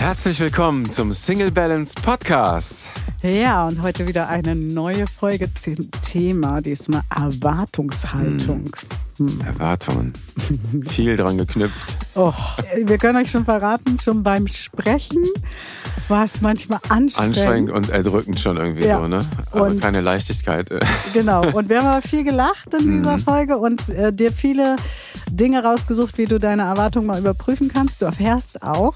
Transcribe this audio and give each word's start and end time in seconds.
Herzlich 0.00 0.40
willkommen 0.40 0.88
zum 0.88 1.12
Single 1.12 1.50
Balance 1.50 1.92
Podcast. 1.94 2.88
Ja, 3.20 3.68
und 3.68 3.82
heute 3.82 4.08
wieder 4.08 4.28
eine 4.28 4.54
neue 4.54 5.06
Folge 5.06 5.52
zum 5.52 5.90
Thema, 6.00 6.62
diesmal 6.62 7.02
Erwartungshaltung. 7.14 8.64
Hm. 9.18 9.40
Erwartungen. 9.44 10.14
Viel 10.88 11.18
dran 11.18 11.36
geknüpft. 11.36 11.98
Oh, 12.14 12.32
wir 12.82 12.96
können 12.96 13.18
euch 13.18 13.30
schon 13.30 13.44
verraten, 13.44 13.98
schon 13.98 14.22
beim 14.22 14.46
Sprechen 14.46 15.22
war 16.08 16.24
es 16.24 16.40
manchmal 16.40 16.80
anstrengend. 16.88 17.36
Anstrengend 17.36 17.70
und 17.70 17.90
erdrückend 17.90 18.40
schon 18.40 18.56
irgendwie 18.56 18.86
ja. 18.86 18.98
so, 18.98 19.06
ne? 19.06 19.24
Aber 19.52 19.66
und 19.66 19.80
keine 19.80 20.00
Leichtigkeit. 20.00 20.70
Genau. 21.12 21.42
Und 21.52 21.68
wir 21.68 21.78
haben 21.78 21.88
aber 21.88 22.02
viel 22.02 22.24
gelacht 22.24 22.72
in 22.72 22.98
dieser 22.98 23.16
mhm. 23.16 23.22
Folge 23.22 23.58
und 23.58 23.88
äh, 23.88 24.12
dir 24.12 24.32
viele 24.32 24.76
Dinge 25.30 25.62
rausgesucht, 25.62 26.18
wie 26.18 26.24
du 26.24 26.38
deine 26.38 26.62
Erwartungen 26.62 27.06
mal 27.06 27.18
überprüfen 27.18 27.68
kannst. 27.68 28.02
Du 28.02 28.06
erfährst 28.06 28.62
auch, 28.62 28.94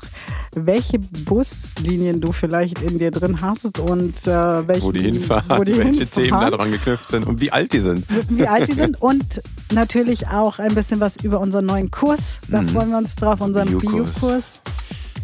welche 0.57 0.99
Buslinien 0.99 2.21
du 2.21 2.33
vielleicht 2.33 2.81
in 2.83 2.99
dir 2.99 3.11
drin 3.11 3.41
hast 3.41 3.79
und 3.79 4.27
äh, 4.27 4.69
welche, 4.69 4.83
wo 4.83 4.93
die 4.93 5.03
hinfahren, 5.03 5.59
wo 5.59 5.65
die 5.65 5.73
welche 5.77 6.01
hinfahren. 6.01 6.25
Themen 6.25 6.41
da 6.41 6.51
dran 6.51 6.71
geknüpft 6.73 7.09
sind 7.09 7.27
und 7.27 7.41
wie 7.41 7.53
alt 7.53 7.73
die 7.73 7.81
sind. 7.81 8.05
Wie 8.29 8.47
alt 8.47 8.69
die 8.69 8.75
sind 8.75 9.01
und 9.03 9.43
natürlich 9.73 10.29
auch 10.29 10.59
ein 10.59 10.75
bisschen 10.75 11.01
was 11.01 11.17
über 11.23 11.41
unseren 11.41 11.67
neuen 11.67 11.91
Kurs. 11.91 12.39
Da 12.49 12.63
mhm. 12.63 12.69
freuen 12.69 12.91
wir 12.91 12.99
uns 12.99 13.17
drauf, 13.17 13.41
unseren 13.41 13.79
Bio-Kurs. 13.79 14.63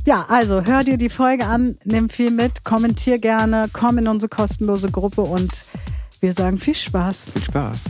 Ja, 0.07 0.25
also 0.29 0.63
hör 0.65 0.83
dir 0.83 0.97
die 0.97 1.11
Folge 1.11 1.47
an, 1.47 1.77
nimm 1.85 2.09
viel 2.09 2.31
mit, 2.31 2.65
kommentier 2.65 3.19
gerne, 3.19 3.69
komm 3.73 3.99
in 3.99 4.09
unsere 4.09 4.31
kostenlose 4.31 4.91
Gruppe 4.91 5.21
und 5.21 5.65
wir 6.21 6.33
sagen 6.33 6.59
viel 6.59 6.75
Spaß. 6.75 7.33
Viel 7.33 7.45
Spaß. 7.45 7.85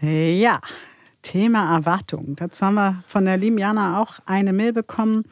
Ja, 0.00 0.60
Thema 1.28 1.76
Erwartung. 1.76 2.36
Dazu 2.36 2.64
haben 2.64 2.76
wir 2.76 3.04
von 3.06 3.26
der 3.26 3.36
lieben 3.36 3.58
Jana 3.58 4.00
auch 4.00 4.18
eine 4.24 4.54
Mail 4.54 4.72
bekommen. 4.72 5.24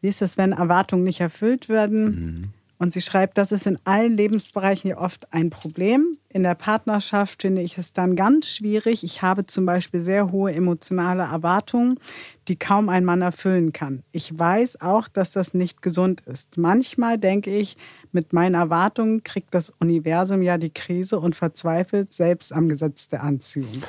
Wie 0.00 0.08
ist 0.08 0.22
es, 0.22 0.38
wenn 0.38 0.52
Erwartungen 0.52 1.04
nicht 1.04 1.20
erfüllt 1.20 1.68
werden? 1.68 2.04
Mhm. 2.04 2.48
Und 2.78 2.94
sie 2.94 3.02
schreibt, 3.02 3.36
das 3.36 3.52
ist 3.52 3.66
in 3.66 3.78
allen 3.84 4.16
Lebensbereichen 4.16 4.88
hier 4.88 4.98
oft 4.98 5.30
ein 5.30 5.50
Problem. 5.50 6.16
In 6.34 6.44
der 6.44 6.54
Partnerschaft 6.54 7.42
finde 7.42 7.60
ich 7.60 7.76
es 7.76 7.92
dann 7.92 8.16
ganz 8.16 8.48
schwierig. 8.48 9.04
Ich 9.04 9.20
habe 9.20 9.44
zum 9.44 9.66
Beispiel 9.66 10.00
sehr 10.00 10.32
hohe 10.32 10.52
emotionale 10.52 11.24
Erwartungen, 11.24 12.00
die 12.48 12.56
kaum 12.56 12.88
ein 12.88 13.04
Mann 13.04 13.20
erfüllen 13.20 13.72
kann. 13.72 14.02
Ich 14.12 14.36
weiß 14.36 14.80
auch, 14.80 15.08
dass 15.08 15.32
das 15.32 15.52
nicht 15.52 15.82
gesund 15.82 16.22
ist. 16.22 16.56
Manchmal 16.56 17.18
denke 17.18 17.54
ich, 17.54 17.76
mit 18.12 18.32
meinen 18.32 18.54
Erwartungen 18.54 19.22
kriegt 19.22 19.54
das 19.54 19.72
Universum 19.78 20.42
ja 20.42 20.58
die 20.58 20.70
Krise 20.70 21.18
und 21.18 21.36
verzweifelt 21.36 22.12
selbst 22.12 22.52
am 22.52 22.68
Gesetz 22.68 23.08
der 23.08 23.22
Anziehung. 23.22 23.82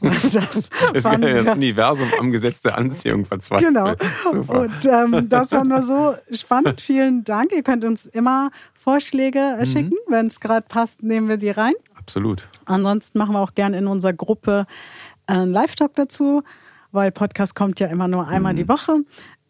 Und 0.00 0.14
das, 0.34 0.68
das, 0.92 1.04
das 1.04 1.48
Universum 1.48 2.08
am 2.18 2.30
Gesetz 2.30 2.60
der 2.60 2.76
Anziehung 2.76 3.24
verzweifelt. 3.24 3.68
Genau. 3.68 3.94
Super. 4.30 4.60
Und 4.60 4.84
ähm, 4.84 5.28
das 5.28 5.52
war 5.52 5.64
nur 5.64 5.82
so 5.82 6.14
spannend. 6.32 6.80
Vielen 6.80 7.24
Dank. 7.24 7.52
Ihr 7.52 7.62
könnt 7.62 7.84
uns 7.84 8.06
immer 8.06 8.50
Vorschläge 8.84 9.56
mhm. 9.58 9.64
schicken. 9.64 9.96
Wenn 10.08 10.26
es 10.26 10.40
gerade 10.40 10.66
passt, 10.68 11.02
nehmen 11.02 11.26
wir 11.26 11.38
die 11.38 11.48
rein. 11.48 11.72
Absolut. 11.94 12.46
Ansonsten 12.66 13.16
machen 13.16 13.32
wir 13.32 13.40
auch 13.40 13.54
gerne 13.54 13.78
in 13.78 13.86
unserer 13.86 14.12
Gruppe 14.12 14.66
einen 15.26 15.52
Live-Talk 15.52 15.94
dazu, 15.94 16.42
weil 16.92 17.10
Podcast 17.10 17.54
kommt 17.54 17.80
ja 17.80 17.86
immer 17.86 18.08
nur 18.08 18.28
einmal 18.28 18.52
mhm. 18.52 18.58
die 18.58 18.68
Woche. 18.68 18.98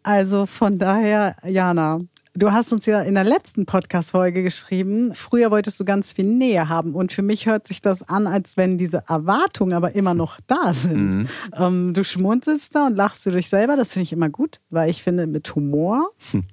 Also 0.03 0.45
von 0.45 0.79
daher, 0.79 1.35
Jana, 1.43 1.99
Du 2.37 2.51
hast 2.51 2.73
uns 2.73 2.85
ja 2.85 3.01
in 3.01 3.13
der 3.13 3.23
letzten 3.23 3.65
Podcast-Folge 3.65 4.43
geschrieben, 4.43 5.15
früher 5.15 5.51
wolltest 5.51 5.79
du 5.79 5.85
ganz 5.85 6.11
viel 6.11 6.25
Nähe 6.25 6.67
haben. 6.67 6.93
Und 6.93 7.13
für 7.13 7.21
mich 7.21 7.45
hört 7.45 7.65
sich 7.65 7.81
das 7.81 8.09
an, 8.09 8.27
als 8.27 8.57
wenn 8.57 8.77
diese 8.77 9.05
Erwartungen 9.07 9.71
aber 9.71 9.95
immer 9.95 10.13
noch 10.13 10.41
da 10.45 10.73
sind. 10.73 11.15
Mhm. 11.15 11.27
Ähm, 11.55 11.93
du 11.93 12.03
schmunzelst 12.03 12.75
da 12.75 12.87
und 12.87 12.97
lachst 12.97 13.25
du 13.25 13.31
dich 13.31 13.47
selber. 13.47 13.77
Das 13.77 13.93
finde 13.93 14.03
ich 14.03 14.11
immer 14.11 14.27
gut, 14.27 14.59
weil 14.69 14.89
ich 14.89 15.01
finde, 15.01 15.27
mit 15.27 15.55
Humor, 15.55 16.09
hm. 16.31 16.43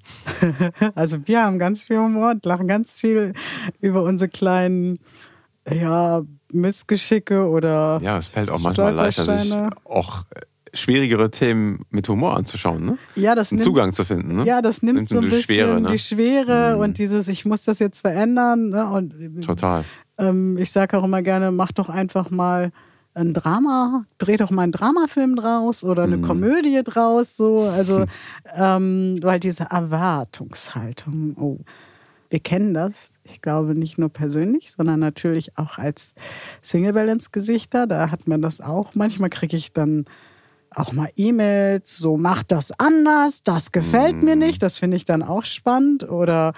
also 0.95 1.27
wir 1.27 1.43
haben 1.43 1.59
ganz 1.59 1.87
viel 1.87 1.99
Humor 1.99 2.31
und 2.31 2.47
lachen 2.47 2.69
ganz 2.69 3.01
viel 3.01 3.33
über 3.81 4.05
unsere 4.05 4.29
kleinen, 4.29 5.01
ja, 5.69 6.23
Missgeschicke 6.53 7.49
oder. 7.49 7.99
Ja, 8.03 8.19
es 8.19 8.29
fällt 8.29 8.51
auch 8.51 8.61
manchmal 8.61 8.95
leichter, 8.95 9.39
sich 9.39 9.53
auch 9.85 10.25
schwierigere 10.75 11.31
Themen 11.31 11.85
mit 11.91 12.09
Humor 12.09 12.37
anzuschauen, 12.37 12.85
ne? 12.85 12.99
Ja, 13.15 13.35
das 13.35 13.53
Einen 13.53 13.59
nimmt, 13.59 13.65
Zugang 13.65 13.93
zu 13.93 14.05
finden, 14.05 14.37
ne? 14.37 14.45
Ja, 14.45 14.63
das 14.63 14.83
nimmt, 14.83 14.97
nimmt 14.97 15.09
so 15.09 15.19
ein 15.19 15.25
bisschen 15.25 15.43
Schwere, 15.43 15.81
ne? 15.81 15.89
die 15.89 15.99
Schwere 15.99 16.77
mhm. 16.77 16.83
und 16.83 16.99
dieses, 16.99 17.29
ich 17.29 17.45
muss 17.45 17.65
das 17.65 17.79
jetzt 17.79 18.01
verändern. 18.01 18.71
Ne? 18.71 18.89
Und, 18.89 19.45
Total. 19.45 19.85
Ähm, 20.19 20.57
ich 20.59 20.71
sage 20.71 20.99
auch 20.99 21.05
immer 21.05 21.23
gerne, 21.23 21.51
mach 21.51 21.73
doch 21.73 21.89
einfach 21.89 22.31
mal 22.31 22.73
ein 23.15 23.35
Drama, 23.35 24.05
dreh 24.17 24.39
doch 24.39 24.51
mal 24.51 24.63
einen 24.63 24.73
Dramafilm 24.73 25.37
draus 25.37 25.85
oder 25.85 26.05
eine 26.05 26.17
mhm. 26.17 26.23
Komödie 26.23 26.81
draus, 26.83 27.37
so. 27.37 27.61
Also, 27.61 28.07
ähm, 28.55 29.19
weil 29.21 29.41
diese 29.41 29.65
Erwartungshaltung, 29.65 31.37
oh, 31.39 31.59
wir 32.31 32.41
kennen 32.41 32.73
das. 32.73 33.11
Ich 33.25 33.43
glaube 33.43 33.75
nicht 33.75 33.99
nur 33.99 34.09
persönlich, 34.09 34.73
sondern 34.73 35.01
natürlich 35.01 35.59
auch 35.59 35.77
als 35.77 36.15
Single 36.63 36.95
Balance 36.95 37.29
Gesichter. 37.31 37.87
Da 37.87 38.11
hat 38.11 38.27
man 38.27 38.41
das 38.41 38.63
auch. 38.63 38.95
Manchmal 38.95 39.29
kriege 39.29 39.55
ich 39.55 39.75
dann 39.75 40.07
auch 40.77 40.93
mal 40.93 41.11
E-Mails, 41.17 41.97
so 41.97 42.17
macht 42.17 42.53
das 42.53 42.73
anders, 42.79 43.43
das 43.43 43.73
gefällt 43.73 44.23
mm. 44.23 44.25
mir 44.25 44.35
mhm. 44.35 44.43
nicht, 44.43 44.63
das 44.63 44.79
finde 44.79 44.97
ich 44.97 45.05
dann 45.05 45.23
auch 45.23 45.45
spannend. 45.45 46.09
Oder 46.09 46.53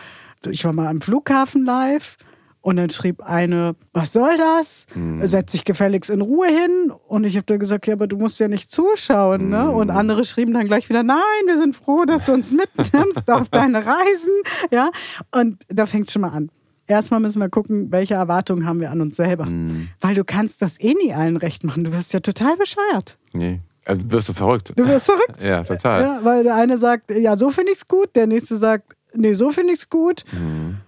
ich 0.47 0.65
war 0.65 0.73
mal 0.73 0.89
am 0.89 1.01
Flughafen 1.01 1.65
live 1.65 2.17
und 2.65 2.77
dann 2.77 2.89
schrieb 2.89 3.23
eine, 3.23 3.77
was 3.93 4.15
soll 4.15 4.39
das? 4.39 4.87
Mm. 4.95 5.23
Setz 5.25 5.53
dich 5.53 5.67
gefälligst 5.67 6.09
in 6.09 6.23
Ruhe 6.23 6.47
hin. 6.47 6.93
Und 7.09 7.25
ich 7.25 7.37
habe 7.37 7.45
dann 7.45 7.59
gesagt, 7.59 7.87
ja, 7.87 7.93
aber 7.93 8.07
du 8.07 8.17
musst 8.17 8.41
ja 8.41 8.49
nicht 8.49 8.71
zuschauen. 8.71 9.51
Ne? 9.51 9.71
Und 9.71 9.89
mhm. 9.89 9.97
andere 9.97 10.25
schrieben 10.25 10.55
dann 10.55 10.67
gleich 10.67 10.89
wieder, 10.89 11.03
nein, 11.03 11.19
wir 11.45 11.59
sind 11.59 11.77
froh, 11.77 12.07
dass 12.07 12.25
du 12.25 12.33
uns 12.33 12.53
mitnimmst 12.53 13.31
auf 13.31 13.49
deine 13.51 13.85
Reisen. 13.85 14.33
Ja, 14.71 14.91
und 15.31 15.63
da 15.69 15.85
fängt 15.85 16.11
schon 16.11 16.23
mal 16.23 16.31
an. 16.31 16.51
Erstmal 16.87 17.21
müssen 17.21 17.41
wir 17.41 17.51
gucken, 17.51 17.93
welche 17.93 18.15
Erwartungen 18.15 18.67
haben 18.67 18.81
wir 18.81 18.91
an 18.91 19.03
uns 19.03 19.17
selber. 19.17 19.45
Mm. 19.45 19.89
Weil 20.01 20.15
du 20.15 20.25
kannst 20.25 20.63
das 20.63 20.81
eh 20.81 20.95
nie 20.95 21.13
allen 21.13 21.37
recht 21.37 21.65
machen. 21.65 21.85
Du 21.85 21.93
wirst 21.93 22.15
ja 22.15 22.21
total 22.21 22.57
bescheuert. 22.57 23.19
Nee. 23.35 23.61
Äh, 23.85 23.97
wirst 23.99 24.29
du 24.29 24.33
verrückt. 24.33 24.73
Du 24.77 24.87
wirst 24.87 25.07
verrückt. 25.07 25.43
ja, 25.43 25.63
total. 25.63 26.03
Ja, 26.03 26.21
weil 26.23 26.45
der 26.45 26.55
eine 26.55 26.79
sagt, 26.79 27.11
ja, 27.11 27.37
so 27.37 27.51
finde 27.51 27.73
ich 27.73 27.79
es 27.79 27.89
gut, 27.89 28.17
der 28.17 28.27
nächste 28.27 28.57
sagt, 28.57 28.95
nee, 29.15 29.33
so 29.35 29.51
finde 29.51 29.73
ich 29.73 29.81
es 29.81 29.91
gut. 29.91 30.25
Mhm. 30.33 30.79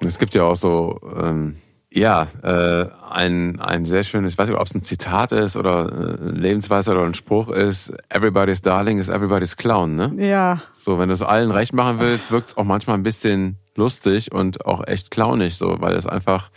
Es 0.00 0.18
gibt 0.18 0.34
ja 0.34 0.44
auch 0.44 0.56
so, 0.56 0.98
ähm, 1.16 1.56
ja, 1.94 2.26
äh, 2.42 2.86
ein, 3.10 3.60
ein 3.60 3.84
sehr 3.84 4.02
schönes, 4.02 4.32
ich 4.32 4.38
weiß 4.38 4.48
nicht, 4.48 4.58
ob 4.58 4.66
es 4.66 4.74
ein 4.74 4.82
Zitat 4.82 5.32
ist 5.32 5.56
oder 5.56 5.90
äh, 5.92 6.30
Lebensweise 6.30 6.90
oder 6.92 7.04
ein 7.04 7.14
Spruch 7.14 7.48
ist, 7.48 7.92
everybody's 8.08 8.62
darling 8.62 8.98
is 8.98 9.08
everybody's 9.08 9.56
clown, 9.56 9.96
ne? 9.96 10.12
Ja. 10.16 10.60
So, 10.72 10.98
wenn 10.98 11.08
du 11.08 11.14
es 11.14 11.22
allen 11.22 11.50
recht 11.50 11.74
machen 11.74 12.00
willst, 12.00 12.30
wirkt 12.30 12.50
es 12.50 12.56
auch 12.56 12.64
manchmal 12.64 12.96
ein 12.96 13.02
bisschen 13.02 13.58
lustig 13.76 14.32
und 14.32 14.64
auch 14.66 14.86
echt 14.86 15.10
clownig, 15.10 15.56
so, 15.56 15.80
weil 15.80 15.94
es 15.94 16.06
einfach, 16.06 16.50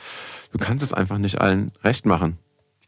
du 0.52 0.58
kannst 0.58 0.84
es 0.84 0.94
einfach 0.94 1.18
nicht 1.18 1.42
allen 1.42 1.72
recht 1.84 2.06
machen. 2.06 2.38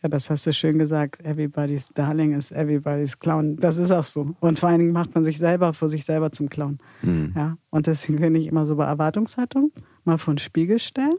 Ja, 0.08 0.10
das 0.10 0.30
hast 0.30 0.48
du 0.48 0.54
schön 0.54 0.80
gesagt. 0.80 1.20
Everybody's 1.26 1.90
Darling 1.94 2.34
is 2.34 2.54
everybody's 2.54 3.20
Clown. 3.20 3.58
Das 3.58 3.78
ist 3.78 3.92
auch 3.92 4.06
so. 4.06 4.36
Und 4.40 4.58
vor 4.58 4.70
allen 4.70 4.80
Dingen 4.80 4.94
macht 4.94 5.14
man 5.14 5.26
sich 5.26 5.38
selber 5.38 5.74
vor 5.74 5.90
sich 5.90 6.06
selber 6.06 6.32
zum 6.32 6.50
Clown. 6.50 6.78
Mhm. 7.02 7.34
Ja, 7.36 7.58
und 7.72 7.88
deswegen 7.88 8.20
finde 8.20 8.40
ich 8.40 8.48
immer 8.48 8.66
so 8.66 8.78
bei 8.78 8.86
Erwartungshaltung 8.86 9.74
mal 10.06 10.18
vor 10.18 10.34
den 10.34 10.38
Spiegel 10.38 10.80
stellen 10.80 11.18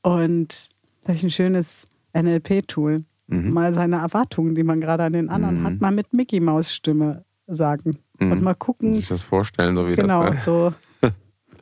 und 0.00 0.70
vielleicht 1.04 1.24
ein 1.24 1.30
schönes 1.30 1.84
NLP-Tool. 2.14 3.04
Mhm. 3.26 3.52
Mal 3.52 3.74
seine 3.74 3.96
Erwartungen, 3.96 4.54
die 4.54 4.62
man 4.62 4.80
gerade 4.80 5.04
an 5.04 5.12
den 5.12 5.28
anderen 5.28 5.60
mhm. 5.60 5.64
hat, 5.64 5.80
mal 5.82 5.92
mit 5.92 6.14
Mickey 6.14 6.40
Maus 6.40 6.72
Stimme 6.72 7.26
sagen 7.46 7.98
und 8.18 8.38
mhm. 8.38 8.44
mal 8.44 8.54
gucken. 8.54 8.88
Und 8.88 8.94
sich 8.94 9.08
das 9.08 9.22
vorstellen, 9.22 9.76
so 9.76 9.86
wie 9.86 9.94
genau, 9.94 10.24
das. 10.24 10.42
Genau, 10.46 10.70
so. 10.70 10.76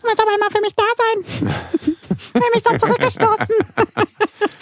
Du 0.00 0.06
musst 0.06 0.20
aber 0.20 0.34
immer 0.34 0.50
für 0.50 0.60
mich 0.60 0.74
da 0.74 0.84
sein. 0.96 1.50
Ich 2.22 2.34
will 2.34 2.42
mich 2.54 2.62
so 2.62 2.76
zurückgestoßen. 2.76 3.56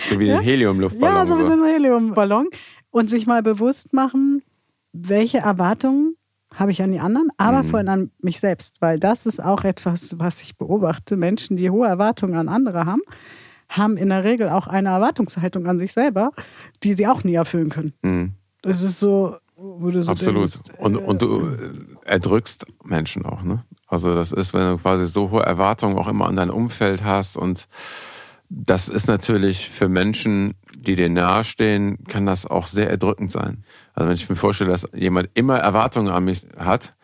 So 0.09 0.19
wie 0.19 0.32
ein 0.32 0.41
Heliumluftballon. 0.41 1.16
Ja, 1.16 1.26
so 1.26 1.38
wie 1.38 1.44
so 1.44 1.53
ein 1.53 1.65
Heliumballon. 1.65 2.49
Und 2.91 3.10
sich 3.10 3.26
mal 3.26 3.43
bewusst 3.43 3.93
machen, 3.93 4.43
welche 4.93 5.38
Erwartungen 5.38 6.16
habe 6.54 6.71
ich 6.71 6.82
an 6.82 6.93
die 6.93 7.00
anderen, 7.00 7.28
aber 7.37 7.62
mhm. 7.62 7.69
vor 7.69 7.78
allem 7.78 7.88
an 7.88 8.10
mich 8.21 8.41
selbst. 8.41 8.80
Weil 8.80 8.98
das 8.98 9.27
ist 9.27 9.42
auch 9.42 9.65
etwas, 9.65 10.18
was 10.18 10.41
ich 10.41 10.57
beobachte. 10.57 11.16
Menschen, 11.16 11.57
die 11.57 11.71
hohe 11.71 11.86
Erwartungen 11.86 12.34
an 12.34 12.48
andere 12.48 12.86
haben, 12.86 13.03
haben 13.68 13.97
in 13.97 14.09
der 14.09 14.24
Regel 14.24 14.48
auch 14.48 14.66
eine 14.66 14.89
Erwartungshaltung 14.91 15.66
an 15.66 15.78
sich 15.78 15.92
selber, 15.92 16.30
die 16.83 16.95
sie 16.95 17.07
auch 17.07 17.24
nie 17.24 17.34
erfüllen 17.34 17.68
können. 17.68 17.92
Mhm. 18.03 18.33
Das 18.62 18.83
ist 18.83 18.98
so, 18.98 19.36
wo 19.59 19.91
du 19.91 20.03
so 20.03 20.10
Absolut. 20.10 20.55
Denkst, 20.55 20.78
und, 20.78 20.95
äh, 20.95 20.99
und 20.99 21.22
du 21.22 21.49
erdrückst 22.05 22.66
Menschen 22.84 23.27
auch, 23.27 23.43
ne? 23.43 23.65
Also 23.87 24.15
das 24.15 24.33
ist, 24.33 24.55
wenn 24.55 24.69
du 24.71 24.78
quasi 24.78 25.07
so 25.07 25.31
hohe 25.31 25.43
Erwartungen 25.43 25.99
auch 25.99 26.09
immer 26.09 26.27
an 26.27 26.37
dein 26.37 26.51
Umfeld 26.51 27.05
hast 27.05 27.37
und 27.37 27.66
das 28.51 28.89
ist 28.89 29.09
natürlich 29.09 29.69
für 29.69 29.89
Menschen, 29.89 30.55
die 30.75 30.95
dir 30.95 31.10
nahestehen, 31.10 32.05
kann 32.05 32.25
das 32.25 32.47
auch 32.47 32.66
sehr 32.66 32.89
erdrückend 32.89 33.33
sein. 33.33 33.65
Also 33.95 34.09
wenn 34.09 34.15
ich 34.15 34.28
mir 34.28 34.37
vorstelle, 34.37 34.71
dass 34.71 34.89
jemand 34.95 35.31
immer 35.34 35.59
Erwartungen 35.59 36.09
an 36.09 36.25
mich 36.25 36.47
hat, 36.57 36.95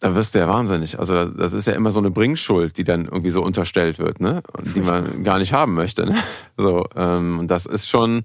dann 0.00 0.14
wirst 0.14 0.34
du 0.34 0.38
ja 0.38 0.48
wahnsinnig. 0.48 0.98
Also 0.98 1.26
das 1.26 1.52
ist 1.52 1.66
ja 1.66 1.72
immer 1.72 1.90
so 1.90 1.98
eine 1.98 2.10
Bringschuld, 2.10 2.76
die 2.78 2.84
dann 2.84 3.06
irgendwie 3.06 3.30
so 3.30 3.42
unterstellt 3.42 3.98
wird, 3.98 4.20
ne? 4.20 4.42
Und 4.56 4.76
die 4.76 4.82
man 4.82 5.24
gar 5.24 5.38
nicht 5.38 5.52
haben 5.52 5.74
möchte. 5.74 6.06
Ne? 6.06 6.16
So, 6.56 6.86
ähm, 6.94 7.38
und 7.40 7.50
das 7.50 7.66
ist 7.66 7.88
schon, 7.88 8.22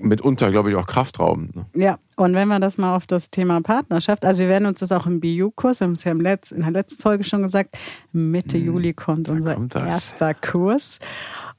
mitunter, 0.00 0.50
glaube 0.50 0.70
ich, 0.70 0.76
auch 0.76 0.86
kraftraubend. 0.86 1.56
Ne? 1.56 1.66
Ja, 1.74 1.98
und 2.16 2.34
wenn 2.34 2.48
wir 2.48 2.60
das 2.60 2.78
mal 2.78 2.94
auf 2.96 3.06
das 3.06 3.30
Thema 3.30 3.60
Partnerschaft, 3.60 4.24
also 4.24 4.42
wir 4.42 4.48
werden 4.48 4.66
uns 4.66 4.80
das 4.80 4.92
auch 4.92 5.06
im 5.06 5.20
BU-Kurs, 5.20 5.80
wir 5.80 5.86
haben 5.86 5.92
es 5.92 6.04
ja 6.04 6.12
im 6.12 6.20
Letz-, 6.20 6.52
in 6.52 6.62
der 6.62 6.70
letzten 6.70 7.02
Folge 7.02 7.24
schon 7.24 7.42
gesagt, 7.42 7.76
Mitte 8.12 8.58
hm, 8.58 8.64
Juli 8.64 8.92
kommt 8.92 9.28
unser 9.28 9.54
kommt 9.54 9.74
erster 9.74 10.34
Kurs 10.34 10.98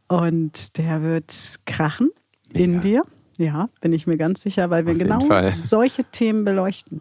und 0.08 0.78
der 0.78 1.02
wird 1.04 1.34
krachen 1.66 2.10
in 2.54 2.76
ja. 2.76 2.80
dir. 2.80 3.02
Ja, 3.38 3.68
bin 3.80 3.94
ich 3.94 4.06
mir 4.06 4.18
ganz 4.18 4.42
sicher, 4.42 4.70
weil 4.70 4.86
wir 4.86 4.94
auf 5.16 5.30
genau 5.30 5.52
solche 5.62 6.04
Themen 6.04 6.44
beleuchten. 6.44 7.00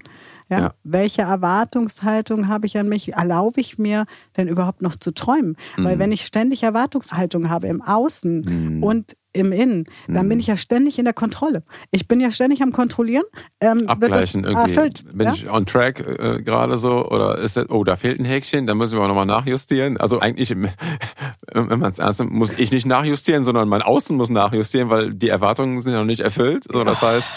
Ja? 0.49 0.59
ja? 0.59 0.75
Welche 0.83 1.23
Erwartungshaltung 1.23 2.49
habe 2.49 2.67
ich 2.67 2.79
an 2.79 2.89
mich? 2.89 3.12
Erlaube 3.12 3.61
ich 3.61 3.79
mir 3.79 4.05
denn 4.37 4.49
überhaupt 4.49 4.83
noch 4.83 4.97
zu 4.97 5.12
träumen? 5.12 5.56
Mhm. 5.77 5.85
Weil 5.85 5.99
wenn 5.99 6.12
ich 6.12 6.23
ständig 6.23 6.62
Erwartungshaltung 6.62 7.49
habe 7.49 7.69
im 7.69 7.83
Außen 7.83 8.77
mhm. 8.77 8.83
und 8.83 9.17
im 9.35 9.53
Innen, 9.53 9.85
dann 10.09 10.25
mhm. 10.25 10.31
bin 10.31 10.41
ich 10.41 10.47
ja 10.47 10.56
ständig 10.56 10.99
in 10.99 11.05
der 11.05 11.15
Kontrolle. 11.15 11.62
Ich 11.91 12.09
bin 12.09 12.19
ja 12.19 12.31
ständig 12.31 12.62
am 12.62 12.73
Kontrollieren. 12.73 13.25
Ähm, 13.61 13.87
Abgleichen 13.87 14.45
irgendwie. 14.45 14.75
Erfüllt, 14.75 15.05
bin 15.12 15.27
ja? 15.27 15.33
ich 15.33 15.50
on 15.50 15.67
track 15.67 16.00
äh, 16.00 16.43
gerade 16.43 16.79
so? 16.79 17.09
Oder 17.09 17.39
ist 17.39 17.56
das, 17.56 17.69
oh, 17.69 17.85
da 17.85 17.97
fehlt 17.97 18.19
ein 18.19 18.25
Häkchen, 18.25 18.67
da 18.67 18.75
müssen 18.75 18.99
wir 18.99 19.06
nochmal 19.06 19.27
nachjustieren. 19.27 19.99
Also 19.99 20.19
eigentlich, 20.19 20.51
wenn 20.51 21.79
man 21.79 21.91
es 21.91 21.99
ernst 21.99 22.21
nimmt, 22.21 22.33
muss 22.33 22.53
ich 22.59 22.73
nicht 22.73 22.87
nachjustieren, 22.87 23.44
sondern 23.44 23.69
mein 23.69 23.83
Außen 23.83 24.17
muss 24.17 24.31
nachjustieren, 24.31 24.89
weil 24.89 25.15
die 25.15 25.29
Erwartungen 25.29 25.83
sind 25.83 25.93
ja 25.93 25.99
noch 25.99 26.06
nicht 26.06 26.21
erfüllt. 26.21 26.65
So, 26.73 26.83
das 26.83 27.03
heißt, 27.03 27.29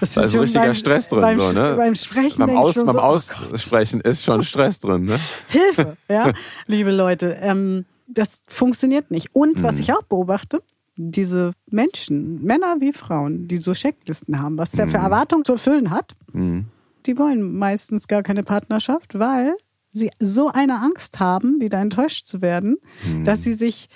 das 0.00 0.14
da 0.14 0.22
ist, 0.22 0.34
ist 0.34 0.40
richtiger 0.40 0.64
beim, 0.64 0.74
Stress 0.74 1.08
drin. 1.08 1.20
Beim, 1.20 1.40
so, 1.40 1.52
ne? 1.52 1.74
beim 1.76 1.94
Sprechen. 1.94 2.46
Beim, 2.46 2.56
Aus, 2.56 2.74
beim 2.74 2.86
so, 2.86 2.92
oh 2.94 2.98
Aussprechen 2.98 4.00
oh 4.04 4.08
ist 4.08 4.24
schon 4.24 4.44
Stress 4.44 4.78
drin. 4.80 5.04
Ne? 5.04 5.20
Hilfe, 5.48 5.96
ja, 6.08 6.32
liebe 6.66 6.90
Leute. 6.90 7.36
Ähm, 7.40 7.84
das 8.06 8.42
funktioniert 8.48 9.10
nicht. 9.10 9.28
Und 9.32 9.56
hm. 9.56 9.62
was 9.62 9.78
ich 9.78 9.92
auch 9.92 10.02
beobachte, 10.02 10.62
diese 10.96 11.52
Menschen, 11.70 12.42
Männer 12.42 12.76
wie 12.80 12.92
Frauen, 12.92 13.46
die 13.46 13.58
so 13.58 13.72
Checklisten 13.72 14.40
haben, 14.40 14.58
was 14.58 14.72
der 14.72 14.88
für 14.88 14.98
hm. 14.98 15.04
Erwartungen 15.04 15.44
zu 15.44 15.52
erfüllen 15.52 15.90
hat, 15.90 16.14
mhm. 16.32 16.66
die 17.06 17.16
wollen 17.16 17.56
meistens 17.56 18.06
gar 18.06 18.22
keine 18.22 18.42
Partnerschaft, 18.42 19.18
weil 19.18 19.54
sie 19.92 20.10
so 20.18 20.50
eine 20.50 20.80
Angst 20.82 21.18
haben, 21.18 21.60
wieder 21.60 21.78
enttäuscht 21.78 22.26
zu 22.26 22.42
werden, 22.42 22.76
mhm. 23.06 23.24
dass 23.24 23.42
sie 23.42 23.54
sich 23.54 23.88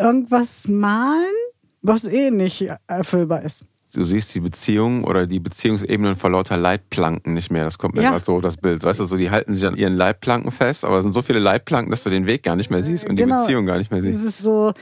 irgendwas 0.00 0.66
malen, 0.66 1.34
was 1.80 2.06
eh 2.06 2.30
nicht 2.30 2.68
erfüllbar 2.88 3.42
ist 3.42 3.64
du 3.94 4.04
siehst 4.04 4.34
die 4.34 4.40
Beziehung 4.40 5.04
oder 5.04 5.26
die 5.26 5.40
Beziehungsebenen 5.40 6.16
vor 6.16 6.30
lauter 6.30 6.56
Leitplanken 6.56 7.34
nicht 7.34 7.50
mehr. 7.50 7.64
Das 7.64 7.78
kommt 7.78 7.94
mir 7.94 8.02
ja. 8.02 8.10
gerade 8.10 8.24
so 8.24 8.40
das 8.40 8.56
Bild. 8.56 8.84
Weißt 8.84 9.00
du, 9.00 9.04
so 9.04 9.16
die 9.16 9.30
halten 9.30 9.54
sich 9.54 9.66
an 9.66 9.76
ihren 9.76 9.96
Leitplanken 9.96 10.50
fest, 10.50 10.84
aber 10.84 10.98
es 10.98 11.04
sind 11.04 11.12
so 11.12 11.22
viele 11.22 11.38
Leitplanken, 11.38 11.90
dass 11.90 12.04
du 12.04 12.10
den 12.10 12.26
Weg 12.26 12.42
gar 12.42 12.56
nicht 12.56 12.70
mehr 12.70 12.82
siehst 12.82 13.08
und 13.08 13.16
genau. 13.16 13.36
die 13.36 13.42
Beziehung 13.42 13.66
gar 13.66 13.78
nicht 13.78 13.90
mehr 13.90 14.02
siehst. 14.02 14.20
Es 14.20 14.24
ist 14.24 14.38
so, 14.42 14.72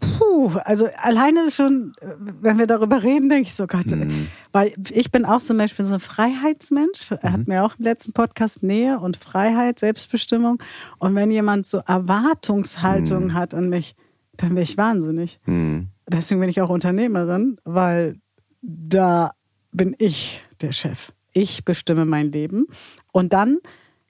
puh, 0.00 0.52
also 0.64 0.88
alleine 1.02 1.50
schon, 1.50 1.94
wenn 2.40 2.58
wir 2.58 2.66
darüber 2.66 3.02
reden, 3.02 3.28
denke 3.28 3.48
ich 3.48 3.54
so, 3.54 3.66
Gott, 3.66 3.86
mhm. 3.86 4.28
weil 4.52 4.72
ich 4.90 5.10
bin 5.10 5.24
auch 5.24 5.40
zum 5.40 5.58
Beispiel 5.58 5.84
so 5.84 5.94
ein 5.94 6.00
Freiheitsmensch. 6.00 7.12
Er 7.22 7.32
hat 7.32 7.40
mhm. 7.40 7.54
mir 7.54 7.64
auch 7.64 7.74
im 7.78 7.84
letzten 7.84 8.12
Podcast 8.12 8.62
Nähe 8.62 8.98
und 8.98 9.16
Freiheit, 9.16 9.78
Selbstbestimmung. 9.78 10.62
Und 10.98 11.14
wenn 11.14 11.30
jemand 11.30 11.66
so 11.66 11.78
Erwartungshaltung 11.78 13.26
mhm. 13.26 13.34
hat 13.34 13.54
an 13.54 13.68
mich, 13.68 13.94
dann 14.36 14.50
wäre 14.50 14.62
ich 14.62 14.76
wahnsinnig. 14.76 15.40
Mhm. 15.46 15.88
Deswegen 16.08 16.40
bin 16.40 16.48
ich 16.48 16.60
auch 16.60 16.70
Unternehmerin, 16.70 17.58
weil 17.64 18.20
da 18.68 19.32
bin 19.72 19.96
ich 19.98 20.44
der 20.60 20.72
Chef. 20.72 21.12
Ich 21.32 21.64
bestimme 21.64 22.04
mein 22.04 22.30
Leben. 22.30 22.66
Und 23.12 23.32
dann 23.32 23.58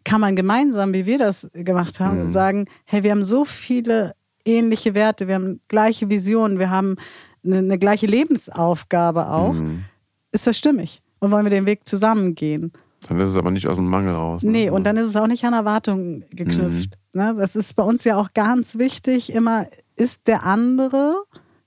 kann 0.05 0.21
man 0.21 0.37
gemeinsam, 0.37 0.93
wie 0.93 1.07
wir 1.07 1.19
das 1.19 1.49
gemacht 1.53 2.01
haben, 2.01 2.25
mhm. 2.25 2.33
sagen, 2.33 2.65
hey, 2.85 3.03
wir 3.03 3.13
haben 3.13 3.25
so 3.25 3.45
viele 3.45 4.15
ähnliche 4.45 4.95
Werte, 4.95 5.29
wir 5.29 5.37
haben 5.37 5.61
gleiche 5.69 6.09
Visionen, 6.09 6.59
wir 6.59 6.71
haben 6.71 6.97
eine, 7.45 7.59
eine 7.59 7.79
gleiche 7.79 8.07
Lebensaufgabe 8.07 9.29
auch. 9.29 9.53
Mhm. 9.53 9.85
Ist 10.33 10.47
das 10.47 10.59
stimmig? 10.59 11.03
Und 11.21 11.31
wollen 11.31 11.45
wir 11.45 11.51
den 11.51 11.67
Weg 11.67 11.87
zusammen 11.87 12.35
gehen? 12.35 12.73
Dann 13.09 13.21
ist 13.21 13.31
es 13.31 13.37
aber 13.37 13.51
nicht 13.51 13.69
aus 13.69 13.77
dem 13.77 13.89
Mangel 13.89 14.15
raus. 14.15 14.43
Ne? 14.43 14.51
Nee, 14.51 14.71
und 14.71 14.85
dann 14.85 14.97
ist 14.97 15.09
es 15.09 15.17
auch 15.17 15.27
nicht 15.29 15.45
an 15.45 15.53
Erwartungen 15.53 16.25
geknüpft. 16.31 16.99
Mhm. 17.13 17.21
Ne? 17.21 17.35
Das 17.39 17.55
ist 17.55 17.77
bei 17.77 17.83
uns 17.83 18.03
ja 18.05 18.17
auch 18.17 18.33
ganz 18.35 18.79
wichtig, 18.79 19.33
immer 19.33 19.67
ist 19.95 20.27
der 20.27 20.45
andere 20.45 21.15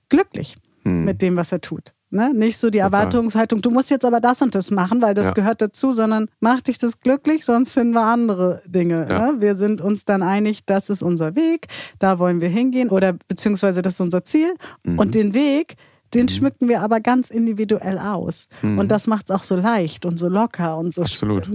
glücklich 0.08 0.56
mhm. 0.84 1.04
mit 1.04 1.22
dem, 1.22 1.36
was 1.36 1.52
er 1.52 1.60
tut. 1.60 1.94
Ne? 2.12 2.32
Nicht 2.34 2.58
so 2.58 2.68
die 2.68 2.78
Total. 2.78 2.92
Erwartungshaltung, 2.92 3.62
du 3.62 3.70
musst 3.70 3.90
jetzt 3.90 4.04
aber 4.04 4.20
das 4.20 4.42
und 4.42 4.54
das 4.54 4.70
machen, 4.70 5.00
weil 5.00 5.14
das 5.14 5.28
ja. 5.28 5.32
gehört 5.32 5.62
dazu, 5.62 5.92
sondern 5.92 6.28
mach 6.40 6.60
dich 6.60 6.76
das 6.76 7.00
glücklich, 7.00 7.46
sonst 7.46 7.72
finden 7.72 7.94
wir 7.94 8.02
andere 8.02 8.60
Dinge. 8.66 9.06
Ja. 9.08 9.32
Ne? 9.32 9.40
Wir 9.40 9.54
sind 9.54 9.80
uns 9.80 10.04
dann 10.04 10.22
einig, 10.22 10.66
das 10.66 10.90
ist 10.90 11.02
unser 11.02 11.34
Weg, 11.36 11.68
da 11.98 12.18
wollen 12.18 12.42
wir 12.42 12.50
hingehen 12.50 12.90
oder 12.90 13.14
beziehungsweise 13.28 13.80
das 13.80 13.94
ist 13.94 14.00
unser 14.00 14.24
Ziel. 14.26 14.54
Mhm. 14.84 14.98
Und 14.98 15.14
den 15.14 15.32
Weg, 15.32 15.76
den 16.12 16.24
mhm. 16.24 16.28
schmücken 16.28 16.68
wir 16.68 16.82
aber 16.82 17.00
ganz 17.00 17.30
individuell 17.30 17.98
aus. 17.98 18.48
Mhm. 18.60 18.78
Und 18.78 18.88
das 18.90 19.06
macht 19.06 19.30
es 19.30 19.34
auch 19.34 19.42
so 19.42 19.56
leicht 19.56 20.04
und 20.04 20.18
so 20.18 20.28
locker 20.28 20.76
und 20.76 20.92
so 20.92 21.02
Absolut. 21.02 21.48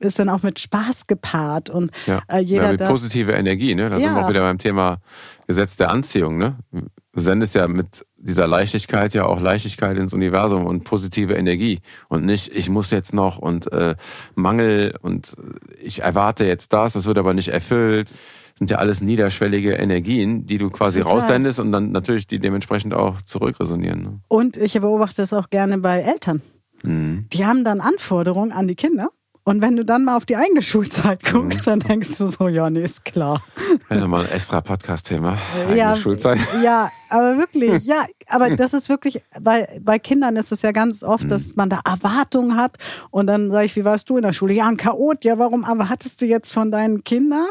ist 0.00 0.18
dann 0.18 0.28
auch 0.28 0.42
mit 0.42 0.58
Spaß 0.58 1.06
gepaart. 1.06 1.70
Und 1.70 1.92
ja. 2.06 2.20
äh, 2.26 2.38
jeder 2.40 2.64
ja, 2.64 2.72
mit 2.72 2.84
positive 2.84 3.30
Energie, 3.32 3.76
ne? 3.76 3.90
Da 3.90 3.98
ja. 3.98 4.06
sind 4.06 4.14
wir 4.16 4.24
auch 4.24 4.28
wieder 4.28 4.40
beim 4.40 4.58
Thema 4.58 4.98
Gesetz 5.46 5.76
der 5.76 5.90
Anziehung, 5.90 6.36
ne? 6.36 6.56
Du 7.12 7.20
sendest 7.20 7.56
ja 7.56 7.66
mit 7.66 8.06
dieser 8.16 8.46
Leichtigkeit 8.46 9.14
ja 9.14 9.26
auch 9.26 9.40
Leichtigkeit 9.40 9.96
ins 9.96 10.12
Universum 10.12 10.64
und 10.64 10.84
positive 10.84 11.34
Energie 11.34 11.80
und 12.08 12.24
nicht, 12.24 12.54
ich 12.54 12.68
muss 12.68 12.92
jetzt 12.92 13.12
noch 13.12 13.38
und 13.38 13.72
äh, 13.72 13.96
Mangel 14.36 14.94
und 15.02 15.34
ich 15.82 16.02
erwarte 16.02 16.44
jetzt 16.44 16.72
das, 16.72 16.92
das 16.92 17.06
wird 17.06 17.18
aber 17.18 17.34
nicht 17.34 17.48
erfüllt. 17.48 18.10
Das 18.10 18.58
sind 18.58 18.70
ja 18.70 18.76
alles 18.76 19.00
niederschwellige 19.00 19.72
Energien, 19.72 20.46
die 20.46 20.58
du 20.58 20.70
quasi 20.70 21.00
Total. 21.00 21.14
raussendest 21.14 21.58
und 21.58 21.72
dann 21.72 21.90
natürlich 21.90 22.28
die 22.28 22.38
dementsprechend 22.38 22.94
auch 22.94 23.22
zurückresonieren. 23.22 24.02
Ne? 24.02 24.20
Und 24.28 24.56
ich 24.56 24.74
beobachte 24.74 25.22
es 25.22 25.32
auch 25.32 25.50
gerne 25.50 25.78
bei 25.78 26.00
Eltern. 26.02 26.42
Mhm. 26.82 27.26
Die 27.32 27.44
haben 27.44 27.64
dann 27.64 27.80
Anforderungen 27.80 28.52
an 28.52 28.68
die 28.68 28.76
Kinder 28.76 29.10
und 29.44 29.62
wenn 29.62 29.76
du 29.76 29.84
dann 29.84 30.04
mal 30.04 30.16
auf 30.16 30.26
die 30.26 30.36
eigene 30.36 30.62
Schulzeit 30.62 31.24
guckst, 31.24 31.60
mhm. 31.60 31.64
dann 31.64 31.80
denkst 31.80 32.18
du 32.18 32.28
so, 32.28 32.48
ja, 32.48 32.68
nee, 32.68 32.82
ist 32.82 33.04
klar. 33.04 33.42
Ja, 33.90 34.06
mal 34.06 34.24
ein 34.24 34.30
extra 34.30 34.60
Podcast-Thema. 34.60 35.38
Ja, 35.74 35.96
Schulzeit. 35.96 36.38
Ja, 36.62 36.90
aber 37.08 37.38
wirklich, 37.38 37.84
ja, 37.86 38.04
aber 38.28 38.54
das 38.54 38.74
ist 38.74 38.88
wirklich, 38.88 39.22
bei, 39.40 39.80
bei 39.80 39.98
Kindern 39.98 40.36
ist 40.36 40.52
es 40.52 40.62
ja 40.62 40.72
ganz 40.72 41.02
oft, 41.02 41.30
dass 41.30 41.48
mhm. 41.48 41.54
man 41.56 41.70
da 41.70 41.80
Erwartungen 41.84 42.56
hat. 42.56 42.76
Und 43.10 43.26
dann 43.26 43.50
sage 43.50 43.66
ich, 43.66 43.76
wie 43.76 43.84
warst 43.84 44.10
du 44.10 44.16
in 44.16 44.22
der 44.22 44.32
Schule? 44.32 44.52
Ja, 44.54 44.68
ein 44.68 44.76
Chaot. 44.76 45.24
Ja, 45.24 45.38
warum 45.38 45.64
erwartest 45.64 46.20
du 46.20 46.26
jetzt 46.26 46.52
von 46.52 46.70
deinen 46.70 47.04
Kindern? 47.04 47.48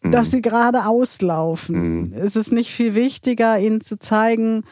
dass 0.00 0.28
mhm. 0.28 0.30
sie 0.30 0.42
gerade 0.42 0.86
auslaufen. 0.86 2.10
Mhm. 2.10 2.12
Es 2.14 2.36
ist 2.36 2.52
nicht 2.52 2.70
viel 2.70 2.94
wichtiger, 2.94 3.58
ihnen 3.58 3.80
zu 3.80 3.98
zeigen. 3.98 4.64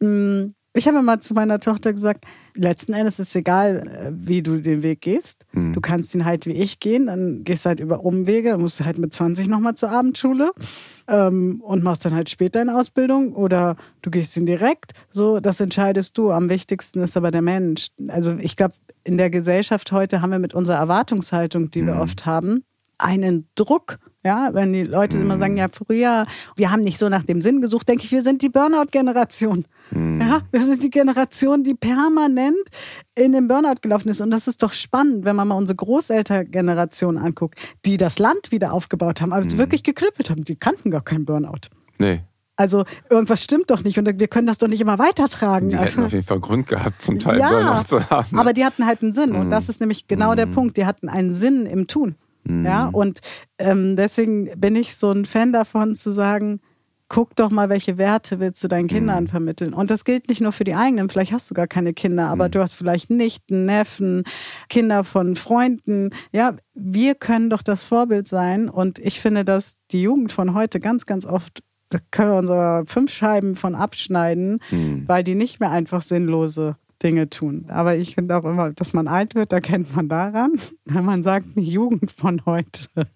Hm, 0.00 0.54
ich 0.72 0.88
habe 0.88 1.00
mal 1.02 1.20
zu 1.20 1.34
meiner 1.34 1.60
Tochter 1.60 1.92
gesagt, 1.92 2.24
letzten 2.54 2.92
Endes 2.92 3.18
ist 3.18 3.28
es 3.28 3.34
egal, 3.34 3.86
äh, 3.86 4.10
wie 4.12 4.42
du 4.42 4.58
den 4.58 4.82
Weg 4.82 5.00
gehst. 5.00 5.44
Mhm. 5.52 5.72
Du 5.72 5.80
kannst 5.80 6.14
ihn 6.14 6.24
halt 6.24 6.46
wie 6.46 6.52
ich 6.52 6.80
gehen, 6.80 7.06
dann 7.06 7.44
gehst 7.44 7.64
du 7.64 7.68
halt 7.68 7.80
über 7.80 8.04
Umwege, 8.04 8.50
dann 8.50 8.60
musst 8.60 8.80
du 8.80 8.84
halt 8.84 8.98
mit 8.98 9.12
20 9.12 9.48
nochmal 9.48 9.74
zur 9.74 9.90
Abendschule 9.90 10.52
ähm, 11.08 11.60
und 11.62 11.82
machst 11.82 12.04
dann 12.04 12.14
halt 12.14 12.30
später 12.30 12.60
eine 12.60 12.76
Ausbildung 12.76 13.32
oder 13.34 13.76
du 14.02 14.10
gehst 14.10 14.36
ihn 14.36 14.46
direkt. 14.46 14.92
So, 15.10 15.40
das 15.40 15.60
entscheidest 15.60 16.16
du. 16.18 16.30
Am 16.30 16.48
wichtigsten 16.48 17.02
ist 17.02 17.16
aber 17.16 17.30
der 17.30 17.42
Mensch. 17.42 17.88
Also 18.08 18.36
ich 18.38 18.56
glaube, 18.56 18.74
in 19.04 19.18
der 19.18 19.30
Gesellschaft 19.30 19.92
heute 19.92 20.22
haben 20.22 20.30
wir 20.30 20.38
mit 20.38 20.54
unserer 20.54 20.78
Erwartungshaltung, 20.78 21.70
die 21.70 21.82
mhm. 21.82 21.86
wir 21.88 21.96
oft 21.96 22.26
haben, 22.26 22.64
einen 23.04 23.48
Druck 23.54 23.98
ja, 24.24 24.54
wenn 24.54 24.72
die 24.72 24.84
Leute 24.84 25.18
mhm. 25.18 25.24
immer 25.24 25.38
sagen, 25.38 25.58
ja, 25.58 25.66
früher, 25.70 26.26
wir 26.56 26.70
haben 26.70 26.82
nicht 26.82 26.98
so 26.98 27.10
nach 27.10 27.24
dem 27.24 27.42
Sinn 27.42 27.60
gesucht, 27.60 27.88
denke 27.88 28.04
ich, 28.04 28.10
wir 28.10 28.22
sind 28.22 28.40
die 28.40 28.48
Burnout-Generation. 28.48 29.66
Mhm. 29.90 30.20
Ja, 30.20 30.40
wir 30.50 30.64
sind 30.64 30.82
die 30.82 30.88
Generation, 30.88 31.62
die 31.62 31.74
permanent 31.74 32.56
in 33.14 33.32
den 33.32 33.48
Burnout 33.48 33.82
gelaufen 33.82 34.08
ist. 34.08 34.22
Und 34.22 34.30
das 34.30 34.48
ist 34.48 34.62
doch 34.62 34.72
spannend, 34.72 35.26
wenn 35.26 35.36
man 35.36 35.48
mal 35.48 35.56
unsere 35.56 35.76
Großelterngeneration 35.76 37.18
anguckt, 37.18 37.58
die 37.84 37.98
das 37.98 38.18
Land 38.18 38.50
wieder 38.50 38.72
aufgebaut 38.72 39.20
haben, 39.20 39.34
also 39.34 39.56
mhm. 39.56 39.60
wirklich 39.60 39.82
geknüppelt 39.82 40.30
haben. 40.30 40.44
Die 40.44 40.56
kannten 40.56 40.90
gar 40.90 41.02
keinen 41.02 41.26
Burnout. 41.26 41.68
Nee. 41.98 42.22
Also 42.56 42.84
irgendwas 43.10 43.42
stimmt 43.42 43.68
doch 43.68 43.82
nicht 43.82 43.98
und 43.98 44.06
wir 44.06 44.28
können 44.28 44.46
das 44.46 44.58
doch 44.58 44.68
nicht 44.68 44.80
immer 44.80 44.98
weitertragen. 44.98 45.68
Die 45.68 45.76
also, 45.76 45.96
hätten 45.96 46.04
auf 46.04 46.12
jeden 46.12 46.24
Fall 46.24 46.40
Grund 46.40 46.68
gehabt, 46.68 47.02
zum 47.02 47.18
Teil 47.18 47.40
ja, 47.40 47.50
Burnout 47.50 47.84
zu 47.84 48.08
haben. 48.08 48.38
Aber 48.38 48.54
die 48.54 48.64
hatten 48.64 48.86
halt 48.86 49.02
einen 49.02 49.12
Sinn 49.12 49.32
und 49.32 49.48
mhm. 49.48 49.50
das 49.50 49.68
ist 49.68 49.80
nämlich 49.80 50.06
genau 50.06 50.34
der 50.34 50.46
mhm. 50.46 50.52
Punkt. 50.52 50.76
Die 50.78 50.86
hatten 50.86 51.10
einen 51.10 51.34
Sinn 51.34 51.66
im 51.66 51.88
Tun. 51.88 52.14
Ja, 52.46 52.86
mhm. 52.86 52.94
und 52.94 53.20
ähm, 53.58 53.96
deswegen 53.96 54.50
bin 54.60 54.76
ich 54.76 54.96
so 54.96 55.10
ein 55.10 55.24
Fan 55.24 55.52
davon 55.52 55.94
zu 55.94 56.12
sagen, 56.12 56.60
guck 57.08 57.36
doch 57.36 57.50
mal, 57.50 57.68
welche 57.68 57.98
Werte 57.98 58.40
willst 58.40 58.64
du 58.64 58.68
deinen 58.68 58.88
Kindern 58.88 59.24
mhm. 59.24 59.28
vermitteln. 59.28 59.74
Und 59.74 59.90
das 59.90 60.04
gilt 60.04 60.28
nicht 60.28 60.40
nur 60.40 60.52
für 60.52 60.64
die 60.64 60.74
eigenen, 60.74 61.08
vielleicht 61.08 61.32
hast 61.32 61.50
du 61.50 61.54
gar 61.54 61.66
keine 61.66 61.94
Kinder, 61.94 62.28
aber 62.28 62.48
mhm. 62.48 62.50
du 62.52 62.60
hast 62.60 62.74
vielleicht 62.74 63.10
Nichten, 63.10 63.66
Neffen, 63.66 64.24
Kinder 64.68 65.04
von 65.04 65.36
Freunden. 65.36 66.10
Ja, 66.32 66.56
wir 66.74 67.14
können 67.14 67.50
doch 67.50 67.62
das 67.62 67.84
Vorbild 67.84 68.26
sein. 68.26 68.68
Und 68.68 68.98
ich 68.98 69.20
finde, 69.20 69.44
dass 69.44 69.76
die 69.90 70.02
Jugend 70.02 70.32
von 70.32 70.54
heute 70.54 70.80
ganz, 70.80 71.06
ganz 71.06 71.26
oft 71.26 71.62
da 71.90 72.00
können 72.10 72.30
wir 72.32 72.38
unsere 72.38 72.84
fünf 72.86 73.12
Scheiben 73.12 73.54
von 73.54 73.76
abschneiden, 73.76 74.58
mhm. 74.72 75.04
weil 75.06 75.22
die 75.22 75.36
nicht 75.36 75.60
mehr 75.60 75.70
einfach 75.70 76.02
sinnlose 76.02 76.76
Dinge 77.04 77.30
tun. 77.30 77.66
Aber 77.68 77.94
ich 77.94 78.14
finde 78.14 78.36
auch 78.36 78.44
immer, 78.44 78.72
dass 78.72 78.94
man 78.94 79.06
alt 79.06 79.34
wird, 79.34 79.52
da 79.52 79.60
kennt 79.60 79.94
man 79.94 80.08
daran, 80.08 80.52
wenn 80.86 81.04
man 81.04 81.22
sagt, 81.22 81.46
die 81.54 81.70
Jugend 81.70 82.10
von 82.10 82.44
heute. 82.46 82.88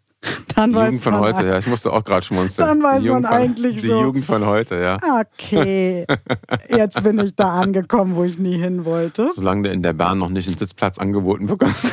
Dann 0.57 0.71
die 0.71 0.77
weiß 0.77 0.87
Jugend 0.87 1.03
von 1.05 1.13
man 1.15 1.23
heute, 1.23 1.47
ja. 1.47 1.59
Ich 1.59 1.67
musste 1.69 1.93
auch 1.93 2.03
gerade 2.03 2.23
schmunzeln. 2.23 2.67
Dann 2.67 2.83
weiß 2.83 3.05
die 3.05 3.11
man 3.11 3.25
von, 3.25 3.33
eigentlich 3.33 3.81
die 3.81 3.87
so. 3.87 4.03
Jugend 4.03 4.25
von 4.25 4.45
heute, 4.45 4.77
ja. 4.81 4.97
Okay, 5.21 6.07
jetzt 6.69 7.03
bin 7.05 7.19
ich 7.21 7.37
da 7.37 7.61
angekommen, 7.61 8.17
wo 8.17 8.25
ich 8.25 8.39
nie 8.39 8.59
hin 8.59 8.85
wollte. 8.85 9.31
Solange 9.37 9.63
du 9.63 9.71
in 9.71 9.83
der 9.83 9.93
Bahn 9.93 10.19
noch 10.19 10.29
nicht 10.29 10.49
einen 10.49 10.59
Sitzplatz 10.59 10.99
angeboten 10.99 11.47
bekommst, 11.47 11.87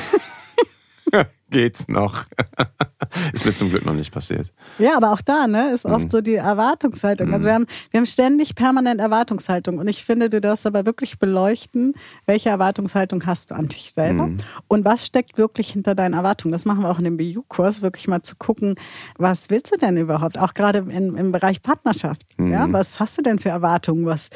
geht's 1.56 1.88
noch. 1.88 2.26
Ist 3.34 3.46
mir 3.46 3.56
zum 3.56 3.70
Glück 3.70 3.86
noch 3.86 3.94
nicht 3.94 4.12
passiert. 4.14 4.52
Ja, 4.78 4.98
aber 4.98 5.12
auch 5.14 5.22
da, 5.22 5.48
ne, 5.48 5.72
ist 5.74 5.86
Mhm. 5.88 5.94
oft 5.94 6.12
so 6.12 6.20
die 6.20 6.36
Erwartungshaltung. 6.36 7.32
Also 7.34 7.46
wir 7.46 7.54
haben, 7.54 7.66
wir 7.92 8.00
haben 8.00 8.06
ständig 8.06 8.56
permanent 8.56 9.00
Erwartungshaltung. 9.00 9.78
Und 9.78 9.88
ich 9.88 10.04
finde, 10.04 10.30
du 10.30 10.42
darfst 10.42 10.66
aber 10.68 10.86
wirklich 10.86 11.18
beleuchten, 11.18 11.94
welche 12.26 12.50
Erwartungshaltung 12.50 13.26
hast 13.26 13.52
du 13.52 13.56
an 13.56 13.68
dich 13.70 13.94
selber 13.94 14.28
Mhm. 14.28 14.38
und 14.68 14.84
was 14.84 15.06
steckt 15.06 15.38
wirklich 15.38 15.72
hinter 15.72 15.96
deinen 15.96 16.14
Erwartungen. 16.14 16.52
Das 16.52 16.66
machen 16.66 16.82
wir 16.82 16.90
auch 16.90 16.98
in 17.00 17.06
dem 17.06 17.16
BU-Kurs, 17.18 17.82
wirklich 17.82 18.08
mal 18.10 18.22
zu 18.22 18.36
gucken, 18.36 18.76
was 19.18 19.50
willst 19.50 19.74
du 19.74 19.78
denn 19.80 19.96
überhaupt? 19.96 20.38
Auch 20.38 20.54
gerade 20.54 20.80
im, 20.80 21.16
im 21.16 21.32
Bereich 21.32 21.62
Partnerschaft. 21.62 22.24
Mhm. 22.38 22.52
Ja, 22.52 22.68
was 22.70 23.00
hast 23.00 23.18
du 23.18 23.22
denn 23.22 23.40
für 23.40 23.50
Erwartungen? 23.50 24.06
Was 24.06 24.30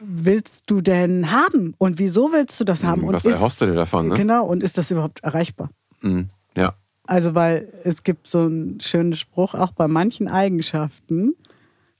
willst 0.00 0.70
du 0.70 0.80
denn 0.80 1.30
haben? 1.30 1.74
Und 1.78 1.98
wieso 1.98 2.32
willst 2.32 2.58
du 2.60 2.64
das 2.64 2.84
haben? 2.84 3.02
Und 3.02 3.08
Mhm. 3.10 3.14
Was 3.14 3.26
erhoffst 3.26 3.60
du 3.60 3.66
dir 3.66 3.74
davon, 3.74 4.08
ne? 4.08 4.14
Genau, 4.14 4.46
und 4.46 4.62
ist 4.62 4.78
das 4.78 4.90
überhaupt 4.90 5.22
erreichbar? 5.22 5.68
Mhm. 6.00 6.28
Ja. 6.56 6.74
Also, 7.06 7.34
weil 7.34 7.72
es 7.84 8.02
gibt 8.02 8.26
so 8.26 8.40
einen 8.40 8.80
schönen 8.80 9.12
Spruch, 9.14 9.54
auch 9.54 9.72
bei 9.72 9.88
manchen 9.88 10.26
Eigenschaften, 10.28 11.34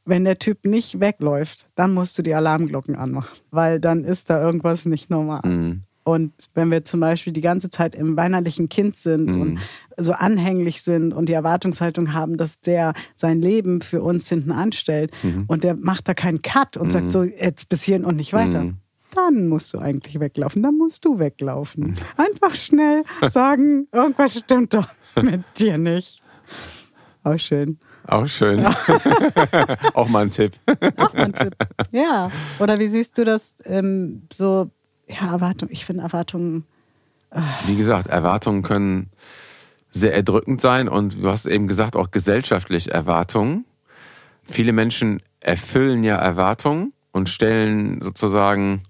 wenn 0.06 0.24
der 0.24 0.38
Typ 0.38 0.64
nicht 0.64 1.00
wegläuft, 1.00 1.66
dann 1.74 1.92
musst 1.94 2.16
du 2.18 2.22
die 2.22 2.34
Alarmglocken 2.34 2.96
anmachen, 2.96 3.36
weil 3.50 3.80
dann 3.80 4.04
ist 4.04 4.30
da 4.30 4.40
irgendwas 4.42 4.86
nicht 4.86 5.10
normal. 5.10 5.40
Mhm. 5.44 5.82
Und 6.06 6.32
wenn 6.52 6.70
wir 6.70 6.84
zum 6.84 7.00
Beispiel 7.00 7.32
die 7.32 7.40
ganze 7.40 7.70
Zeit 7.70 7.94
im 7.94 8.14
weinerlichen 8.14 8.68
Kind 8.68 8.94
sind 8.96 9.26
Mhm. 9.26 9.40
und 9.40 9.58
so 9.96 10.12
anhänglich 10.12 10.82
sind 10.82 11.14
und 11.14 11.30
die 11.30 11.32
Erwartungshaltung 11.32 12.12
haben, 12.12 12.36
dass 12.36 12.60
der 12.60 12.92
sein 13.14 13.40
Leben 13.40 13.80
für 13.80 14.02
uns 14.02 14.28
hinten 14.28 14.52
anstellt 14.52 15.12
Mhm. 15.22 15.44
und 15.46 15.64
der 15.64 15.76
macht 15.76 16.06
da 16.06 16.12
keinen 16.12 16.42
Cut 16.42 16.76
und 16.76 16.92
sagt 16.92 17.10
so, 17.10 17.22
jetzt 17.22 17.70
bis 17.70 17.82
hierhin 17.82 18.04
und 18.04 18.16
nicht 18.16 18.34
weiter. 18.34 18.72
Mhm. 19.14 19.20
Dann 19.36 19.48
musst 19.48 19.72
du 19.74 19.78
eigentlich 19.78 20.18
weglaufen. 20.20 20.62
Dann 20.62 20.76
musst 20.76 21.04
du 21.04 21.14
Mhm. 21.14 21.18
weglaufen. 21.20 21.96
Einfach 22.16 22.54
schnell 22.54 23.02
sagen, 23.30 23.88
irgendwas 23.92 24.38
stimmt 24.38 24.74
doch 24.74 24.88
mit 25.20 25.42
dir 25.58 25.78
nicht. 25.78 26.20
Auch 27.22 27.38
schön. 27.38 27.78
Auch 28.06 28.26
schön. 28.26 28.64
auch 29.94 30.08
mal 30.08 30.24
ein 30.24 30.30
Tipp. 30.30 30.52
Auch 30.96 31.14
mal 31.14 31.24
ein 31.24 31.32
Tipp. 31.32 31.54
Ja. 31.90 32.30
Oder 32.58 32.78
wie 32.78 32.88
siehst 32.88 33.16
du 33.16 33.24
das 33.24 33.56
ähm, 33.64 34.28
so? 34.34 34.70
Ja, 35.08 35.32
Erwartung. 35.32 35.68
Ich 35.72 35.84
finde 35.86 36.02
Erwartungen. 36.02 36.64
Wie 37.66 37.76
gesagt, 37.76 38.08
Erwartungen 38.08 38.62
können 38.62 39.10
sehr 39.90 40.14
erdrückend 40.14 40.60
sein 40.60 40.88
und 40.88 41.22
du 41.22 41.28
hast 41.28 41.46
eben 41.46 41.66
gesagt, 41.66 41.96
auch 41.96 42.10
gesellschaftlich 42.10 42.92
Erwartungen. 42.92 43.64
Viele 44.44 44.72
Menschen 44.72 45.22
erfüllen 45.40 46.04
ja 46.04 46.16
Erwartungen 46.16 46.92
und 47.12 47.28
stellen 47.28 48.00
sozusagen 48.02 48.82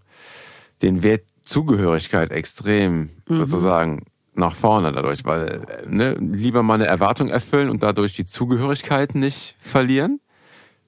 den 0.82 1.02
Wert 1.02 1.24
Zugehörigkeit 1.42 2.30
extrem 2.30 3.10
sozusagen 3.28 4.06
nach 4.34 4.54
vorne 4.54 4.92
dadurch, 4.92 5.24
weil 5.24 5.62
ne, 5.86 6.14
lieber 6.14 6.62
mal 6.62 6.74
eine 6.74 6.86
Erwartung 6.86 7.28
erfüllen 7.28 7.68
und 7.68 7.82
dadurch 7.82 8.14
die 8.14 8.24
Zugehörigkeit 8.24 9.14
nicht 9.14 9.56
verlieren, 9.60 10.20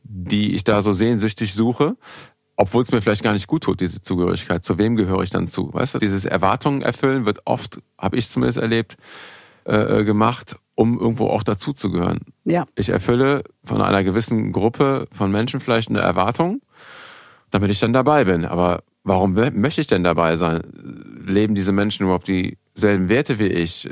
die 0.03 0.55
ich 0.55 0.65
da 0.65 0.83
so 0.83 0.93
sehnsüchtig 0.93 1.55
suche, 1.55 1.97
obwohl 2.57 2.83
es 2.83 2.91
mir 2.91 3.03
vielleicht 3.03 3.23
gar 3.23 3.35
nicht 3.35 3.47
gut 3.47 3.65
tut, 3.65 3.81
diese 3.81 4.01
Zugehörigkeit. 4.01 4.65
Zu 4.65 4.79
wem 4.79 4.97
gehöre 4.97 5.23
ich 5.23 5.31
dann 5.31 5.47
zu? 5.47 5.73
Weißt 5.73 5.95
du, 5.95 5.99
dieses 5.99 6.25
Erwartungen 6.25 6.83
erfüllen 6.83 7.27
wird 7.27 7.43
oft, 7.45 7.81
habe 7.99 8.17
ich 8.17 8.29
zumindest 8.29 8.59
erlebt, 8.59 8.97
äh, 9.65 10.05
gemacht, 10.05 10.57
um 10.75 10.99
irgendwo 10.99 11.29
auch 11.29 11.43
dazuzugehören. 11.43 12.21
Ja. 12.45 12.67
Ich 12.75 12.89
erfülle 12.89 13.43
von 13.65 13.83
einer 13.83 14.05
gewissen 14.05 14.53
Gruppe 14.53 15.07
von 15.13 15.31
Menschen 15.31 15.61
vielleicht 15.61 15.91
eine 15.91 16.01
Erwartung, 16.01 16.63
damit 17.51 17.71
ich 17.71 17.81
dann 17.81 17.93
dabei 17.93 18.25
bin. 18.25 18.45
Aber 18.45 18.83
warum 19.07 19.33
möchte 19.33 19.81
ich 19.81 19.87
denn 19.87 20.05
dabei 20.05 20.37
sein? 20.37 20.61
Leben 21.27 21.55
diese 21.55 21.73
Menschen 21.73 22.05
überhaupt 22.05 22.29
dieselben 22.29 23.09
Werte 23.09 23.39
wie 23.41 23.47
ich? 23.49 23.87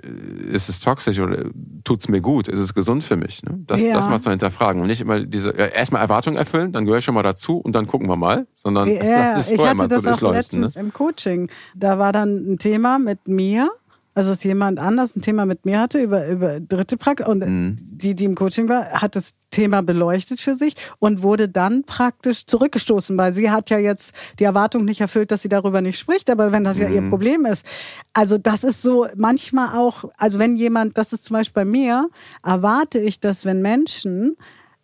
Ist 0.52 0.68
es 0.68 0.78
toxisch 0.80 1.18
oder 1.18 1.46
tut 1.82 2.00
es 2.00 2.08
mir 2.08 2.20
gut? 2.20 2.46
Ist 2.46 2.60
es 2.60 2.74
gesund 2.74 3.02
für 3.02 3.16
mich? 3.16 3.42
Ne? 3.42 3.58
Das, 3.66 3.80
Ja. 3.82 3.92
das 3.94 4.08
mal 4.08 4.20
zu 4.20 4.30
hinterfragen 4.30 4.80
und 4.82 4.86
nicht 4.86 5.00
immer 5.00 5.20
diese 5.24 5.48
ja, 5.56 5.66
erstmal 5.66 6.02
Erwartungen 6.02 6.36
erfüllen, 6.36 6.70
dann 6.72 6.84
gehöre 6.84 6.98
ich 6.98 7.04
schon 7.04 7.14
mal 7.14 7.22
dazu 7.24 7.56
und 7.56 7.74
dann 7.74 7.86
gucken 7.88 8.08
wir 8.08 8.16
mal, 8.16 8.46
sondern 8.54 8.88
Ja, 8.88 9.34
das 9.36 9.50
ich 9.50 9.56
vorher 9.56 9.70
hatte 9.70 9.78
mal 9.78 9.84
zu 9.84 9.88
das 9.88 9.98
auch 9.98 10.10
durchleuchten. 10.18 10.60
letztens 10.60 10.76
Ne? 10.76 10.82
im 10.82 10.92
Coaching. 10.92 11.50
Da 11.74 11.98
war 11.98 12.12
dann 12.12 12.52
ein 12.52 12.58
Thema 12.58 12.98
mit 13.00 13.26
mir, 13.26 13.70
also 14.14 14.30
dass 14.30 14.44
jemand 14.44 14.78
anders 14.78 15.16
ein 15.16 15.22
Thema 15.22 15.44
mit 15.46 15.66
mir 15.66 15.80
hatte 15.80 16.00
über, 16.00 16.26
über 16.28 16.60
dritte 16.60 16.96
Praktik 16.96 17.26
und 17.28 17.40
Mhm. 17.44 17.76
die, 17.80 18.14
die 18.14 18.24
im 18.24 18.34
Coaching 18.34 18.68
war, 18.68 18.90
hat 18.90 19.16
das 19.16 19.34
Thema 19.50 19.82
beleuchtet 19.82 20.40
für 20.40 20.54
sich 20.54 20.74
und 20.98 21.22
wurde 21.22 21.48
dann 21.48 21.84
praktisch 21.84 22.46
zurückgestoßen, 22.46 23.16
weil 23.16 23.32
sie 23.32 23.50
hat 23.50 23.70
ja 23.70 23.78
jetzt 23.78 24.14
die 24.38 24.44
Erwartung 24.44 24.84
nicht 24.84 25.00
erfüllt, 25.00 25.30
dass 25.30 25.42
sie 25.42 25.48
darüber 25.48 25.80
nicht 25.80 25.98
spricht, 25.98 26.30
aber 26.30 26.52
wenn 26.52 26.64
das 26.64 26.78
ja 26.78 26.88
Mhm. 26.88 26.94
ihr 26.94 27.08
Problem 27.08 27.44
ist. 27.46 27.64
Also 28.12 28.38
das 28.38 28.64
ist 28.64 28.82
so 28.82 29.06
manchmal 29.16 29.76
auch, 29.76 30.04
also 30.18 30.38
wenn 30.38 30.56
jemand, 30.56 30.96
das 30.98 31.12
ist 31.12 31.24
zum 31.24 31.34
Beispiel 31.34 31.64
bei 31.64 31.70
mir, 31.70 32.08
erwarte 32.44 32.98
ich, 33.00 33.20
dass 33.20 33.44
wenn 33.44 33.62
Menschen 33.62 34.36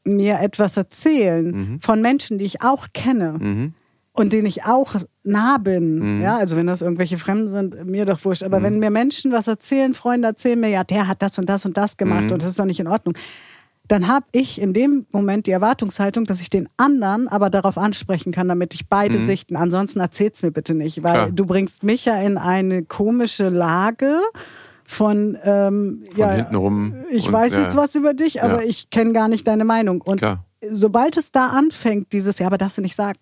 mir 0.04 0.40
etwas 0.40 0.76
erzählen 0.76 1.46
Mhm. 1.50 1.80
von 1.80 2.00
Menschen, 2.00 2.38
die 2.38 2.44
ich 2.46 2.62
auch 2.62 2.88
kenne, 2.94 3.72
und 4.12 4.32
denen 4.32 4.46
ich 4.46 4.64
auch 4.64 4.94
nah 5.22 5.58
bin, 5.58 6.16
Mhm. 6.16 6.22
ja, 6.22 6.36
also 6.36 6.56
wenn 6.56 6.66
das 6.66 6.82
irgendwelche 6.82 7.16
Fremden 7.18 7.48
sind, 7.48 7.86
mir 7.88 8.04
doch 8.06 8.24
wurscht, 8.24 8.42
aber 8.42 8.62
wenn 8.62 8.78
mir 8.80 8.90
Menschen 8.90 9.32
was 9.32 9.46
erzählen, 9.46 9.94
Freunde 9.94 10.28
erzählen 10.28 10.58
mir, 10.58 10.68
ja, 10.68 10.82
der 10.84 11.06
hat 11.08 11.22
das 11.22 11.38
und 11.38 11.48
das 11.48 11.64
und 11.66 11.76
das 11.76 11.96
gemacht 11.96 12.24
Mhm. 12.26 12.32
und 12.32 12.42
das 12.42 12.50
ist 12.50 12.58
doch 12.58 12.64
nicht 12.64 12.80
in 12.80 12.88
Ordnung, 12.88 13.14
dann 13.86 14.06
habe 14.06 14.26
ich 14.32 14.60
in 14.60 14.72
dem 14.72 15.06
Moment 15.10 15.46
die 15.46 15.50
Erwartungshaltung, 15.50 16.24
dass 16.24 16.40
ich 16.40 16.48
den 16.50 16.68
anderen 16.76 17.26
aber 17.28 17.50
darauf 17.50 17.76
ansprechen 17.76 18.30
kann, 18.32 18.46
damit 18.48 18.72
ich 18.74 18.88
beide 18.88 19.18
Sichten, 19.18 19.56
ansonsten 19.56 19.98
erzähl's 20.00 20.42
mir 20.42 20.50
bitte 20.52 20.74
nicht, 20.74 21.02
weil 21.02 21.12
Mhm. 21.12 21.16
Klar. 21.24 21.30
du 21.32 21.46
bringst 21.46 21.82
mich 21.82 22.04
ja 22.04 22.16
in 22.20 22.38
eine 22.38 22.84
komische 22.84 23.48
Lage 23.48 24.18
von, 24.86 25.36
ähm, 25.44 26.04
Von 26.12 26.18
ja, 26.18 26.30
hinten 26.32 26.54
rum. 26.56 26.94
ich 27.10 27.26
und, 27.26 27.32
weiß 27.32 27.52
ja, 27.54 27.62
jetzt 27.62 27.76
was 27.76 27.94
über 27.94 28.14
dich, 28.14 28.42
aber 28.42 28.62
Ja. 28.62 28.68
ich 28.68 28.90
kenne 28.90 29.12
gar 29.12 29.28
nicht 29.28 29.46
deine 29.46 29.64
Meinung. 29.64 30.00
Und 30.00 30.18
Klar. 30.18 30.44
sobald 30.68 31.16
es 31.16 31.30
da 31.32 31.48
anfängt, 31.48 32.12
dieses, 32.12 32.38
ja, 32.38 32.46
aber 32.46 32.58
darfst 32.58 32.78
du 32.78 32.82
nicht 32.82 32.96
sagen, 32.96 33.18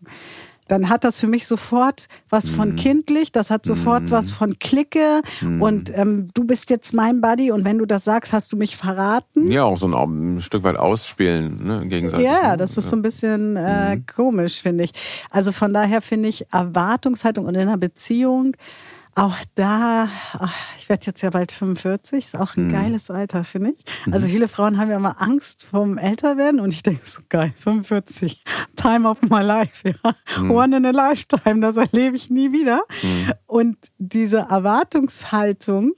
dann 0.68 0.88
hat 0.88 1.02
das 1.04 1.18
für 1.18 1.26
mich 1.26 1.46
sofort 1.46 2.06
was 2.30 2.50
Mhm. 2.52 2.54
von 2.56 2.76
kindlich, 2.76 3.32
das 3.32 3.50
hat 3.50 3.66
sofort 3.66 4.10
was 4.10 4.30
von 4.30 4.58
Clique 4.58 5.22
Mhm. 5.40 5.62
und 5.62 5.92
ähm, 5.98 6.28
du 6.34 6.44
bist 6.44 6.70
jetzt 6.70 6.92
mein 6.94 7.20
Buddy 7.20 7.50
und 7.50 7.64
wenn 7.64 7.78
du 7.78 7.86
das 7.86 8.04
sagst, 8.04 8.32
hast 8.32 8.52
du 8.52 8.56
mich 8.56 8.76
verraten. 8.76 9.50
Ja, 9.50 9.64
auch 9.64 9.76
so 9.78 9.88
ein, 9.88 10.36
ein 10.36 10.40
Stück 10.42 10.62
weit 10.62 10.76
ausspielen, 10.76 11.56
ne, 11.66 11.86
gegenseitig. 11.88 12.26
Ja, 12.26 12.50
ne? 12.52 12.56
das 12.58 12.76
ist 12.76 12.88
so 12.90 12.96
ein 12.96 13.02
bisschen 13.02 13.56
äh, 13.56 13.96
Mhm. 13.96 14.04
komisch, 14.06 14.62
finde 14.62 14.84
ich. 14.84 14.92
Also 15.30 15.52
von 15.52 15.72
daher 15.74 16.02
finde 16.02 16.28
ich 16.28 16.46
Erwartungshaltung 16.52 17.46
und 17.46 17.54
in 17.54 17.62
einer 17.62 17.76
Beziehung 17.78 18.52
auch 19.18 19.36
da, 19.54 20.08
ach, 20.38 20.54
ich 20.78 20.88
werde 20.88 21.06
jetzt 21.06 21.20
ja 21.22 21.30
bald 21.30 21.52
45, 21.52 22.24
ist 22.24 22.36
auch 22.36 22.56
ein 22.56 22.68
Mhm. 22.68 22.72
geiles 22.72 23.10
Alter, 23.10 23.44
finde 23.44 23.74
ich. 23.76 23.84
Also 24.12 24.28
viele 24.28 24.48
Frauen 24.48 24.78
haben 24.78 24.90
ja 24.90 24.96
immer 24.96 25.20
Angst 25.20 25.64
vom 25.64 25.98
Älterwerden 25.98 26.60
und 26.60 26.72
ich 26.72 26.82
denke 26.82 27.04
so 27.04 27.20
geil, 27.28 27.52
45, 27.56 28.42
time 28.76 29.08
of 29.08 29.20
my 29.22 29.42
life, 29.42 29.88
ja. 29.88 30.14
Mhm. 30.40 30.50
One 30.50 30.76
in 30.76 30.86
a 30.86 30.90
lifetime, 30.90 31.60
das 31.60 31.76
erlebe 31.76 32.16
ich 32.16 32.30
nie 32.30 32.52
wieder. 32.52 32.80
Und 33.46 33.76
diese 33.98 34.38
Erwartungshaltung, 34.48 35.92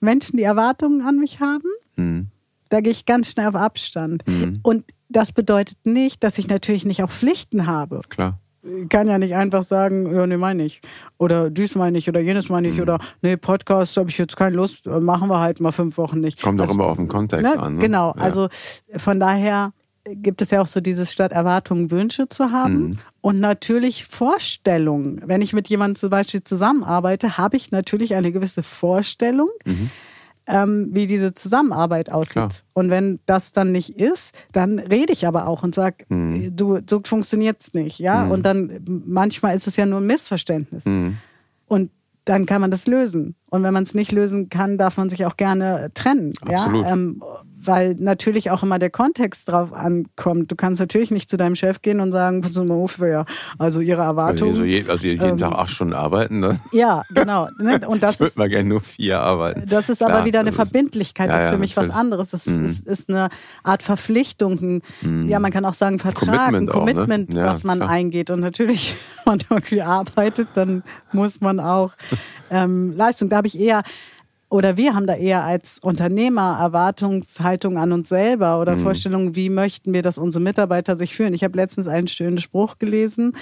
Menschen, 0.00 0.36
die 0.36 0.42
Erwartungen 0.42 1.02
an 1.06 1.18
mich 1.18 1.40
haben, 1.40 1.68
Mhm. 1.96 2.28
da 2.68 2.80
gehe 2.80 2.90
ich 2.92 3.06
ganz 3.06 3.30
schnell 3.30 3.46
auf 3.48 3.54
Abstand. 3.54 4.24
Und 4.62 4.84
das 5.08 5.32
bedeutet 5.32 5.78
nicht, 5.86 6.22
dass 6.24 6.36
ich 6.36 6.48
natürlich 6.48 6.84
nicht 6.84 7.02
auch 7.02 7.10
Pflichten 7.10 7.66
habe. 7.66 8.00
Klar. 8.08 8.40
Kann 8.88 9.06
ja 9.08 9.18
nicht 9.18 9.34
einfach 9.34 9.62
sagen, 9.62 10.12
ja, 10.14 10.26
nee, 10.26 10.36
meine 10.36 10.64
ich. 10.64 10.80
Oder 11.18 11.50
dies 11.50 11.74
meine 11.74 11.98
ich 11.98 12.08
oder 12.08 12.20
jenes 12.20 12.48
meine 12.48 12.68
Mhm. 12.68 12.74
ich 12.74 12.80
oder 12.82 12.98
nee, 13.22 13.36
Podcast 13.36 13.96
habe 13.96 14.10
ich 14.10 14.18
jetzt 14.18 14.36
keine 14.36 14.56
Lust, 14.56 14.86
machen 14.86 15.28
wir 15.28 15.40
halt 15.40 15.60
mal 15.60 15.72
fünf 15.72 15.96
Wochen 15.98 16.20
nicht. 16.20 16.42
Kommt 16.42 16.58
doch 16.60 16.64
Also, 16.64 16.74
immer 16.74 16.86
auf 16.86 16.96
den 16.96 17.08
Kontext 17.08 17.44
ne? 17.54 17.60
an. 17.60 17.74
Ne? 17.76 17.80
Genau, 17.80 18.14
Ja. 18.16 18.22
also 18.22 18.48
von 18.96 19.20
daher 19.20 19.72
gibt 20.08 20.40
es 20.40 20.50
ja 20.52 20.60
auch 20.62 20.66
so 20.68 20.80
dieses 20.80 21.12
statt 21.12 21.32
Erwartungen 21.32 21.90
Wünsche 21.90 22.28
zu 22.28 22.50
haben 22.52 22.78
Mhm. 22.90 22.98
und 23.22 23.40
natürlich 23.40 24.04
Vorstellungen. 24.06 25.20
Wenn 25.26 25.42
ich 25.42 25.52
mit 25.52 25.68
jemandem 25.68 25.96
zum 25.96 26.10
Beispiel 26.10 26.42
zusammenarbeite, 26.44 27.38
habe 27.38 27.56
ich 27.56 27.72
natürlich 27.72 28.14
eine 28.14 28.30
gewisse 28.32 28.62
Vorstellung, 28.62 29.48
ähm, 30.46 30.88
wie 30.92 31.06
diese 31.06 31.34
Zusammenarbeit 31.34 32.10
aussieht. 32.10 32.34
Klar. 32.34 32.50
Und 32.72 32.90
wenn 32.90 33.18
das 33.26 33.52
dann 33.52 33.72
nicht 33.72 33.98
ist, 33.98 34.34
dann 34.52 34.78
rede 34.78 35.12
ich 35.12 35.26
aber 35.26 35.46
auch 35.46 35.62
und 35.62 35.74
sage, 35.74 36.04
du, 36.08 36.78
so 36.88 37.00
funktioniert's 37.04 37.74
nicht, 37.74 37.98
ja. 37.98 38.26
Und 38.26 38.44
dann 38.44 38.80
manchmal 39.06 39.54
ist 39.54 39.66
es 39.66 39.76
ja 39.76 39.86
nur 39.86 40.00
ein 40.00 40.06
Missverständnis. 40.06 40.84
Mhm. 40.84 41.18
Und 41.66 41.90
dann 42.24 42.44
kann 42.44 42.60
man 42.60 42.70
das 42.70 42.86
lösen. 42.86 43.36
Und 43.50 43.62
wenn 43.62 43.72
man 43.72 43.84
es 43.84 43.94
nicht 43.94 44.12
lösen 44.12 44.48
kann, 44.48 44.78
darf 44.78 44.96
man 44.96 45.08
sich 45.08 45.24
auch 45.26 45.36
gerne 45.36 45.90
trennen. 45.94 46.32
Absolut. 46.42 46.84
Ja? 46.84 46.92
Ähm, 46.92 47.22
weil 47.58 47.94
natürlich 47.98 48.50
auch 48.50 48.62
immer 48.62 48.78
der 48.78 48.90
Kontext 48.90 49.48
drauf 49.50 49.72
ankommt. 49.72 50.52
Du 50.52 50.56
kannst 50.56 50.80
natürlich 50.80 51.10
nicht 51.10 51.30
zu 51.30 51.36
deinem 51.36 51.56
Chef 51.56 51.80
gehen 51.80 52.00
und 52.00 52.12
sagen, 52.12 52.42
ja, 53.00 53.24
also 53.58 53.80
ihre 53.80 54.02
Erwartungen. 54.02 54.52
Also, 54.52 54.64
je, 54.64 54.84
also 54.88 55.06
jeden 55.06 55.24
ähm, 55.24 55.36
Tag 55.36 55.52
acht 55.52 55.70
Stunden 55.70 55.94
arbeiten. 55.94 56.38
Ne? 56.38 56.60
Ja, 56.72 57.02
genau. 57.10 57.48
Ne? 57.58 57.80
Und 57.86 58.02
das 58.02 58.14
ich 58.14 58.20
würde 58.20 58.38
mal 58.38 58.48
gerne 58.48 58.68
nur 58.68 58.80
vier 58.80 59.20
arbeiten. 59.20 59.64
Das 59.68 59.88
ist 59.88 59.98
Klar, 59.98 60.10
aber 60.10 60.24
wieder 60.26 60.40
eine 60.40 60.52
Verbindlichkeit, 60.52 61.30
das 61.30 61.44
ist 61.44 61.50
für 61.50 61.58
mich 61.58 61.76
was 61.76 61.90
anderes. 61.90 62.30
Das 62.30 62.46
mhm. 62.46 62.64
ist, 62.64 62.86
ist, 62.86 63.08
eine 63.08 63.28
Art 63.62 63.82
Verpflichtung, 63.82 64.58
ein, 64.60 64.82
mhm. 65.00 65.28
ja, 65.28 65.38
man 65.38 65.50
kann 65.50 65.64
auch 65.64 65.74
sagen 65.74 65.98
Vertrag, 65.98 66.26
Commitment 66.26 66.68
ein 66.68 66.72
Commitment, 66.72 67.30
auch, 67.30 67.34
ne? 67.34 67.40
ja, 67.40 67.46
was 67.46 67.64
man 67.64 67.78
klar. 67.78 67.90
eingeht. 67.90 68.30
Und 68.30 68.40
natürlich, 68.40 68.94
wenn 69.24 69.32
man 69.32 69.44
irgendwie 69.48 69.82
arbeitet, 69.82 70.48
dann 70.54 70.82
muss 71.12 71.40
man 71.40 71.60
auch 71.60 71.92
ähm, 72.50 72.92
Leistung. 72.96 73.28
Da 73.28 73.36
habe 73.36 73.46
ich 73.46 73.58
eher 73.58 73.82
oder 74.48 74.76
wir 74.76 74.94
haben 74.94 75.08
da 75.08 75.14
eher 75.14 75.44
als 75.44 75.80
Unternehmer 75.80 76.58
Erwartungshaltung 76.60 77.78
an 77.78 77.92
uns 77.92 78.08
selber 78.08 78.60
oder 78.60 78.76
mhm. 78.76 78.80
Vorstellungen, 78.80 79.34
wie 79.34 79.50
möchten 79.50 79.92
wir, 79.92 80.02
dass 80.02 80.18
unsere 80.18 80.42
Mitarbeiter 80.42 80.94
sich 80.94 81.16
fühlen. 81.16 81.34
Ich 81.34 81.42
habe 81.42 81.56
letztens 81.56 81.88
einen 81.88 82.06
schönen 82.06 82.38
Spruch 82.38 82.78
gelesen. 82.78 83.32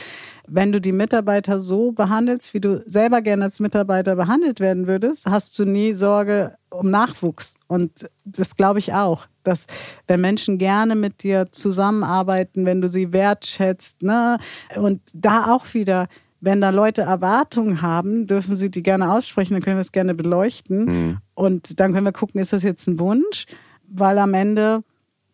Wenn 0.47 0.73
du 0.73 0.81
die 0.81 0.93
Mitarbeiter 0.93 1.61
so 1.61 1.93
behandelst, 1.93 2.55
wie 2.55 2.61
du 2.61 2.83
selber 2.87 3.21
gerne 3.21 3.45
als 3.45 3.61
Mitarbeiter 3.61 4.17
behandelt 4.17 4.61
werden 4.61 4.87
würdest, 4.87 5.27
hast 5.27 5.59
du 5.59 5.67
nie 5.67 5.93
Sorge 5.93 6.57
um 6.71 6.91
Nachwuchs. 6.91 7.55
Und 7.67 8.09
das 8.25 8.57
glaube 8.57 8.79
ich 8.79 8.95
auch, 8.95 9.27
dass 9.43 9.67
wenn 10.07 10.23
Menschen 10.23 10.57
gerne 10.57 10.95
mit 10.95 11.23
dir 11.23 11.53
zusammenarbeiten, 11.53 12.65
wenn 12.65 12.81
du 12.81 12.89
sie 12.89 13.13
wertschätzt, 13.13 14.03
ne, 14.03 14.39
und 14.77 15.03
da 15.13 15.53
auch 15.53 15.67
wieder 15.75 16.09
wenn 16.45 16.61
da 16.61 16.71
Leute 16.71 17.03
Erwartungen 17.03 17.81
haben, 17.81 18.27
dürfen 18.27 18.57
sie 18.57 18.71
die 18.71 18.83
gerne 18.83 19.13
aussprechen, 19.13 19.55
dann 19.55 19.63
können 19.63 19.77
wir 19.77 19.83
es 19.83 19.93
gerne 19.93 20.15
beleuchten. 20.15 20.85
Mhm. 20.85 21.19
Und 21.35 21.81
dann 21.81 21.93
können 21.93 22.05
wir 22.05 22.13
gucken, 22.13 22.41
ist 22.41 22.53
das 22.53 22.63
jetzt 22.63 22.87
ein 22.87 22.99
Wunsch? 22.99 23.47
Weil 23.89 24.19
am 24.19 24.35
Ende, 24.35 24.83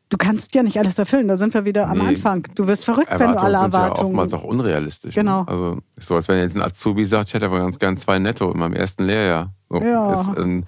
du 0.08 0.16
kannst 0.16 0.54
ja 0.54 0.62
nicht 0.62 0.78
alles 0.78 0.98
erfüllen. 0.98 1.28
Da 1.28 1.36
sind 1.36 1.52
wir 1.54 1.64
wieder 1.64 1.86
nee. 1.86 2.00
am 2.00 2.06
Anfang. 2.06 2.46
Du 2.54 2.68
wirst 2.68 2.84
verrückt, 2.84 3.10
wenn 3.10 3.32
du 3.32 3.40
alle 3.40 3.58
sind 3.58 3.74
Erwartungen. 3.74 3.96
Ja 3.96 4.04
oftmals 4.04 4.32
auch 4.34 4.44
unrealistisch. 4.44 5.16
Ne? 5.16 5.22
Genau. 5.22 5.40
Ne? 5.40 5.48
Also 5.48 5.78
so, 5.98 6.14
als 6.14 6.28
wenn 6.28 6.38
jetzt 6.38 6.56
ein 6.56 6.62
Azubi 6.62 7.04
sagt, 7.04 7.28
ich 7.28 7.34
hätte 7.34 7.46
aber 7.46 7.58
ganz 7.58 7.78
gern 7.78 7.96
zwei 7.96 8.18
Netto 8.18 8.50
in 8.50 8.58
meinem 8.58 8.74
ersten 8.74 9.04
Lehrjahr. 9.04 9.52
So, 9.68 9.80
ja. 9.82 10.12
Ist, 10.12 10.28
äh, 10.36 10.62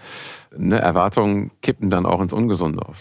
ne, 0.57 0.79
Erwartungen 0.79 1.51
kippen 1.61 1.91
dann 1.91 2.07
auch 2.07 2.21
ins 2.21 2.33
Ungesunde 2.33 2.81
oft. 2.81 3.01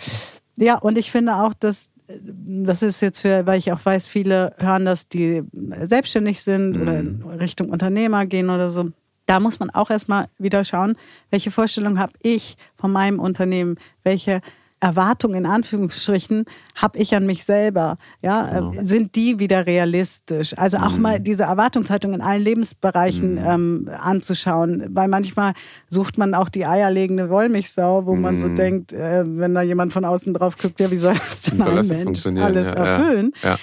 Ja, 0.57 0.77
und 0.77 0.97
ich 0.97 1.11
finde 1.11 1.35
auch, 1.35 1.53
dass 1.53 1.90
das 2.19 2.83
ist 2.83 3.01
jetzt 3.01 3.19
für, 3.19 3.45
weil 3.45 3.59
ich 3.59 3.71
auch 3.71 3.83
weiß, 3.83 4.07
viele 4.07 4.53
hören 4.57 4.85
das, 4.85 5.07
die 5.07 5.43
selbstständig 5.83 6.41
sind 6.41 6.75
mhm. 6.75 6.81
oder 6.81 6.99
in 6.99 7.21
Richtung 7.39 7.69
Unternehmer 7.69 8.25
gehen 8.25 8.49
oder 8.49 8.69
so. 8.69 8.91
Da 9.25 9.39
muss 9.39 9.59
man 9.59 9.69
auch 9.69 9.89
erstmal 9.89 10.25
wieder 10.37 10.63
schauen, 10.63 10.97
welche 11.29 11.51
Vorstellung 11.51 11.99
habe 11.99 12.13
ich 12.21 12.57
von 12.75 12.91
meinem 12.91 13.19
Unternehmen, 13.19 13.77
welche 14.03 14.41
Erwartungen 14.81 15.35
in 15.35 15.45
Anführungsstrichen 15.45 16.45
habe 16.75 16.97
ich 16.97 17.15
an 17.15 17.25
mich 17.25 17.45
selber? 17.45 17.95
Ja, 18.21 18.59
genau. 18.59 18.73
sind 18.81 19.15
die 19.15 19.39
wieder 19.39 19.65
realistisch? 19.65 20.57
Also 20.57 20.77
auch 20.77 20.95
mhm. 20.95 21.01
mal 21.01 21.19
diese 21.19 21.43
Erwartungshaltung 21.43 22.13
in 22.13 22.21
allen 22.21 22.41
Lebensbereichen 22.41 23.33
mhm. 23.33 23.87
ähm, 23.87 23.89
anzuschauen, 23.97 24.87
weil 24.89 25.07
manchmal 25.07 25.53
sucht 25.89 26.17
man 26.17 26.33
auch 26.33 26.49
die 26.49 26.65
eierlegende 26.65 27.29
Wollmilchsau, 27.29 28.05
wo 28.05 28.15
mhm. 28.15 28.21
man 28.21 28.39
so 28.39 28.49
mhm. 28.49 28.55
denkt, 28.55 28.91
äh, 28.91 29.23
wenn 29.25 29.53
da 29.53 29.61
jemand 29.61 29.93
von 29.93 30.03
außen 30.03 30.33
drauf 30.33 30.57
guckt, 30.57 30.79
ja, 30.79 30.89
wie 30.89 30.97
soll 30.97 31.13
das 31.13 31.43
denn 31.43 31.59
soll 31.59 31.77
ein 31.77 31.87
Mensch 31.87 32.25
alles 32.25 32.65
ja, 32.65 32.73
erfüllen? 32.73 33.31
Ja, 33.43 33.49
ja. 33.49 33.57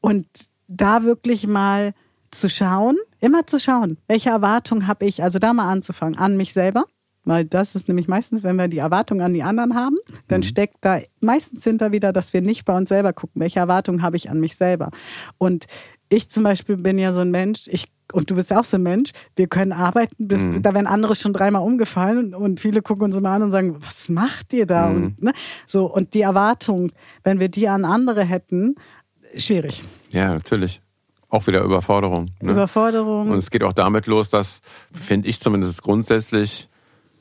Und 0.00 0.26
da 0.68 1.04
wirklich 1.04 1.46
mal 1.46 1.92
zu 2.30 2.48
schauen, 2.48 2.96
immer 3.20 3.46
zu 3.46 3.60
schauen, 3.60 3.98
welche 4.08 4.30
Erwartungen 4.30 4.86
habe 4.86 5.04
ich, 5.04 5.22
also 5.22 5.38
da 5.38 5.52
mal 5.52 5.70
anzufangen, 5.70 6.18
an 6.18 6.36
mich 6.36 6.54
selber 6.54 6.86
weil 7.24 7.44
das 7.44 7.74
ist 7.74 7.88
nämlich 7.88 8.08
meistens, 8.08 8.42
wenn 8.42 8.56
wir 8.56 8.68
die 8.68 8.78
Erwartung 8.78 9.20
an 9.20 9.32
die 9.32 9.42
anderen 9.42 9.74
haben, 9.74 9.96
dann 10.28 10.40
mhm. 10.40 10.44
steckt 10.44 10.76
da 10.80 10.98
meistens 11.20 11.64
hinter 11.64 11.92
wieder, 11.92 12.12
dass 12.12 12.32
wir 12.32 12.42
nicht 12.42 12.64
bei 12.64 12.76
uns 12.76 12.88
selber 12.88 13.12
gucken, 13.12 13.40
welche 13.40 13.60
Erwartungen 13.60 14.02
habe 14.02 14.16
ich 14.16 14.30
an 14.30 14.40
mich 14.40 14.56
selber. 14.56 14.90
Und 15.38 15.66
ich 16.08 16.28
zum 16.28 16.42
Beispiel 16.42 16.76
bin 16.76 16.98
ja 16.98 17.12
so 17.12 17.20
ein 17.20 17.30
Mensch, 17.30 17.68
ich 17.68 17.88
und 18.12 18.30
du 18.30 18.34
bist 18.34 18.50
ja 18.50 18.60
auch 18.60 18.64
so 18.64 18.76
ein 18.76 18.82
Mensch, 18.82 19.12
wir 19.36 19.46
können 19.46 19.72
arbeiten, 19.72 20.28
bis, 20.28 20.40
mhm. 20.40 20.62
da 20.62 20.74
werden 20.74 20.86
andere 20.86 21.16
schon 21.16 21.32
dreimal 21.32 21.62
umgefallen 21.62 22.34
und 22.34 22.60
viele 22.60 22.82
gucken 22.82 23.04
uns 23.04 23.16
immer 23.16 23.30
an 23.30 23.42
und 23.42 23.50
sagen, 23.50 23.76
was 23.80 24.10
macht 24.10 24.52
ihr 24.52 24.66
da? 24.66 24.88
Mhm. 24.88 25.04
Und, 25.04 25.22
ne? 25.22 25.32
so, 25.66 25.86
und 25.86 26.12
die 26.12 26.20
Erwartung, 26.20 26.92
wenn 27.24 27.40
wir 27.40 27.48
die 27.48 27.68
an 27.68 27.86
andere 27.86 28.22
hätten, 28.22 28.74
schwierig. 29.36 29.82
Ja, 30.10 30.34
natürlich. 30.34 30.82
Auch 31.30 31.46
wieder 31.46 31.62
Überforderung. 31.62 32.26
Ne? 32.42 32.52
Überforderung. 32.52 33.30
Und 33.30 33.38
es 33.38 33.50
geht 33.50 33.62
auch 33.62 33.72
damit 33.72 34.06
los, 34.06 34.28
dass, 34.28 34.60
finde 34.92 35.28
ich 35.28 35.40
zumindest 35.40 35.82
grundsätzlich, 35.82 36.68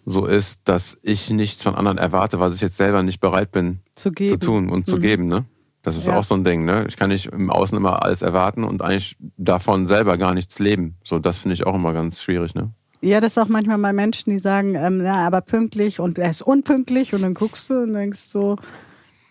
so 0.05 0.25
ist, 0.25 0.61
dass 0.65 0.97
ich 1.01 1.29
nichts 1.29 1.63
von 1.63 1.75
anderen 1.75 1.97
erwarte, 1.97 2.39
was 2.39 2.55
ich 2.55 2.61
jetzt 2.61 2.77
selber 2.77 3.03
nicht 3.03 3.19
bereit 3.19 3.51
bin 3.51 3.79
zu, 3.95 4.11
zu 4.11 4.37
tun 4.37 4.69
und 4.69 4.85
zu 4.85 4.97
mhm. 4.97 5.01
geben. 5.01 5.27
Ne? 5.27 5.45
Das 5.83 5.97
ist 5.97 6.07
ja. 6.07 6.17
auch 6.17 6.23
so 6.23 6.35
ein 6.35 6.43
Ding. 6.43 6.65
Ne? 6.65 6.85
Ich 6.87 6.97
kann 6.97 7.09
nicht 7.09 7.27
im 7.27 7.49
Außen 7.49 7.77
immer 7.77 8.03
alles 8.03 8.21
erwarten 8.21 8.63
und 8.63 8.81
eigentlich 8.81 9.17
davon 9.37 9.87
selber 9.87 10.17
gar 10.17 10.33
nichts 10.33 10.59
leben. 10.59 10.95
So, 11.03 11.19
das 11.19 11.39
finde 11.39 11.53
ich 11.53 11.65
auch 11.65 11.75
immer 11.75 11.93
ganz 11.93 12.21
schwierig. 12.21 12.55
Ne? 12.55 12.71
Ja, 13.01 13.19
das 13.19 13.33
ist 13.33 13.37
auch 13.39 13.47
manchmal 13.47 13.79
bei 13.79 13.93
Menschen, 13.93 14.31
die 14.31 14.39
sagen, 14.39 14.75
ähm, 14.75 15.03
ja, 15.03 15.25
aber 15.25 15.41
pünktlich 15.41 15.99
und 15.99 16.19
er 16.19 16.29
ist 16.29 16.43
unpünktlich 16.43 17.13
und 17.15 17.23
dann 17.23 17.33
guckst 17.33 17.69
du 17.69 17.81
und 17.83 17.93
denkst 17.93 18.19
so. 18.19 18.57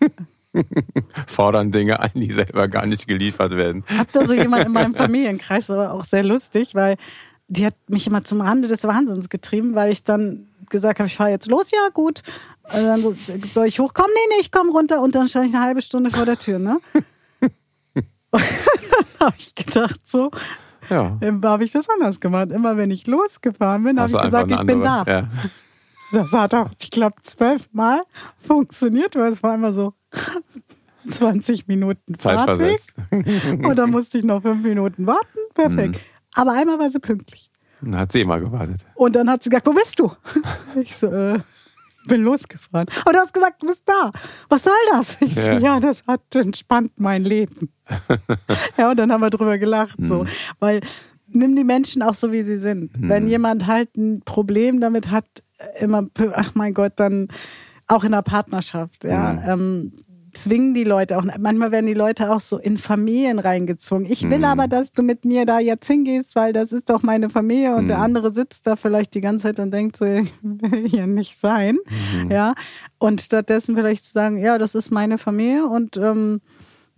Fordern 1.27 1.71
Dinge 1.71 2.01
ein, 2.01 2.11
die 2.13 2.31
selber 2.31 2.67
gar 2.67 2.85
nicht 2.85 3.07
geliefert 3.07 3.51
werden. 3.51 3.85
Habt 3.97 4.13
ihr 4.15 4.27
so 4.27 4.33
jemand 4.33 4.65
in 4.65 4.73
meinem 4.73 4.95
Familienkreis, 4.95 5.71
aber 5.71 5.93
auch 5.93 6.03
sehr 6.03 6.23
lustig, 6.23 6.75
weil 6.75 6.97
die 7.47 7.65
hat 7.65 7.75
mich 7.87 8.07
immer 8.07 8.23
zum 8.25 8.41
Rande 8.41 8.67
des 8.67 8.83
Wahnsinns 8.83 9.29
getrieben, 9.29 9.75
weil 9.75 9.91
ich 9.91 10.03
dann 10.03 10.47
gesagt 10.71 10.99
habe, 10.99 11.07
ich 11.07 11.15
fahre 11.15 11.29
jetzt 11.29 11.47
los, 11.47 11.69
ja 11.71 11.89
gut. 11.93 12.23
Und 12.73 12.83
dann 12.83 13.01
so, 13.01 13.15
soll 13.53 13.67
ich 13.67 13.79
hoch? 13.79 13.91
Komm, 13.93 14.07
nee, 14.07 14.35
nee, 14.35 14.41
ich 14.41 14.51
komm 14.51 14.69
runter. 14.69 15.01
Und 15.01 15.13
dann 15.13 15.29
stand 15.29 15.49
ich 15.49 15.55
eine 15.55 15.63
halbe 15.63 15.81
Stunde 15.81 16.09
vor 16.09 16.25
der 16.25 16.39
Tür, 16.39 16.57
ne? 16.57 16.79
und 17.91 18.03
dann 18.33 19.27
habe 19.27 19.35
ich 19.37 19.53
gedacht, 19.53 19.99
so, 20.03 20.31
ja. 20.89 21.19
habe 21.43 21.63
ich 21.63 21.71
das 21.71 21.89
anders 21.89 22.19
gemacht. 22.19 22.51
Immer 22.51 22.77
wenn 22.77 22.89
ich 22.91 23.05
losgefahren 23.07 23.83
bin, 23.83 23.99
habe 23.99 24.11
ich 24.11 24.21
gesagt, 24.21 24.51
ich 24.51 24.63
bin 24.63 24.81
da. 24.81 25.03
Ja. 25.07 25.27
Das 26.11 26.33
hat 26.33 26.53
auch, 26.53 26.69
ich 26.79 26.91
glaube, 26.91 27.15
zwölfmal 27.23 28.01
funktioniert, 28.37 29.15
weil 29.15 29.31
es 29.31 29.41
war 29.43 29.55
immer 29.55 29.71
so 29.71 29.93
20 31.07 31.67
Minuten 31.67 32.19
Zeitversetzt. 32.19 32.93
Und 33.11 33.75
dann 33.75 33.91
musste 33.91 34.17
ich 34.17 34.23
noch 34.23 34.41
fünf 34.41 34.63
Minuten 34.63 35.07
warten. 35.07 35.39
Perfekt. 35.53 35.95
Mhm. 35.95 36.01
Aber 36.33 36.51
einmal 36.53 36.79
war 36.79 36.89
sie 36.89 36.99
pünktlich. 36.99 37.50
Dann 37.81 37.97
hat 37.97 38.11
sie 38.11 38.21
immer 38.21 38.39
gewartet. 38.39 38.85
Und 38.95 39.15
dann 39.15 39.29
hat 39.29 39.43
sie 39.43 39.49
gesagt, 39.49 39.67
wo 39.67 39.73
bist 39.73 39.99
du? 39.99 40.11
Ich 40.75 40.95
so, 40.95 41.07
äh, 41.07 41.39
bin 42.07 42.21
losgefahren. 42.21 42.87
Und 43.05 43.15
du 43.15 43.19
hast 43.19 43.33
gesagt, 43.33 43.61
du 43.61 43.67
bist 43.67 43.83
da. 43.85 44.11
Was 44.49 44.63
soll 44.63 44.73
das? 44.91 45.21
Ich 45.21 45.35
so, 45.35 45.51
ja, 45.51 45.59
ja 45.59 45.79
das 45.79 46.03
hat 46.07 46.35
entspannt 46.35 46.93
mein 46.97 47.23
Leben. 47.23 47.71
ja, 48.77 48.91
und 48.91 48.97
dann 48.97 49.11
haben 49.11 49.21
wir 49.21 49.29
drüber 49.29 49.57
gelacht, 49.57 49.97
so. 50.01 50.23
Mhm. 50.23 50.27
Weil 50.59 50.81
nimm 51.27 51.55
die 51.55 51.63
Menschen 51.63 52.01
auch 52.01 52.15
so, 52.15 52.31
wie 52.31 52.41
sie 52.43 52.57
sind. 52.57 52.97
Mhm. 52.99 53.09
Wenn 53.09 53.27
jemand 53.27 53.67
halt 53.67 53.95
ein 53.97 54.21
Problem 54.21 54.79
damit 54.79 55.11
hat, 55.11 55.25
immer, 55.79 56.07
ach 56.33 56.55
mein 56.55 56.73
Gott, 56.73 56.93
dann 56.95 57.27
auch 57.87 58.03
in 58.03 58.11
der 58.11 58.21
Partnerschaft, 58.21 59.03
ja. 59.03 59.33
Mhm. 59.33 59.41
Ähm, 59.45 59.91
zwingen 60.33 60.73
die 60.73 60.83
Leute 60.83 61.17
auch. 61.17 61.23
Manchmal 61.39 61.71
werden 61.71 61.87
die 61.87 61.93
Leute 61.93 62.31
auch 62.31 62.39
so 62.39 62.57
in 62.57 62.77
Familien 62.77 63.39
reingezogen. 63.39 64.05
Ich 64.05 64.23
will 64.23 64.39
mhm. 64.39 64.43
aber, 64.45 64.67
dass 64.67 64.91
du 64.91 65.03
mit 65.03 65.25
mir 65.25 65.45
da 65.45 65.59
jetzt 65.59 65.87
hingehst, 65.87 66.35
weil 66.35 66.53
das 66.53 66.71
ist 66.71 66.89
doch 66.89 67.03
meine 67.03 67.29
Familie 67.29 67.75
und 67.75 67.85
mhm. 67.85 67.89
der 67.89 67.99
andere 67.99 68.33
sitzt 68.33 68.67
da 68.67 68.75
vielleicht 68.75 69.13
die 69.13 69.21
ganze 69.21 69.43
Zeit 69.43 69.59
und 69.59 69.71
denkt 69.71 69.97
so, 69.97 70.05
ich 70.05 70.31
will 70.41 70.87
hier 70.87 71.07
nicht 71.07 71.37
sein. 71.37 71.77
Mhm. 72.23 72.31
Ja. 72.31 72.55
Und 72.97 73.21
stattdessen 73.21 73.75
vielleicht 73.75 74.03
zu 74.03 74.11
sagen, 74.11 74.37
ja, 74.37 74.57
das 74.57 74.75
ist 74.75 74.91
meine 74.91 75.17
Familie 75.17 75.65
und 75.67 75.97
ähm, 75.97 76.41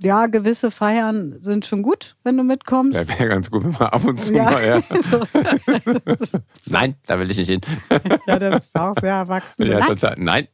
ja, 0.03 0.27
gewisse 0.27 0.71
Feiern 0.71 1.37
sind 1.39 1.65
schon 1.65 1.81
gut, 1.81 2.15
wenn 2.23 2.37
du 2.37 2.43
mitkommst. 2.43 2.93
Ja, 2.93 3.07
wäre 3.07 3.29
ganz 3.29 3.49
gut, 3.49 3.63
wenn 3.63 3.71
man 3.71 3.81
ab 3.81 4.05
und 4.05 4.19
zu 4.19 4.33
ja. 4.33 4.43
mal. 4.43 4.61
Ja. 4.65 4.81
Nein, 6.69 6.95
da 7.05 7.19
will 7.19 7.29
ich 7.29 7.37
nicht 7.37 7.49
hin. 7.49 7.61
ja, 8.27 8.39
das 8.39 8.65
ist 8.65 8.75
auch 8.79 8.95
sehr 8.99 9.13
erwachsen. 9.13 9.65
Ja, 9.65 9.81
total. 9.81 10.15
Nein. 10.17 10.47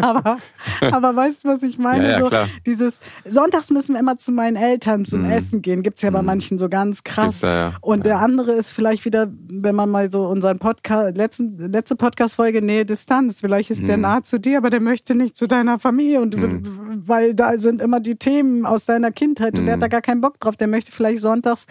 aber, 0.00 0.38
aber 0.80 1.16
weißt 1.16 1.44
du, 1.44 1.48
was 1.48 1.62
ich 1.62 1.78
meine? 1.78 2.12
Ja, 2.12 2.20
so, 2.20 2.30
dieses 2.66 3.00
Sonntags 3.24 3.70
müssen 3.70 3.94
wir 3.94 4.00
immer 4.00 4.18
zu 4.18 4.32
meinen 4.32 4.56
Eltern 4.56 5.04
zum 5.04 5.22
mhm. 5.22 5.30
Essen 5.30 5.62
gehen. 5.62 5.82
Gibt 5.82 5.98
es 5.98 6.02
ja 6.02 6.10
bei 6.10 6.20
mhm. 6.20 6.26
manchen 6.26 6.58
so 6.58 6.68
ganz 6.68 7.04
krass. 7.04 7.40
Da, 7.40 7.74
und 7.80 8.06
der 8.06 8.18
andere 8.18 8.52
ist 8.52 8.72
vielleicht 8.72 9.04
wieder, 9.04 9.28
wenn 9.48 9.74
man 9.74 9.90
mal 9.90 10.10
so 10.10 10.26
unseren 10.26 10.58
Podcast, 10.58 11.16
letzten, 11.16 11.72
letzte 11.72 11.96
Podcast-Folge 11.96 12.62
Nähe 12.62 12.84
Distanz, 12.84 13.40
vielleicht 13.40 13.70
ist 13.70 13.82
mhm. 13.82 13.86
der 13.86 13.96
nah 13.96 14.22
zu 14.22 14.38
dir, 14.38 14.58
aber 14.58 14.70
der 14.70 14.80
möchte 14.80 15.14
nicht 15.14 15.36
zu 15.36 15.46
deiner 15.46 15.78
Familie. 15.78 16.20
Und 16.20 16.36
mhm. 16.36 17.02
weil 17.06 17.34
da 17.34 17.58
sind 17.58 17.80
immer 17.80 18.00
die 18.00 18.16
Themen 18.16 18.66
aus 18.74 18.84
deiner 18.84 19.12
Kindheit 19.12 19.58
und 19.58 19.66
der 19.66 19.74
hat 19.74 19.82
da 19.82 19.86
mhm. 19.86 19.90
gar 19.90 20.02
keinen 20.02 20.20
Bock 20.20 20.38
drauf. 20.40 20.56
Der 20.56 20.66
möchte 20.66 20.92
vielleicht 20.92 21.20
sonntags 21.20 21.66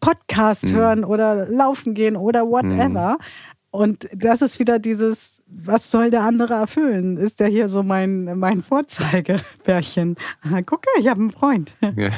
Podcast 0.00 0.64
mhm. 0.64 0.76
hören 0.76 1.04
oder 1.04 1.46
laufen 1.46 1.94
gehen 1.94 2.16
oder 2.16 2.46
whatever. 2.46 3.18
Und 3.74 4.08
das 4.14 4.40
ist 4.40 4.60
wieder 4.60 4.78
dieses, 4.78 5.42
was 5.48 5.90
soll 5.90 6.08
der 6.08 6.20
andere 6.20 6.54
erfüllen? 6.54 7.16
Ist 7.16 7.40
der 7.40 7.48
hier 7.48 7.68
so 7.68 7.82
mein, 7.82 8.38
mein 8.38 8.62
Vorzeigebärchen? 8.62 10.14
Gucke, 10.64 10.86
ich 11.00 11.08
habe 11.08 11.20
einen 11.20 11.32
Freund. 11.32 11.74
Ja. 11.80 12.10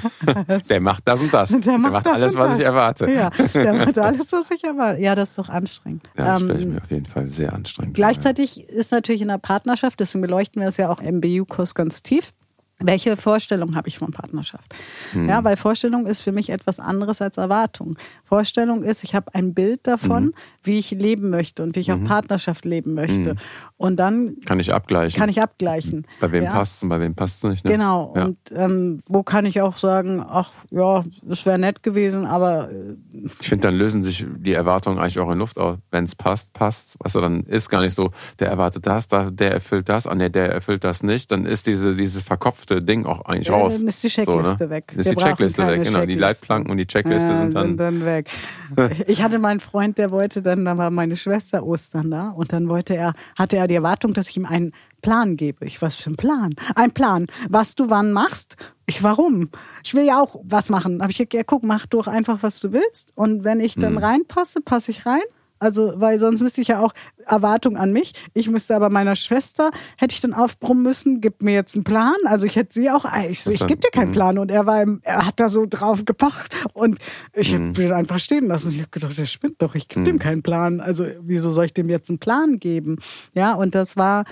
Der 0.68 0.82
macht 0.82 1.08
das 1.08 1.18
und 1.22 1.32
das. 1.32 1.48
Der, 1.48 1.60
der 1.60 1.78
macht, 1.78 1.92
macht 1.94 2.08
alles, 2.08 2.36
was 2.36 2.48
das. 2.50 2.58
ich 2.58 2.64
erwarte. 2.66 3.10
Ja, 3.10 3.30
der 3.54 3.72
macht 3.86 3.98
alles, 3.98 4.30
was 4.32 4.50
ich 4.50 4.64
erwarte. 4.64 5.00
Ja, 5.00 5.14
das 5.14 5.30
ist 5.30 5.38
doch 5.38 5.48
anstrengend. 5.48 6.02
Ja, 6.18 6.34
das 6.34 6.42
stelle 6.42 6.58
ich 6.58 6.64
ähm, 6.66 6.72
mir 6.74 6.82
auf 6.82 6.90
jeden 6.90 7.06
Fall 7.06 7.26
sehr 7.26 7.54
anstrengend. 7.54 7.94
Gleichzeitig 7.94 8.56
ja. 8.56 8.64
ist 8.68 8.92
natürlich 8.92 9.22
in 9.22 9.28
der 9.28 9.38
Partnerschaft, 9.38 9.98
deswegen 9.98 10.20
beleuchten 10.20 10.60
wir 10.60 10.68
es 10.68 10.76
ja 10.76 10.90
auch 10.90 11.00
im 11.00 11.22
BU-Kurs 11.22 11.74
ganz 11.74 12.02
tief, 12.02 12.34
welche 12.78 13.16
Vorstellung 13.16 13.74
habe 13.74 13.88
ich 13.88 13.98
von 13.98 14.10
Partnerschaft? 14.10 14.74
Hm. 15.12 15.28
Ja, 15.28 15.42
weil 15.44 15.56
Vorstellung 15.56 16.06
ist 16.06 16.20
für 16.20 16.32
mich 16.32 16.50
etwas 16.50 16.78
anderes 16.78 17.22
als 17.22 17.38
Erwartung. 17.38 17.96
Vorstellung 18.24 18.82
ist, 18.82 19.02
ich 19.02 19.14
habe 19.14 19.34
ein 19.34 19.54
Bild 19.54 19.86
davon, 19.86 20.24
mhm. 20.24 20.34
wie 20.62 20.78
ich 20.78 20.90
leben 20.90 21.30
möchte 21.30 21.62
und 21.62 21.74
wie 21.74 21.80
ich 21.80 21.88
mhm. 21.88 22.04
auch 22.04 22.08
Partnerschaft 22.08 22.64
leben 22.64 22.92
möchte. 22.92 23.34
Mhm. 23.34 23.38
Und 23.78 23.96
dann 23.96 24.36
kann 24.44 24.60
ich 24.60 24.74
abgleichen. 24.74 25.18
Kann 25.18 25.30
ich 25.30 25.40
abgleichen. 25.40 26.06
Bei 26.20 26.32
wem 26.32 26.44
ja. 26.44 26.52
passt 26.52 26.76
es 26.76 26.82
und 26.82 26.90
bei 26.90 27.00
wem 27.00 27.14
passt 27.14 27.44
es 27.44 27.50
nicht. 27.50 27.64
Ne? 27.64 27.70
Genau. 27.70 28.12
Ja. 28.14 28.24
Und 28.26 28.38
ähm, 28.54 29.00
wo 29.08 29.22
kann 29.22 29.46
ich 29.46 29.60
auch 29.62 29.78
sagen, 29.78 30.22
ach 30.26 30.52
ja, 30.70 31.04
das 31.22 31.46
wäre 31.46 31.58
nett 31.58 31.82
gewesen, 31.82 32.26
aber 32.26 32.70
äh, 32.70 32.96
ich 33.12 33.48
finde, 33.48 33.68
dann 33.68 33.76
lösen 33.76 34.02
sich 34.02 34.26
die 34.38 34.52
Erwartungen 34.52 34.98
eigentlich 34.98 35.18
auch 35.18 35.30
in 35.30 35.38
Luft 35.38 35.58
aus. 35.58 35.78
Wenn 35.90 36.04
es 36.04 36.14
passt, 36.14 36.52
passt. 36.52 36.96
Was 36.98 37.12
dann 37.12 37.44
ist 37.44 37.70
gar 37.70 37.80
nicht 37.80 37.94
so, 37.94 38.10
der 38.38 38.48
erwartet 38.48 38.86
das, 38.86 39.08
der 39.08 39.52
erfüllt 39.52 39.88
das, 39.88 40.06
ah 40.06 40.14
nee, 40.14 40.28
der 40.28 40.52
erfüllt 40.52 40.84
das 40.84 41.02
nicht. 41.02 41.30
Dann 41.30 41.46
ist 41.46 41.66
diese 41.66 41.96
dieses 41.96 42.22
verkopfte 42.66 42.84
Ding 42.84 43.06
auch 43.06 43.24
eigentlich 43.24 43.50
raus. 43.50 43.78
Dann 43.78 43.88
ist 43.88 44.02
die 44.02 44.08
Checkliste 44.08 44.56
so, 44.58 44.64
ne? 44.64 44.70
weg. 44.70 44.92
Ist 44.96 45.04
Wir 45.06 45.14
die 45.14 45.22
Checkliste 45.22 45.66
weg, 45.66 45.84
genau. 45.84 45.84
Checkliste. 45.84 46.06
Die 46.06 46.14
Leitplanken 46.14 46.70
und 46.70 46.76
die 46.76 46.86
Checkliste 46.86 47.30
ja, 47.30 47.36
sind 47.36 47.54
dann, 47.54 47.66
sind 47.68 47.80
dann 47.80 48.04
weg 48.04 48.16
weg. 48.16 48.30
Ich 49.06 49.22
hatte 49.22 49.38
meinen 49.38 49.60
Freund, 49.60 49.98
der 49.98 50.10
wollte 50.10 50.42
dann, 50.42 50.64
da 50.64 50.76
war 50.76 50.90
meine 50.90 51.16
Schwester 51.16 51.64
Ostern 51.64 52.10
da 52.10 52.30
und 52.30 52.52
dann 52.52 52.68
wollte 52.68 52.96
er, 52.96 53.14
hatte 53.38 53.56
er 53.56 53.68
die 53.68 53.74
Erwartung, 53.74 54.12
dass 54.12 54.28
ich 54.28 54.36
ihm 54.36 54.46
einen 54.46 54.72
Plan 55.02 55.36
gebe. 55.36 55.64
Ich, 55.64 55.80
was 55.82 55.96
für 55.96 56.10
ein 56.10 56.16
Plan? 56.16 56.50
Ein 56.74 56.90
Plan, 56.92 57.26
was 57.48 57.74
du 57.74 57.90
wann 57.90 58.12
machst. 58.12 58.56
Ich, 58.86 59.02
warum? 59.02 59.50
Ich 59.84 59.94
will 59.94 60.04
ja 60.04 60.20
auch 60.20 60.40
was 60.42 60.68
machen. 60.68 61.00
Habe 61.00 61.10
ich 61.10 61.18
gesagt, 61.18 61.34
ja, 61.34 61.42
guck, 61.44 61.62
mach 61.62 61.86
doch 61.86 62.08
einfach, 62.08 62.42
was 62.42 62.60
du 62.60 62.72
willst. 62.72 63.12
Und 63.14 63.44
wenn 63.44 63.60
ich 63.60 63.74
dann 63.74 63.96
hm. 63.96 63.98
reinpasse, 63.98 64.60
passe 64.60 64.90
ich 64.90 65.06
rein. 65.06 65.22
Also, 65.66 65.94
weil 65.96 66.20
sonst 66.20 66.40
müsste 66.40 66.60
ich 66.60 66.68
ja 66.68 66.80
auch 66.80 66.94
Erwartung 67.26 67.76
an 67.76 67.92
mich. 67.92 68.12
Ich 68.34 68.48
müsste 68.48 68.76
aber 68.76 68.88
meiner 68.88 69.16
Schwester, 69.16 69.72
hätte 69.96 70.14
ich 70.14 70.20
dann 70.20 70.32
aufbrummen 70.32 70.84
müssen, 70.84 71.20
gib 71.20 71.42
mir 71.42 71.54
jetzt 71.54 71.74
einen 71.74 71.82
Plan. 71.82 72.14
Also 72.24 72.46
ich 72.46 72.54
hätte 72.54 72.72
sie 72.72 72.88
auch, 72.88 73.04
ich, 73.28 73.42
so, 73.42 73.50
ich 73.50 73.66
gebe 73.66 73.80
dir 73.80 73.90
keinen 73.90 74.10
mhm. 74.10 74.14
Plan. 74.14 74.38
Und 74.38 74.52
er 74.52 74.64
war, 74.64 74.80
im, 74.80 75.00
er 75.02 75.26
hat 75.26 75.40
da 75.40 75.48
so 75.48 75.66
drauf 75.68 76.04
gepocht. 76.04 76.54
Und 76.72 76.98
ich 77.32 77.52
mhm. 77.52 77.72
bin 77.72 77.92
einfach 77.92 78.20
stehen 78.20 78.46
lassen. 78.46 78.70
Ich 78.70 78.78
habe 78.78 78.90
gedacht, 78.90 79.18
der 79.18 79.26
spinnt 79.26 79.60
doch, 79.60 79.74
ich 79.74 79.88
gebe 79.88 80.02
mhm. 80.02 80.04
dem 80.04 80.18
keinen 80.20 80.42
Plan. 80.44 80.80
Also 80.80 81.04
wieso 81.20 81.50
soll 81.50 81.64
ich 81.64 81.74
dem 81.74 81.88
jetzt 81.88 82.10
einen 82.10 82.20
Plan 82.20 82.60
geben? 82.60 82.98
Ja, 83.34 83.54
und 83.54 83.74
das 83.74 83.96
war 83.96 84.24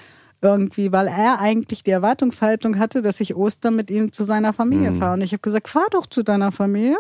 irgendwie, 0.45 0.93
weil 0.93 1.09
er 1.09 1.41
eigentlich 1.41 1.83
die 1.83 1.91
Erwartungshaltung 1.91 2.79
hatte, 2.79 3.03
dass 3.03 3.19
ich 3.21 3.35
Ostern 3.35 3.75
mit 3.75 3.91
ihm 3.91 4.13
zu 4.13 4.25
seiner 4.25 4.53
Familie 4.53 4.93
mhm. 4.93 4.99
fahre. 4.99 5.15
Und 5.15 5.23
ich 5.23 5.33
habe 5.33 5.41
gesagt, 5.41 5.69
fahr 5.69 5.87
doch 5.91 6.07
zu 6.07 6.23
deiner 6.23 6.53
Familie. 6.53 6.97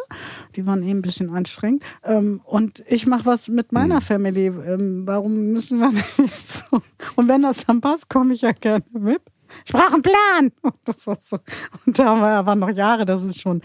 Die 0.57 0.66
waren 0.66 0.83
eh 0.83 0.90
ein 0.90 1.02
bisschen 1.02 1.35
anstrengend. 1.35 1.83
Ähm, 2.02 2.40
und 2.44 2.83
ich 2.88 3.07
mache 3.07 3.26
was 3.26 3.48
mit 3.48 3.72
meiner 3.72 3.96
mhm. 3.96 4.02
Familie. 4.02 4.46
Ähm, 4.66 5.02
warum 5.07 5.52
müssen 5.52 5.78
wir 5.78 5.92
jetzt 6.24 6.66
so? 6.70 6.80
Und 7.16 7.28
wenn 7.28 7.42
das 7.42 7.66
dann 7.66 7.80
passt, 7.80 8.09
komme 8.09 8.35
ich 8.35 8.42
ja 8.42 8.52
gerne 8.52 8.85
mit. 8.92 9.22
Ich 9.66 9.72
brauche 9.72 9.92
einen 9.92 10.02
Plan. 10.02 10.52
Das 10.85 11.07
war 11.07 11.18
so. 11.20 11.38
Und 11.87 11.98
da 11.98 12.44
waren 12.44 12.59
noch 12.59 12.70
Jahre, 12.70 13.04
das 13.04 13.22
ist 13.22 13.40
schon 13.40 13.62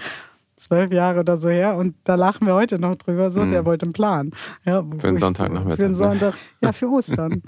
zwölf 0.56 0.92
Jahre 0.92 1.22
oder 1.22 1.38
so 1.38 1.50
her 1.50 1.78
und 1.78 1.96
da 2.04 2.16
lachen 2.16 2.46
wir 2.46 2.54
heute 2.54 2.80
noch 2.80 2.96
drüber. 2.96 3.32
So, 3.32 3.42
mhm. 3.42 3.52
der 3.52 3.66
wollte 3.66 3.86
einen 3.86 3.94
Plan. 3.94 4.32
Ja, 4.66 4.84
für 4.84 5.08
den 5.08 5.18
Sonntag 5.18 5.52
so, 5.54 5.70
Für 5.70 5.78
den 5.78 5.96
Sonntag, 5.96 6.34
ja, 6.62 6.72
für 6.72 6.90
Ostern. 6.92 7.42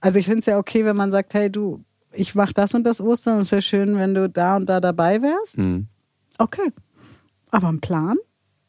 Also 0.00 0.18
ich 0.18 0.26
finde 0.26 0.40
es 0.40 0.46
ja 0.46 0.58
okay, 0.58 0.84
wenn 0.84 0.96
man 0.96 1.10
sagt, 1.10 1.34
hey 1.34 1.50
du, 1.50 1.84
ich 2.12 2.34
mache 2.34 2.54
das 2.54 2.74
und 2.74 2.84
das 2.84 3.00
Ostern. 3.00 3.40
Es 3.40 3.52
wäre 3.52 3.62
schön, 3.62 3.96
wenn 3.96 4.14
du 4.14 4.28
da 4.28 4.56
und 4.56 4.66
da 4.66 4.80
dabei 4.80 5.22
wärst. 5.22 5.58
Mhm. 5.58 5.88
Okay. 6.38 6.72
Aber 7.50 7.68
ein 7.68 7.80
Plan? 7.80 8.16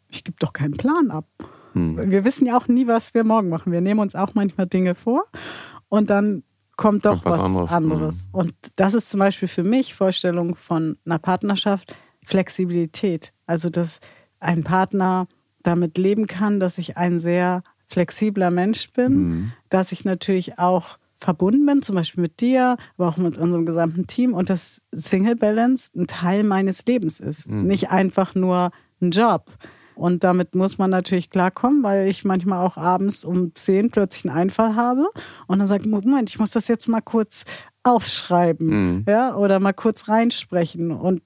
Ich 0.10 0.24
gebe 0.24 0.38
doch 0.40 0.54
keinen 0.54 0.76
Plan 0.76 1.12
ab. 1.12 1.26
Mhm. 1.74 2.10
Wir 2.10 2.26
wissen 2.26 2.48
ja 2.48 2.58
auch 2.58 2.68
nie, 2.68 2.88
was 2.88 3.14
wir 3.14 3.24
morgen 3.24 3.50
machen. 3.50 3.72
Wir 3.72 3.82
nehmen 3.82 4.00
uns 4.00 4.16
auch 4.16 4.34
manchmal 4.34 4.68
Dinge 4.68 4.96
vor 4.96 5.24
und 5.88 6.10
dann 6.10 6.44
kommt 6.78 7.06
doch 7.06 7.26
was, 7.26 7.40
was, 7.40 7.46
anderes. 7.46 7.72
anderes. 7.72 8.28
Mhm. 8.28 8.40
Und 8.40 8.54
das 8.76 8.94
ist 8.94 9.10
zum 9.10 9.20
Beispiel 9.20 9.48
für 9.48 9.64
mich 9.64 9.94
Vorstellung 9.94 10.56
von 10.56 10.98
einer 11.06 11.20
Partnerschaft 11.20 11.96
Flexibilität. 12.26 13.34
Also, 13.46 13.70
dass 13.70 14.00
ein 14.40 14.64
Partner 14.64 15.28
damit 15.62 15.98
leben 15.98 16.28
kann, 16.28 16.60
dass 16.60 16.78
ich 16.78 16.96
ein 16.96 17.20
sehr 17.20 17.64
flexibler 17.88 18.52
Mensch 18.52 18.92
bin, 18.94 19.14
mhm. 19.14 19.52
dass 19.70 19.92
ich 19.92 20.06
natürlich 20.06 20.58
auch 20.58 20.98
verbunden 21.20 21.66
bin, 21.66 21.82
zum 21.82 21.96
Beispiel 21.96 22.22
mit 22.22 22.40
dir, 22.40 22.78
aber 22.98 23.10
auch 23.10 23.18
mit 23.18 23.38
unserem 23.38 23.66
gesamten 23.66 24.08
Team 24.08 24.34
und 24.34 24.50
dass 24.50 24.82
Single 24.92 25.36
Balance 25.36 25.92
ein 25.96 26.08
Teil 26.08 26.44
meines 26.44 26.86
Lebens 26.86 27.20
ist. 27.20 27.50
Mhm. 27.50 27.68
Nicht 27.68 27.90
einfach 27.90 28.36
nur 28.36 28.72
ein 29.02 29.12
Job. 29.12 29.52
Und 30.00 30.24
damit 30.24 30.56
muss 30.56 30.78
man 30.78 30.90
natürlich 30.92 31.30
klarkommen, 31.30 31.84
weil 31.84 32.08
ich 32.08 32.24
manchmal 32.24 32.66
auch 32.66 32.78
abends 32.78 33.26
um 33.26 33.54
zehn 33.54 33.92
plötzlich 33.92 34.30
einen 34.30 34.40
Einfall 34.40 34.78
habe 34.78 35.10
und 35.48 35.60
dann 35.60 35.68
sage 35.68 35.90
Moment, 35.90 36.30
ich 36.30 36.40
muss 36.40 36.52
das 36.52 36.70
jetzt 36.70 36.88
mal 36.88 37.02
kurz 37.02 37.44
aufschreiben, 37.84 38.68
mhm. 38.68 39.06
ja, 39.08 39.36
oder 39.36 39.60
mal 39.60 39.74
kurz 39.74 40.10
reinsprechen. 40.10 40.92
Und 40.92 41.22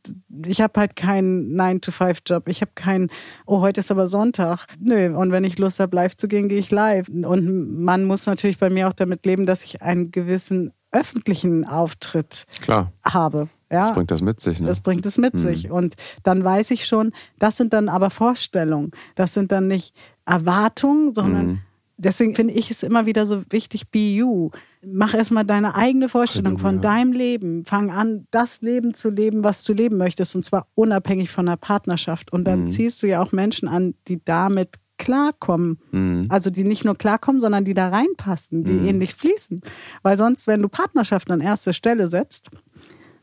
ich 0.46 0.62
habe 0.62 0.80
halt 0.80 0.96
keinen 0.96 1.60
9-to-5-Job. 1.60 2.48
Ich 2.48 2.62
habe 2.62 2.72
keinen, 2.76 3.10
oh, 3.46 3.62
heute 3.62 3.80
ist 3.80 3.92
aber 3.92 4.08
Sonntag. 4.08 4.68
Nö, 4.80 5.16
und 5.16 5.32
wenn 5.32 5.44
ich 5.44 5.58
Lust 5.58 5.80
habe, 5.80 5.96
live 5.96 6.16
zu 6.16 6.28
gehen, 6.28 6.50
gehe 6.50 6.60
ich 6.60 6.72
live. 6.72 7.10
Und 7.10 7.84
man 7.84 8.06
muss 8.06 8.26
natürlich 8.26 8.60
bei 8.60 8.70
mir 8.70 8.88
auch 8.88 8.94
damit 8.94 9.26
leben, 9.26 9.46
dass 9.46 9.64
ich 9.64 9.82
einen 9.82 10.12
gewissen 10.12 10.72
öffentlichen 10.92 11.66
Auftritt 11.66 12.46
Klar. 12.62 12.94
habe. 13.04 13.50
Ja, 13.72 13.86
das 13.86 13.94
bringt 13.94 14.12
das 14.12 14.22
mit 14.22 14.40
sich. 14.40 14.60
Ne? 14.60 14.68
Das 14.68 14.80
bringt 14.80 15.06
es 15.08 15.18
mit 15.18 15.34
mhm. 15.34 15.40
sich. 15.40 15.72
Und 15.72 15.96
dann 16.22 16.44
weiß 16.44 16.70
ich 16.70 16.86
schon, 16.86 17.12
das 17.40 17.58
sind 17.58 17.74
dann 17.74 17.90
aber 17.90 18.12
Vorstellungen. 18.12 18.92
Das 19.16 19.34
sind 19.34 19.52
dann 19.52 19.68
nicht 19.68 19.96
Erwartungen, 20.26 21.16
sondern 21.16 21.48
mhm. 21.48 21.60
deswegen 21.98 22.36
finde 22.36 22.54
ich 22.54 22.70
es 22.70 22.84
immer 22.84 23.08
wieder 23.08 23.26
so 23.26 23.42
wichtig, 23.50 23.90
be 23.90 24.14
you 24.14 24.52
mach 24.86 25.14
erstmal 25.14 25.46
deine 25.46 25.76
eigene 25.76 26.10
Vorstellung 26.10 26.58
von 26.58 26.82
deinem 26.82 27.14
Leben. 27.14 27.66
Fang 27.66 27.92
an, 27.92 28.28
das 28.32 28.62
Leben 28.62 28.94
zu 28.94 29.10
leben, 29.10 29.44
was 29.44 29.64
du 29.64 29.74
leben 29.74 29.98
möchtest, 29.98 30.36
und 30.36 30.44
zwar 30.44 30.68
unabhängig 30.76 31.30
von 31.30 31.46
der 31.46 31.58
Partnerschaft. 31.58 32.32
Und 32.32 32.46
dann 32.46 32.64
mhm. 32.64 32.68
ziehst 32.70 33.02
du 33.04 33.08
ja 33.08 33.22
auch 33.22 33.32
Menschen 33.32 33.68
an, 33.68 33.96
die 34.08 34.24
damit 34.24 34.80
klarkommen. 34.98 35.80
Mhm. 35.92 36.28
Also 36.30 36.50
die 36.50 36.64
nicht 36.64 36.86
nur 36.86 36.96
klarkommen, 36.96 37.42
sondern 37.42 37.66
die 37.66 37.74
da 37.74 37.90
reinpassen, 37.90 38.64
die 38.64 38.74
mhm. 38.74 38.88
ähnlich 38.88 39.16
fließen. 39.16 39.62
Weil 40.02 40.18
sonst, 40.18 40.48
wenn 40.48 40.62
du 40.62 40.70
Partnerschaft 40.70 41.30
an 41.32 41.42
erste 41.42 41.74
Stelle 41.74 42.08
setzt 42.08 42.50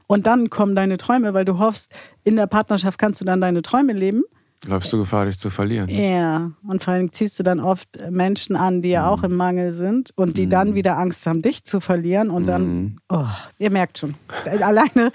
und 0.06 0.26
dann 0.26 0.50
kommen 0.50 0.74
deine 0.74 0.98
Träume, 0.98 1.34
weil 1.34 1.44
du 1.44 1.58
hoffst, 1.58 1.92
in 2.24 2.36
der 2.36 2.46
Partnerschaft 2.46 2.98
kannst 2.98 3.20
du 3.20 3.24
dann 3.24 3.40
deine 3.40 3.62
Träume 3.62 3.92
leben, 3.92 4.22
Läufst 4.66 4.92
du 4.92 4.98
Gefahr, 4.98 5.24
dich 5.24 5.38
zu 5.38 5.48
verlieren? 5.48 5.88
Ja, 5.88 6.52
und 6.66 6.84
vor 6.84 6.92
allem 6.92 7.12
ziehst 7.12 7.38
du 7.38 7.42
dann 7.42 7.60
oft 7.60 7.98
Menschen 8.10 8.56
an, 8.56 8.82
die 8.82 8.90
ja 8.90 9.08
auch 9.08 9.22
im 9.22 9.34
Mangel 9.34 9.72
sind 9.72 10.12
und 10.16 10.36
die 10.36 10.48
dann 10.48 10.74
wieder 10.74 10.98
Angst 10.98 11.26
haben, 11.26 11.40
dich 11.40 11.64
zu 11.64 11.80
verlieren 11.80 12.28
und 12.30 12.46
dann, 12.46 12.84
mm. 12.84 12.96
oh, 13.08 13.26
ihr 13.58 13.70
merkt 13.70 13.98
schon, 13.98 14.14
alleine 14.44 15.12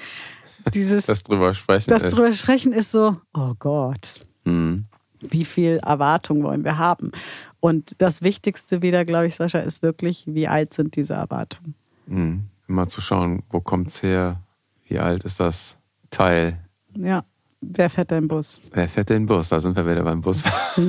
dieses... 0.74 1.06
Das 1.06 1.22
drüber 1.22 1.54
sprechen 1.54 1.92
Das 1.92 2.04
ist. 2.04 2.16
drüber 2.18 2.34
sprechen 2.34 2.74
ist 2.74 2.92
so, 2.92 3.18
oh 3.36 3.54
Gott, 3.60 4.20
mm. 4.46 4.78
wie 5.20 5.46
viel 5.46 5.78
Erwartung 5.78 6.42
wollen 6.42 6.64
wir 6.64 6.80
haben? 6.80 7.12
Und 7.60 7.96
das 8.00 8.24
Wichtigste 8.24 8.82
wieder, 8.82 9.06
glaube 9.06 9.28
ich, 9.28 9.36
Sascha, 9.36 9.60
ist 9.60 9.84
wirklich, 9.84 10.24
wie 10.28 10.48
alt 10.48 10.74
sind 10.74 10.96
diese 10.96 11.14
Erwartungen? 11.14 11.76
Mhm. 12.08 12.46
Immer 12.68 12.88
zu 12.88 13.02
schauen, 13.02 13.44
wo 13.50 13.60
kommt 13.60 13.88
es 13.88 14.04
her? 14.04 14.42
Wie 14.88 15.00
alt 15.00 15.24
ist 15.24 15.40
das 15.40 15.78
Teil? 16.10 16.60
Ja. 16.96 17.24
Wer 17.74 17.90
fährt 17.90 18.12
den 18.12 18.28
Bus? 18.28 18.62
Wer 18.74 18.88
fährt 18.88 19.10
den 19.10 19.26
Bus? 19.26 19.50
Da 19.50 19.60
sind 19.60 19.76
wir 19.76 19.86
wieder 19.86 20.04
beim 20.04 20.22
Bus. 20.22 20.44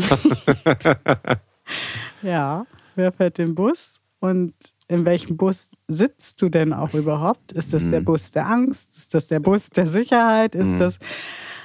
ja, 2.22 2.66
wer 2.94 3.12
fährt 3.12 3.38
den 3.38 3.54
Bus? 3.54 4.00
Und 4.20 4.54
in 4.88 5.04
welchem 5.04 5.36
Bus 5.36 5.72
sitzt 5.88 6.40
du 6.42 6.48
denn 6.48 6.72
auch 6.72 6.94
überhaupt? 6.94 7.52
Ist 7.52 7.72
das 7.72 7.84
mhm. 7.84 7.90
der 7.92 8.00
Bus 8.00 8.30
der 8.30 8.46
Angst? 8.46 8.96
Ist 8.96 9.14
das 9.14 9.28
der 9.28 9.40
Bus 9.40 9.70
der 9.70 9.86
Sicherheit? 9.86 10.54
Ist 10.54 10.68
mhm. 10.68 10.78
das 10.78 10.98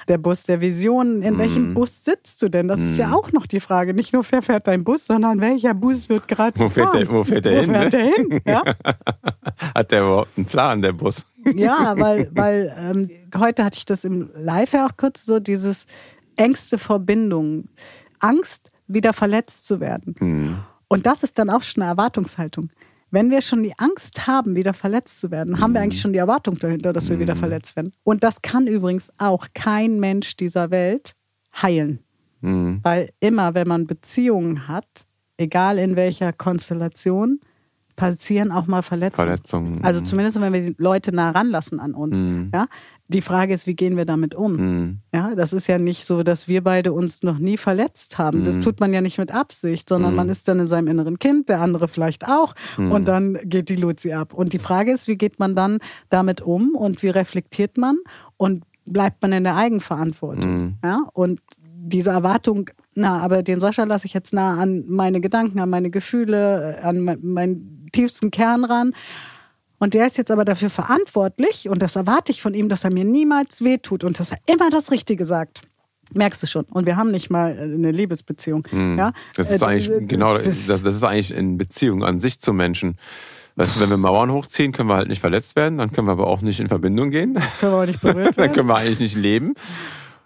der 0.08 0.18
Bus 0.18 0.44
der 0.44 0.60
Visionen? 0.60 1.22
In 1.22 1.38
welchem 1.38 1.70
mhm. 1.70 1.74
Bus 1.76 2.04
sitzt 2.04 2.42
du 2.42 2.50
denn? 2.50 2.68
Das 2.68 2.80
ist 2.80 2.98
ja 2.98 3.08
mhm. 3.08 3.14
auch 3.14 3.32
noch 3.32 3.46
die 3.46 3.60
Frage. 3.60 3.94
Nicht 3.94 4.14
nur, 4.14 4.24
wer 4.30 4.42
fährt 4.42 4.68
dein 4.68 4.84
Bus, 4.84 5.06
sondern 5.06 5.40
welcher 5.40 5.74
Bus 5.74 6.10
wird 6.10 6.28
gerade 6.28 6.60
wo, 6.60 6.70
fährt 6.70 6.94
der, 6.94 7.10
wo 7.10 7.24
fährt 7.24 7.46
der 7.46 7.58
wo 7.58 7.62
hin? 7.62 7.74
Fährt 7.74 7.94
der 7.94 8.06
hin? 8.06 8.42
Ja? 8.46 8.64
Hat 9.76 9.92
der 9.92 10.02
überhaupt 10.02 10.38
einen 10.38 10.46
Plan, 10.46 10.82
der 10.82 10.94
Bus? 10.94 11.26
Ja, 11.54 11.94
weil, 11.98 12.30
weil 12.34 12.76
ähm, 12.78 13.10
heute 13.38 13.64
hatte 13.64 13.78
ich 13.78 13.86
das 13.86 14.04
im 14.04 14.30
Live 14.36 14.74
ja 14.74 14.86
auch 14.86 14.98
kurz 14.98 15.26
so, 15.26 15.40
dieses 15.40 15.86
Ängste 16.36 16.78
vor 16.78 17.00
Bindung. 17.00 17.70
Angst, 18.20 18.72
wieder 18.88 19.14
verletzt 19.14 19.66
zu 19.66 19.80
werden. 19.80 20.16
Mhm. 20.20 20.60
Und 20.88 21.06
das 21.06 21.24
ist 21.24 21.40
dann 21.40 21.50
auch 21.50 21.62
schon 21.62 21.84
eine 21.84 21.92
Erwartungshaltung. 21.92 22.70
Wenn 23.10 23.30
wir 23.30 23.42
schon 23.42 23.64
die 23.64 23.78
Angst 23.78 24.28
haben, 24.28 24.56
wieder 24.56 24.74
verletzt 24.74 25.20
zu 25.20 25.32
werden, 25.32 25.60
haben 25.60 25.74
wir 25.74 25.80
mhm. 25.80 25.86
eigentlich 25.86 26.02
schon 26.02 26.14
die 26.14 26.20
Erwartung 26.20 26.58
dahinter, 26.58 26.94
dass 26.94 27.10
wir 27.10 27.20
wieder 27.20 27.36
mhm. 27.36 27.40
verletzt 27.40 27.76
werden. 27.76 27.94
Und 28.04 28.24
das 28.24 28.42
kann 28.42 28.68
übrigens 28.68 29.12
auch 29.18 29.48
kein 29.54 30.00
Mensch 30.00 30.38
dieser 30.38 30.72
Welt 30.72 31.14
heilen. 31.62 32.00
Mhm. 32.42 32.80
Weil 32.84 33.10
immer, 33.20 33.54
wenn 33.54 33.68
man 33.68 33.86
Beziehungen 33.88 34.68
hat, 34.68 35.06
egal 35.38 35.78
in 35.78 35.96
welcher 35.96 36.32
Konstellation, 36.32 37.40
passieren 37.96 38.52
auch 38.52 38.68
mal 38.68 38.82
Verletzungen. 38.82 39.28
Verletzungen. 39.28 39.84
Also 39.84 40.02
zumindest, 40.02 40.40
wenn 40.40 40.54
wir 40.54 40.62
die 40.62 40.76
Leute 40.78 41.14
nah 41.14 41.32
ranlassen 41.32 41.80
an 41.80 41.94
uns. 41.94 42.18
Mhm. 42.18 42.50
Ja? 42.54 42.68
Die 43.14 43.22
Frage 43.22 43.54
ist, 43.54 43.68
wie 43.68 43.74
gehen 43.76 43.98
wir 43.98 44.06
damit 44.06 44.36
um? 44.36 44.54
Mhm. 44.56 44.98
Ja, 45.14 45.36
das 45.36 45.52
ist 45.54 45.68
ja 45.68 45.78
nicht 45.78 46.06
so, 46.06 46.24
dass 46.24 46.48
wir 46.48 46.64
beide 46.64 46.94
uns 46.94 47.24
noch 47.24 47.40
nie 47.40 47.58
verletzt 47.58 48.18
haben. 48.18 48.44
Das 48.44 48.58
Mhm. 48.60 48.62
tut 48.64 48.80
man 48.80 48.94
ja 48.94 49.02
nicht 49.02 49.18
mit 49.18 49.34
Absicht, 49.34 49.90
sondern 49.90 50.12
Mhm. 50.12 50.16
man 50.18 50.30
ist 50.30 50.48
dann 50.48 50.60
in 50.60 50.68
seinem 50.68 50.88
inneren 50.88 51.20
Kind, 51.20 51.50
der 51.50 51.60
andere 51.60 51.88
vielleicht 51.88 52.28
auch, 52.28 52.56
Mhm. 52.78 52.92
und 52.92 53.08
dann 53.08 53.38
geht 53.44 53.68
die 53.70 53.76
Luzi 53.76 54.14
ab. 54.14 54.34
Und 54.34 54.54
die 54.54 54.60
Frage 54.60 54.92
ist, 54.94 55.08
wie 55.10 55.18
geht 55.18 55.40
man 55.40 55.56
dann 55.56 55.80
damit 56.10 56.42
um 56.42 56.74
und 56.76 57.04
wie 57.04 57.10
reflektiert 57.10 57.78
man 57.78 57.98
und 58.38 58.64
bleibt 58.86 59.22
man 59.22 59.34
in 59.34 59.44
der 59.44 59.56
Eigenverantwortung? 59.58 60.52
Mhm. 60.58 60.74
Ja, 60.84 61.02
und 61.14 61.42
diese 61.84 62.12
Erwartung, 62.12 62.70
na, 62.96 63.20
aber 63.20 63.42
den 63.44 63.60
Sascha 63.60 63.84
lasse 63.84 64.06
ich 64.06 64.14
jetzt 64.14 64.34
nah 64.34 64.60
an 64.60 64.84
meine 64.88 65.20
Gedanken, 65.20 65.60
an 65.60 65.70
meine 65.70 65.90
Gefühle, 65.90 66.80
an 66.84 67.00
mein- 67.02 67.20
meinen 67.24 67.88
tiefsten 67.92 68.32
Kern 68.32 68.64
ran. 68.64 68.94
Und 69.82 69.96
der 69.96 70.06
ist 70.06 70.16
jetzt 70.16 70.30
aber 70.30 70.46
dafür 70.46 70.70
verantwortlich 70.70 71.68
und 71.68 71.82
das 71.82 71.96
erwarte 71.96 72.32
ich 72.32 72.40
von 72.42 72.54
ihm, 72.54 72.70
dass 72.70 72.84
er 72.84 72.92
mir 72.94 73.04
niemals 73.04 73.64
wehtut 73.64 74.04
und 74.04 74.20
dass 74.20 74.32
er 74.32 74.38
immer 74.46 74.70
das 74.70 74.92
Richtige 74.92 75.26
sagt. 75.26 75.62
Merkst 76.14 76.44
du 76.44 76.48
schon. 76.48 76.66
Und 76.66 76.86
wir 76.86 76.98
haben 76.98 77.10
nicht 77.10 77.32
mal 77.32 77.58
eine 77.58 77.90
Liebesbeziehung. 77.92 78.68
Mhm. 78.72 78.98
Ja? 79.00 79.12
Das 79.36 79.50
ist 79.50 79.64
Äh, 79.64 79.66
eigentlich, 79.66 79.88
das- 79.88 80.08
genau, 80.08 80.38
das- 80.38 80.68
das, 80.68 80.84
das 80.84 80.96
ist 80.96 81.04
eigentlich 81.04 81.34
in 81.34 81.58
Beziehung 81.58 82.04
an 82.04 82.20
sich 82.20 82.40
zu 82.40 82.54
Menschen. 82.54 82.98
Weißt 83.56 83.76
du, 83.76 83.80
wenn 83.80 83.90
wir 83.90 83.98
Mauern 83.98 84.32
hochziehen, 84.32 84.72
können 84.72 84.88
wir 84.88 84.96
halt 84.98 85.08
nicht 85.10 85.20
verletzt 85.20 85.56
werden, 85.56 85.80
dann 85.80 85.92
können 85.92 86.08
wir 86.08 86.12
aber 86.12 86.28
auch 86.28 86.42
nicht 86.42 86.60
in 86.60 86.68
Verbindung 86.68 87.10
gehen. 87.10 87.40
Können 87.60 87.72
wir 87.74 87.80
auch 87.82 87.86
nicht 87.88 88.02
berührt 88.02 88.28
dann 88.38 88.38
werden. 88.38 88.54
können 88.54 88.68
wir 88.68 88.76
eigentlich 88.76 89.00
nicht 89.00 89.18
leben. 89.18 89.56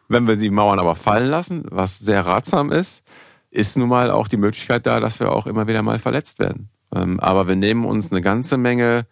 Wenn 0.09 0.27
wir 0.27 0.35
die 0.35 0.49
Mauern 0.49 0.79
aber 0.79 0.95
fallen 0.95 1.29
lassen, 1.29 1.63
was 1.71 1.97
sehr 1.97 2.25
ratsam 2.25 2.71
ist, 2.73 3.03
ist 3.51 3.77
nun 3.77 3.87
mal 3.87 4.11
auch 4.11 4.27
die 4.27 4.37
Möglichkeit 4.37 4.85
da, 4.85 4.99
dass 4.99 5.21
wir 5.21 5.31
auch 5.31 5.47
immer 5.47 5.65
wieder 5.65 5.81
mal 5.81 5.97
verletzt 5.97 6.39
werden. 6.39 6.67
Ähm, 6.93 7.19
Aber 7.21 7.47
wir 7.47 7.55
nehmen 7.55 7.85
uns 7.85 8.11
eine 8.11 8.21
ganze 8.21 8.57
Menge 8.57 9.05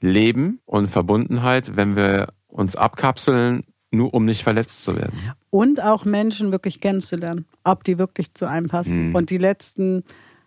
Leben 0.00 0.60
und 0.66 0.88
Verbundenheit, 0.88 1.76
wenn 1.76 1.96
wir 1.96 2.28
uns 2.48 2.76
abkapseln, 2.76 3.64
nur 3.90 4.12
um 4.14 4.24
nicht 4.24 4.42
verletzt 4.42 4.84
zu 4.84 4.96
werden. 4.96 5.18
Und 5.50 5.82
auch 5.82 6.04
Menschen 6.04 6.52
wirklich 6.52 6.80
kennenzulernen, 6.80 7.46
ob 7.64 7.84
die 7.84 7.98
wirklich 7.98 8.34
zu 8.34 8.46
einem 8.46 8.68
passen. 8.68 9.08
Mhm. 9.10 9.14
Und 9.14 9.30
die 9.30 9.38
letzten 9.38 10.04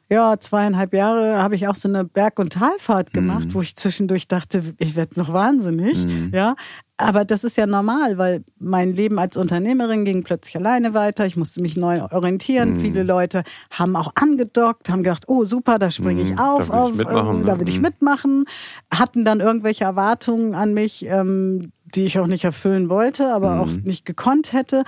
ja, 0.09 0.37
zweieinhalb 0.37 0.93
Jahre 0.93 1.37
habe 1.41 1.55
ich 1.55 1.69
auch 1.69 1.75
so 1.75 1.87
eine 1.87 2.03
Berg- 2.03 2.37
und 2.37 2.51
Talfahrt 2.51 3.13
gemacht, 3.13 3.45
Mhm. 3.45 3.53
wo 3.53 3.61
ich 3.61 3.77
zwischendurch 3.77 4.27
dachte, 4.27 4.75
ich 4.77 4.97
werde 4.97 5.17
noch 5.17 5.31
wahnsinnig. 5.31 5.97
Ja, 6.33 6.55
aber 7.01 7.25
das 7.25 7.43
ist 7.43 7.57
ja 7.57 7.65
normal, 7.65 8.17
weil 8.17 8.43
mein 8.59 8.93
Leben 8.93 9.19
als 9.19 9.35
Unternehmerin 9.37 10.05
ging 10.05 10.23
plötzlich 10.23 10.55
alleine 10.55 10.93
weiter. 10.93 11.25
Ich 11.25 11.35
musste 11.35 11.61
mich 11.61 11.75
neu 11.77 12.01
orientieren. 12.03 12.79
Viele 12.79 13.03
Leute 13.03 13.43
haben 13.69 13.95
auch 13.95 14.11
angedockt, 14.15 14.89
haben 14.89 15.03
gedacht, 15.03 15.23
oh 15.27 15.43
super, 15.43 15.79
da 15.79 15.89
springe 15.89 16.21
ich 16.21 16.31
Mhm, 16.31 16.39
auf, 16.39 16.67
da 16.67 16.73
will 16.73 16.75
ich 16.75 16.91
auf 16.91 16.93
mitmachen, 16.95 17.41
äh, 17.41 17.45
da 17.45 17.53
ne? 17.53 17.59
will 17.59 17.69
ich 17.69 17.77
Mhm. 17.77 17.81
mitmachen, 17.81 18.45
hatten 18.93 19.25
dann 19.25 19.39
irgendwelche 19.39 19.83
Erwartungen 19.83 20.55
an 20.55 20.73
mich, 20.73 21.05
ähm, 21.05 21.71
die 21.95 22.05
ich 22.05 22.19
auch 22.19 22.27
nicht 22.27 22.43
erfüllen 22.45 22.89
wollte, 22.89 23.33
aber 23.33 23.59
auch 23.59 23.69
nicht 23.83 24.05
gekonnt 24.05 24.53
hätte. 24.53 24.83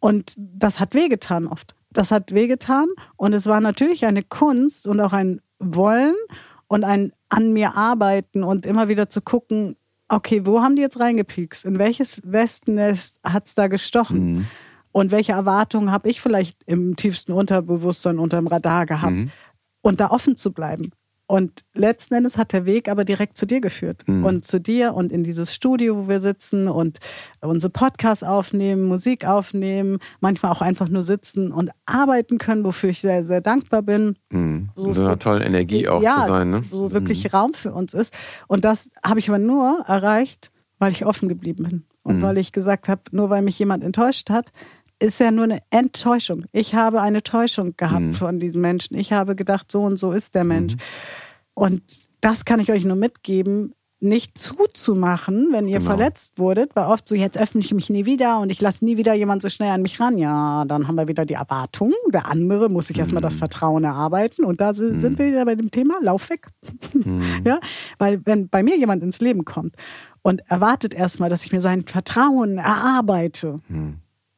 Und 0.00 0.34
das 0.36 0.78
hat 0.80 0.94
wehgetan 0.94 1.46
oft. 1.46 1.74
Das 1.90 2.10
hat 2.10 2.32
wehgetan. 2.34 2.88
Und 3.16 3.32
es 3.32 3.46
war 3.46 3.60
natürlich 3.60 4.06
eine 4.06 4.22
Kunst 4.22 4.86
und 4.86 5.00
auch 5.00 5.12
ein 5.12 5.40
Wollen 5.58 6.14
und 6.68 6.84
ein 6.84 7.12
an 7.28 7.52
mir 7.52 7.74
arbeiten 7.76 8.44
und 8.44 8.66
immer 8.66 8.88
wieder 8.88 9.08
zu 9.08 9.20
gucken, 9.22 9.76
okay, 10.14 10.46
wo 10.46 10.62
haben 10.62 10.76
die 10.76 10.82
jetzt 10.82 11.00
reingepiekst? 11.00 11.64
In 11.64 11.78
welches 11.78 12.20
Westennest 12.24 13.18
hat's 13.24 13.54
da 13.54 13.66
gestochen? 13.66 14.46
Und 14.92 15.10
welche 15.10 15.32
Erwartungen 15.32 15.90
habe 15.90 16.08
ich 16.08 16.20
vielleicht 16.20 16.62
im 16.66 16.94
tiefsten 16.96 17.32
Unterbewusstsein 17.32 18.18
unterm 18.18 18.46
Radar 18.46 18.86
gehabt? 18.86 19.12
Und 19.82 20.00
da 20.00 20.10
offen 20.10 20.36
zu 20.36 20.52
bleiben. 20.52 20.92
Und 21.26 21.64
letzten 21.72 22.14
Endes 22.14 22.36
hat 22.36 22.52
der 22.52 22.66
Weg 22.66 22.88
aber 22.88 23.04
direkt 23.04 23.38
zu 23.38 23.46
dir 23.46 23.62
geführt. 23.62 24.04
Und 24.06 24.44
zu 24.44 24.60
dir 24.60 24.94
und 24.94 25.10
in 25.10 25.24
dieses 25.24 25.54
Studio, 25.54 25.96
wo 25.96 26.08
wir 26.08 26.20
sitzen 26.20 26.68
und 26.68 26.98
unsere 27.40 27.70
Podcasts 27.70 28.22
aufnehmen, 28.22 28.84
Musik 28.84 29.26
aufnehmen, 29.26 29.98
manchmal 30.20 30.52
auch 30.52 30.60
einfach 30.60 30.88
nur 30.88 31.02
sitzen 31.02 31.50
und 31.50 31.70
arbeiten 31.86 32.36
können, 32.36 32.62
wofür 32.62 32.90
ich 32.90 33.00
sehr, 33.00 33.24
sehr 33.24 33.40
dankbar 33.40 33.80
bin. 33.80 34.16
Mhm. 34.30 34.68
In 34.76 34.92
so 34.92 35.02
einer 35.02 35.18
tollen 35.18 35.42
Energie 35.42 35.88
auch 35.88 36.02
ja, 36.02 36.20
zu 36.20 36.26
sein. 36.26 36.50
Ne? 36.50 36.64
so 36.70 36.92
wirklich 36.92 37.32
Raum 37.32 37.54
für 37.54 37.72
uns 37.72 37.94
ist. 37.94 38.12
Und 38.46 38.66
das 38.66 38.90
habe 39.02 39.18
ich 39.18 39.30
aber 39.30 39.38
nur 39.38 39.84
erreicht, 39.86 40.50
weil 40.78 40.92
ich 40.92 41.06
offen 41.06 41.30
geblieben 41.30 41.64
bin. 41.64 41.76
Mhm. 41.76 41.84
Und 42.02 42.22
weil 42.22 42.36
ich 42.36 42.52
gesagt 42.52 42.88
habe, 42.88 43.00
nur 43.12 43.30
weil 43.30 43.40
mich 43.40 43.58
jemand 43.58 43.82
enttäuscht 43.82 44.28
hat, 44.28 44.52
ist 44.98 45.20
ja 45.20 45.30
nur 45.30 45.44
eine 45.44 45.60
Enttäuschung. 45.70 46.44
Ich 46.52 46.74
habe 46.74 47.00
eine 47.02 47.22
Täuschung 47.22 47.74
gehabt 47.76 48.00
Mhm. 48.02 48.14
von 48.14 48.38
diesem 48.38 48.60
Menschen. 48.60 48.96
Ich 48.96 49.12
habe 49.12 49.34
gedacht, 49.34 49.70
so 49.70 49.82
und 49.82 49.96
so 49.98 50.12
ist 50.12 50.34
der 50.34 50.44
Mensch. 50.44 50.74
Und 51.54 51.82
das 52.20 52.44
kann 52.44 52.60
ich 52.60 52.70
euch 52.72 52.84
nur 52.84 52.96
mitgeben, 52.96 53.74
nicht 54.00 54.36
zuzumachen, 54.36 55.48
wenn 55.52 55.66
ihr 55.66 55.78
Genau. 55.78 55.90
verletzt 55.92 56.38
wurdet, 56.38 56.74
weil 56.76 56.84
oft 56.86 57.08
so, 57.08 57.14
jetzt 57.14 57.38
öffne 57.38 57.60
ich 57.60 57.72
mich 57.72 57.88
nie 57.88 58.04
wieder 58.04 58.38
und 58.40 58.50
ich 58.50 58.60
lasse 58.60 58.84
nie 58.84 58.96
wieder 58.98 59.14
jemand 59.14 59.40
so 59.40 59.48
schnell 59.48 59.70
an 59.70 59.80
mich 59.82 59.98
ran. 59.98 60.18
Ja, 60.18 60.64
dann 60.66 60.86
haben 60.88 60.96
wir 60.96 61.08
wieder 61.08 61.24
die 61.24 61.34
Erwartung. 61.34 61.92
Der 62.12 62.26
andere 62.28 62.68
muss 62.68 62.88
sich 62.88 62.98
erstmal 62.98 63.20
Mhm. 63.22 63.24
das 63.24 63.36
Vertrauen 63.36 63.84
erarbeiten 63.84 64.44
und 64.44 64.60
da 64.60 64.74
sind 64.74 65.00
sind 65.00 65.18
wir 65.18 65.26
wieder 65.26 65.44
bei 65.46 65.54
dem 65.54 65.70
Thema, 65.70 65.94
lauf 66.02 66.28
weg. 66.28 66.48
Ja, 67.44 67.60
weil 67.98 68.20
wenn 68.26 68.48
bei 68.48 68.62
mir 68.62 68.76
jemand 68.76 69.02
ins 69.02 69.20
Leben 69.20 69.44
kommt 69.44 69.74
und 70.22 70.42
erwartet 70.50 70.92
erstmal, 70.92 71.30
dass 71.30 71.44
ich 71.46 71.52
mir 71.52 71.60
sein 71.62 71.82
Vertrauen 71.86 72.58
erarbeite, 72.58 73.60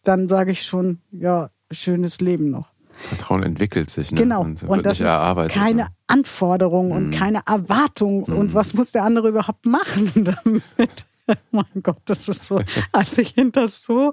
dann 0.07 0.29
sage 0.29 0.53
ich 0.53 0.63
schon, 0.63 1.01
ja, 1.11 1.51
schönes 1.71 2.21
Leben 2.21 2.51
noch. 2.51 2.73
Vertrauen 2.97 3.43
entwickelt 3.43 3.91
sich. 3.91 4.11
Ne? 4.11 4.21
Genau. 4.21 4.41
Und, 4.41 4.63
Und, 4.63 4.87
das 4.87 5.01
ist 5.01 5.07
keine 5.53 5.83
ne? 5.83 5.89
Anforderung 6.07 6.93
und 6.93 7.11
keine 7.11 7.43
Erwartung. 7.47 8.25
Und 8.25 8.55
was 8.55 8.73
muss 8.73 8.93
der 8.93 9.05
andere 9.05 9.29
überhaupt 9.29 9.67
machen 9.67 10.11
damit? 10.47 11.07
mein 11.51 11.83
Gott, 11.83 11.99
das 12.07 12.29
ist 12.29 12.47
so. 12.47 12.61
Also 12.93 13.21
ich 13.21 13.35
finde 13.35 13.61
das 13.61 13.85
so 13.85 14.13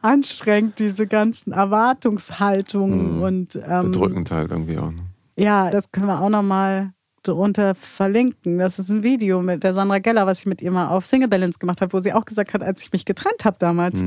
anstrengend, 0.00 0.78
diese 0.78 1.06
ganzen 1.06 1.52
Erwartungshaltungen 1.52 3.22
und 3.22 3.58
ähm, 3.66 3.90
Bedrückend 3.90 4.30
halt 4.30 4.50
irgendwie 4.50 4.78
auch. 4.78 4.90
Ne? 4.90 5.02
ja, 5.36 5.70
das 5.70 5.90
können 5.90 6.06
wir 6.06 6.20
auch 6.20 6.28
nochmal 6.28 6.92
drunter 7.22 7.74
verlinken. 7.74 8.58
Das 8.58 8.78
ist 8.78 8.90
ein 8.90 9.02
Video 9.02 9.42
mit 9.42 9.64
der 9.64 9.72
Sandra 9.72 9.98
Geller, 9.98 10.26
was 10.26 10.40
ich 10.40 10.46
mit 10.46 10.60
ihr 10.60 10.70
mal 10.70 10.88
auf 10.88 11.06
Single 11.06 11.28
Balance 11.28 11.58
gemacht 11.58 11.80
habe, 11.80 11.92
wo 11.92 12.00
sie 12.00 12.12
auch 12.12 12.26
gesagt 12.26 12.52
hat, 12.52 12.62
als 12.62 12.82
ich 12.82 12.92
mich 12.92 13.06
getrennt 13.06 13.44
habe 13.44 13.56
damals, 13.58 14.04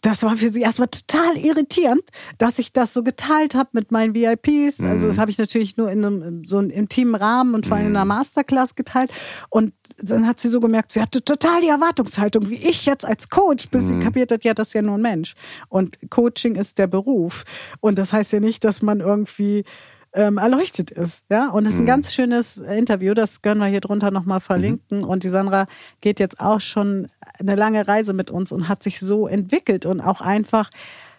das 0.00 0.22
war 0.22 0.36
für 0.36 0.48
sie 0.48 0.62
erstmal 0.62 0.88
total 0.88 1.36
irritierend, 1.36 2.02
dass 2.38 2.58
ich 2.58 2.72
das 2.72 2.94
so 2.94 3.02
geteilt 3.02 3.54
habe 3.54 3.70
mit 3.72 3.92
meinen 3.92 4.14
VIPs. 4.14 4.80
Also 4.80 5.08
das 5.08 5.18
habe 5.18 5.30
ich 5.30 5.38
natürlich 5.38 5.76
nur 5.76 5.90
in 5.90 6.04
einem 6.04 6.44
so 6.46 6.58
einem 6.58 6.70
intimen 6.70 7.14
Rahmen 7.14 7.54
und 7.54 7.66
vor 7.66 7.76
allem 7.76 7.88
in 7.88 7.96
einer 7.96 8.06
Masterclass 8.06 8.74
geteilt. 8.74 9.10
Und 9.50 9.74
dann 9.98 10.26
hat 10.26 10.40
sie 10.40 10.48
so 10.48 10.60
gemerkt, 10.60 10.92
sie 10.92 11.02
hatte 11.02 11.22
total 11.22 11.60
die 11.60 11.68
Erwartungshaltung, 11.68 12.48
wie 12.48 12.66
ich 12.66 12.86
jetzt 12.86 13.04
als 13.04 13.28
Coach, 13.28 13.68
bis 13.68 13.88
sie 13.88 14.00
kapiert 14.00 14.32
hat, 14.32 14.44
ja, 14.44 14.54
das 14.54 14.68
ist 14.68 14.74
ja 14.74 14.82
nur 14.82 14.96
ein 14.96 15.02
Mensch. 15.02 15.34
Und 15.68 15.98
Coaching 16.08 16.54
ist 16.54 16.78
der 16.78 16.86
Beruf. 16.86 17.44
Und 17.80 17.98
das 17.98 18.12
heißt 18.12 18.32
ja 18.32 18.40
nicht, 18.40 18.64
dass 18.64 18.80
man 18.80 19.00
irgendwie 19.00 19.64
ähm, 20.12 20.38
erleuchtet 20.38 20.90
ist. 20.90 21.24
Ja, 21.30 21.50
und 21.50 21.66
es 21.66 21.74
ist 21.74 21.80
ein 21.80 21.86
ganz 21.86 22.12
schönes 22.12 22.58
Interview, 22.58 23.14
das 23.14 23.42
können 23.42 23.60
wir 23.60 23.68
hier 23.68 23.80
drunter 23.80 24.10
nochmal 24.10 24.40
verlinken. 24.40 25.04
Und 25.04 25.24
die 25.24 25.28
Sandra 25.28 25.66
geht 26.00 26.20
jetzt 26.20 26.40
auch 26.40 26.60
schon 26.60 27.08
eine 27.40 27.56
lange 27.56 27.86
Reise 27.86 28.12
mit 28.12 28.30
uns 28.30 28.52
und 28.52 28.68
hat 28.68 28.82
sich 28.82 29.00
so 29.00 29.26
entwickelt 29.26 29.86
und 29.86 30.00
auch 30.00 30.20
einfach 30.20 30.70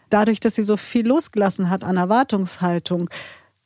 dadurch, 0.10 0.40
dass 0.40 0.56
sie 0.56 0.64
so 0.64 0.78
viel 0.78 1.08
losgelassen 1.08 1.70
hat 1.70 1.84
an 1.84 1.98
Erwartungshaltung, 1.98 3.10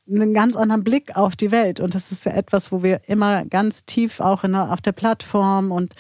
einen 0.07 0.33
ganz 0.33 0.55
anderen 0.55 0.83
Blick 0.83 1.15
auf 1.17 1.35
die 1.35 1.51
Welt. 1.51 1.79
Und 1.79 1.95
das 1.95 2.11
ist 2.11 2.25
ja 2.25 2.33
etwas, 2.33 2.71
wo 2.71 2.83
wir 2.83 3.01
immer 3.07 3.45
ganz 3.45 3.85
tief 3.85 4.19
auch 4.19 4.43
in 4.43 4.51
der, 4.51 4.71
auf 4.71 4.81
der 4.81 4.91
Plattform 4.91 5.71
und 5.71 5.93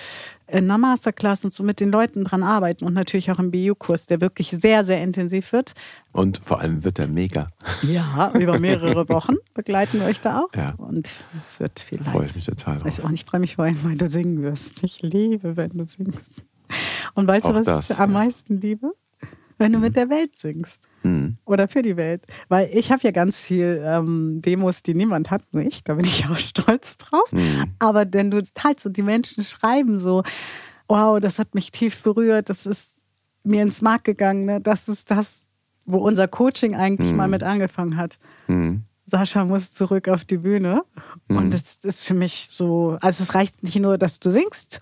in 0.47 0.65
einer 0.65 0.77
Masterclass 0.77 1.43
und 1.43 1.53
so 1.53 1.63
mit 1.63 1.79
den 1.79 1.91
Leuten 1.91 2.23
dran 2.23 2.43
arbeiten 2.43 2.85
und 2.85 2.93
natürlich 2.93 3.31
auch 3.31 3.39
im 3.39 3.51
BU-Kurs, 3.51 4.07
der 4.07 4.21
wirklich 4.21 4.49
sehr, 4.49 4.83
sehr 4.83 5.01
intensiv 5.01 5.51
wird. 5.53 5.73
Und 6.11 6.39
vor 6.43 6.61
allem 6.61 6.83
wird 6.83 6.99
er 6.99 7.07
mega. 7.07 7.47
Ja, 7.81 8.31
über 8.33 8.59
mehrere 8.59 9.09
Wochen 9.09 9.35
begleiten 9.53 9.99
wir 9.99 10.07
euch 10.07 10.21
da 10.21 10.41
auch. 10.41 10.49
Ja. 10.55 10.75
Und 10.77 11.09
es 11.47 11.59
wird 11.59 11.79
viel 11.79 12.03
freue 12.03 12.27
ich 12.27 12.35
mich 12.35 12.45
total 12.45 12.75
drauf. 12.75 12.85
Weiß 12.85 12.99
auch 12.99 13.09
nicht, 13.09 13.23
ich 13.23 13.29
freue 13.29 13.41
mich 13.41 13.55
vor 13.55 13.65
allem, 13.65 13.83
weil 13.83 13.97
du 13.97 14.07
singen 14.07 14.41
wirst. 14.43 14.83
Ich 14.83 15.01
liebe, 15.01 15.57
wenn 15.57 15.71
du 15.71 15.87
singst. 15.87 16.43
Und 17.15 17.27
weißt 17.27 17.45
Auch 17.45 17.51
du, 17.51 17.59
was 17.59 17.65
das, 17.65 17.89
ich 17.89 17.97
am 17.97 18.11
ja. 18.11 18.19
meisten 18.19 18.59
liebe? 18.61 18.91
Wenn 19.57 19.71
du 19.71 19.79
mit 19.79 19.95
der 19.95 20.09
Welt 20.09 20.35
singst. 20.35 20.87
Mhm. 21.03 21.37
Oder 21.45 21.67
für 21.67 21.81
die 21.81 21.95
Welt. 21.95 22.25
Weil 22.49 22.69
ich 22.73 22.91
habe 22.91 23.03
ja 23.03 23.11
ganz 23.11 23.45
viel 23.45 23.81
ähm, 23.85 24.41
Demos, 24.41 24.83
die 24.83 24.93
niemand 24.93 25.31
hat, 25.31 25.43
nur 25.51 25.63
ich. 25.63 25.83
Da 25.83 25.93
bin 25.93 26.05
ich 26.05 26.25
auch 26.29 26.37
stolz 26.37 26.97
drauf. 26.97 27.31
Mhm. 27.31 27.73
Aber 27.79 28.05
wenn 28.11 28.31
du 28.31 28.37
es 28.37 28.53
teilst 28.53 28.85
und 28.85 28.97
die 28.97 29.03
Menschen 29.03 29.43
schreiben 29.43 29.99
so, 29.99 30.23
wow, 30.87 31.19
das 31.19 31.39
hat 31.39 31.55
mich 31.55 31.71
tief 31.71 32.03
berührt, 32.03 32.49
das 32.49 32.65
ist 32.65 33.01
mir 33.43 33.61
ins 33.61 33.81
Mark 33.81 34.03
gegangen. 34.03 34.45
Ne? 34.45 34.61
Das 34.61 34.89
ist 34.89 35.11
das, 35.11 35.47
wo 35.85 35.97
unser 35.99 36.27
Coaching 36.27 36.75
eigentlich 36.75 37.13
mal 37.13 37.27
mit 37.27 37.43
angefangen 37.43 37.95
hat. 37.97 38.19
Mhm. 38.47 38.83
Sascha 39.07 39.45
muss 39.45 39.71
zurück 39.71 40.07
auf 40.07 40.25
die 40.25 40.37
Bühne. 40.37 40.83
Und 41.27 41.53
das 41.53 41.75
ist 41.83 42.05
für 42.05 42.15
mich 42.15 42.47
so, 42.49 42.97
also 43.01 43.23
es 43.23 43.35
reicht 43.35 43.61
nicht 43.63 43.79
nur, 43.79 43.97
dass 43.97 44.19
du 44.19 44.31
singst, 44.31 44.79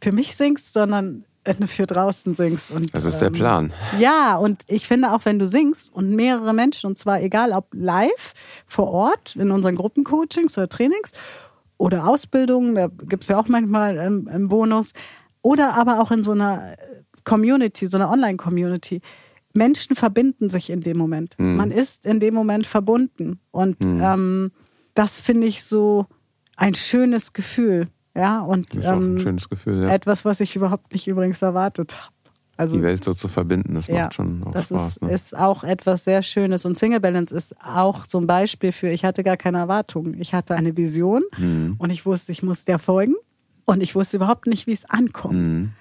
für 0.00 0.12
mich 0.12 0.36
singst, 0.36 0.72
sondern 0.72 1.24
für 1.66 1.86
draußen 1.86 2.34
singst. 2.34 2.70
Und, 2.70 2.94
Das 2.94 3.04
ist 3.04 3.18
der 3.18 3.28
ähm, 3.28 3.34
Plan. 3.34 3.72
Ja, 3.98 4.36
und 4.36 4.62
ich 4.68 4.86
finde 4.86 5.12
auch, 5.12 5.24
wenn 5.24 5.38
du 5.38 5.46
singst 5.46 5.92
und 5.92 6.10
mehrere 6.14 6.52
Menschen, 6.52 6.88
und 6.88 6.98
zwar 6.98 7.22
egal 7.22 7.52
ob 7.52 7.68
live, 7.72 8.34
vor 8.66 8.90
Ort, 8.90 9.36
in 9.36 9.50
unseren 9.50 9.76
Gruppencoachings 9.76 10.56
oder 10.58 10.68
Trainings, 10.68 11.12
oder 11.76 12.06
Ausbildung, 12.06 12.74
da 12.74 12.86
gibt 12.86 13.24
es 13.24 13.28
ja 13.28 13.38
auch 13.38 13.48
manchmal 13.48 13.96
im, 13.96 14.28
im 14.28 14.48
Bonus, 14.48 14.92
oder 15.42 15.74
aber 15.74 16.00
auch 16.00 16.10
in 16.10 16.24
so 16.24 16.32
einer 16.32 16.76
Community, 17.24 17.86
so 17.86 17.96
einer 17.96 18.10
Online-Community. 18.10 19.00
Menschen 19.52 19.96
verbinden 19.96 20.50
sich 20.50 20.70
in 20.70 20.80
dem 20.80 20.96
Moment. 20.96 21.34
Mhm. 21.38 21.56
Man 21.56 21.70
ist 21.70 22.06
in 22.06 22.20
dem 22.20 22.34
Moment 22.34 22.66
verbunden. 22.66 23.40
Und 23.50 23.84
mhm. 23.84 24.00
ähm, 24.02 24.52
das 24.94 25.18
finde 25.20 25.46
ich 25.46 25.64
so 25.64 26.06
ein 26.56 26.74
schönes 26.74 27.32
Gefühl. 27.32 27.88
Ja, 28.14 28.40
und 28.40 28.76
das 28.76 28.84
ist 28.84 28.90
auch 28.90 28.96
ein 28.96 29.12
ähm, 29.12 29.18
schönes 29.18 29.48
Gefühl, 29.48 29.82
ja. 29.82 29.90
etwas, 29.90 30.24
was 30.24 30.40
ich 30.40 30.54
überhaupt 30.54 30.92
nicht 30.92 31.08
übrigens 31.08 31.42
erwartet 31.42 31.96
habe. 31.96 32.14
Also, 32.56 32.76
die 32.76 32.82
Welt 32.82 33.02
so 33.02 33.12
zu 33.12 33.26
verbinden, 33.26 33.74
das 33.74 33.88
ja, 33.88 34.02
macht 34.02 34.14
schon 34.14 34.44
auch 34.44 34.52
das 34.52 34.66
Spaß. 34.68 34.80
Das 34.80 34.90
ist, 34.92 35.02
ne? 35.02 35.12
ist, 35.12 35.36
auch 35.36 35.64
etwas 35.64 36.04
sehr 36.04 36.22
Schönes. 36.22 36.64
Und 36.64 36.78
Single 36.78 37.00
Balance 37.00 37.34
ist 37.34 37.56
auch 37.60 38.04
so 38.06 38.18
ein 38.18 38.28
Beispiel 38.28 38.70
für, 38.70 38.88
ich 38.88 39.04
hatte 39.04 39.24
gar 39.24 39.36
keine 39.36 39.58
Erwartungen. 39.58 40.20
Ich 40.20 40.34
hatte 40.34 40.54
eine 40.54 40.76
Vision 40.76 41.22
mhm. 41.36 41.74
und 41.78 41.90
ich 41.90 42.06
wusste, 42.06 42.30
ich 42.30 42.44
muss 42.44 42.64
der 42.64 42.78
folgen. 42.78 43.14
Und 43.64 43.82
ich 43.82 43.94
wusste 43.94 44.18
überhaupt 44.18 44.46
nicht, 44.46 44.66
wie 44.66 44.72
es 44.72 44.88
ankommt. 44.88 45.34
Mhm. 45.34 45.72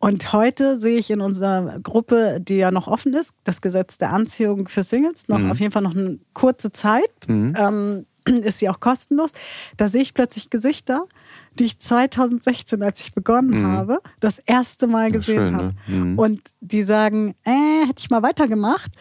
Und 0.00 0.32
heute 0.32 0.78
sehe 0.78 0.98
ich 0.98 1.10
in 1.10 1.20
unserer 1.20 1.78
Gruppe, 1.80 2.40
die 2.40 2.56
ja 2.56 2.70
noch 2.70 2.86
offen 2.86 3.14
ist, 3.14 3.34
das 3.44 3.60
Gesetz 3.60 3.98
der 3.98 4.12
Anziehung 4.12 4.68
für 4.68 4.82
Singles, 4.82 5.28
noch 5.28 5.38
mhm. 5.38 5.50
auf 5.50 5.60
jeden 5.60 5.72
Fall 5.72 5.82
noch 5.82 5.94
eine 5.94 6.18
kurze 6.34 6.70
Zeit, 6.72 7.10
mhm. 7.26 7.54
ähm, 7.56 8.06
ist 8.42 8.58
sie 8.58 8.68
auch 8.68 8.80
kostenlos. 8.80 9.32
Da 9.76 9.88
sehe 9.88 10.02
ich 10.02 10.14
plötzlich 10.14 10.50
Gesichter, 10.50 11.06
die 11.54 11.64
ich 11.64 11.78
2016, 11.78 12.82
als 12.82 13.00
ich 13.00 13.12
begonnen 13.12 13.62
mhm. 13.62 13.66
habe, 13.66 14.00
das 14.20 14.38
erste 14.38 14.86
Mal 14.86 15.10
gesehen 15.10 15.56
habe. 15.56 15.74
Ne? 15.86 15.96
Mhm. 15.96 16.18
Und 16.18 16.40
die 16.60 16.82
sagen, 16.82 17.34
äh, 17.44 17.86
hätte 17.86 18.00
ich 18.00 18.10
mal 18.10 18.22
weitergemacht, 18.22 18.92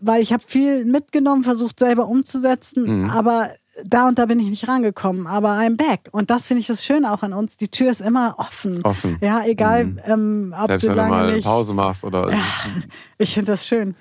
weil 0.00 0.22
ich 0.22 0.32
habe 0.32 0.42
viel 0.46 0.84
mitgenommen, 0.84 1.44
versucht 1.44 1.78
selber 1.78 2.06
umzusetzen, 2.08 3.04
mhm. 3.04 3.10
aber 3.10 3.50
da 3.84 4.06
und 4.06 4.18
da 4.18 4.26
bin 4.26 4.38
ich 4.38 4.46
nicht 4.46 4.68
rangekommen, 4.68 5.26
aber 5.26 5.50
I'm 5.50 5.76
back. 5.76 6.08
Und 6.12 6.30
das 6.30 6.46
finde 6.46 6.60
ich 6.60 6.66
das 6.66 6.84
Schöne 6.84 7.12
auch 7.12 7.22
an 7.22 7.32
uns. 7.32 7.56
Die 7.56 7.68
Tür 7.68 7.90
ist 7.90 8.00
immer 8.00 8.36
offen. 8.38 8.84
Offen. 8.84 9.18
Ja, 9.20 9.44
egal, 9.44 9.86
mhm. 9.86 10.00
ähm, 10.04 10.54
ob 10.56 10.68
Selbst 10.68 10.84
du 10.84 10.92
lange 10.92 11.00
wenn 11.00 11.06
du 11.06 11.26
mal 11.26 11.34
nicht... 11.34 11.44
Pause 11.44 11.74
machst 11.74 12.04
oder. 12.04 12.30
Ja, 12.30 12.42
ich 13.18 13.34
finde 13.34 13.52
das 13.52 13.66
schön. 13.66 13.96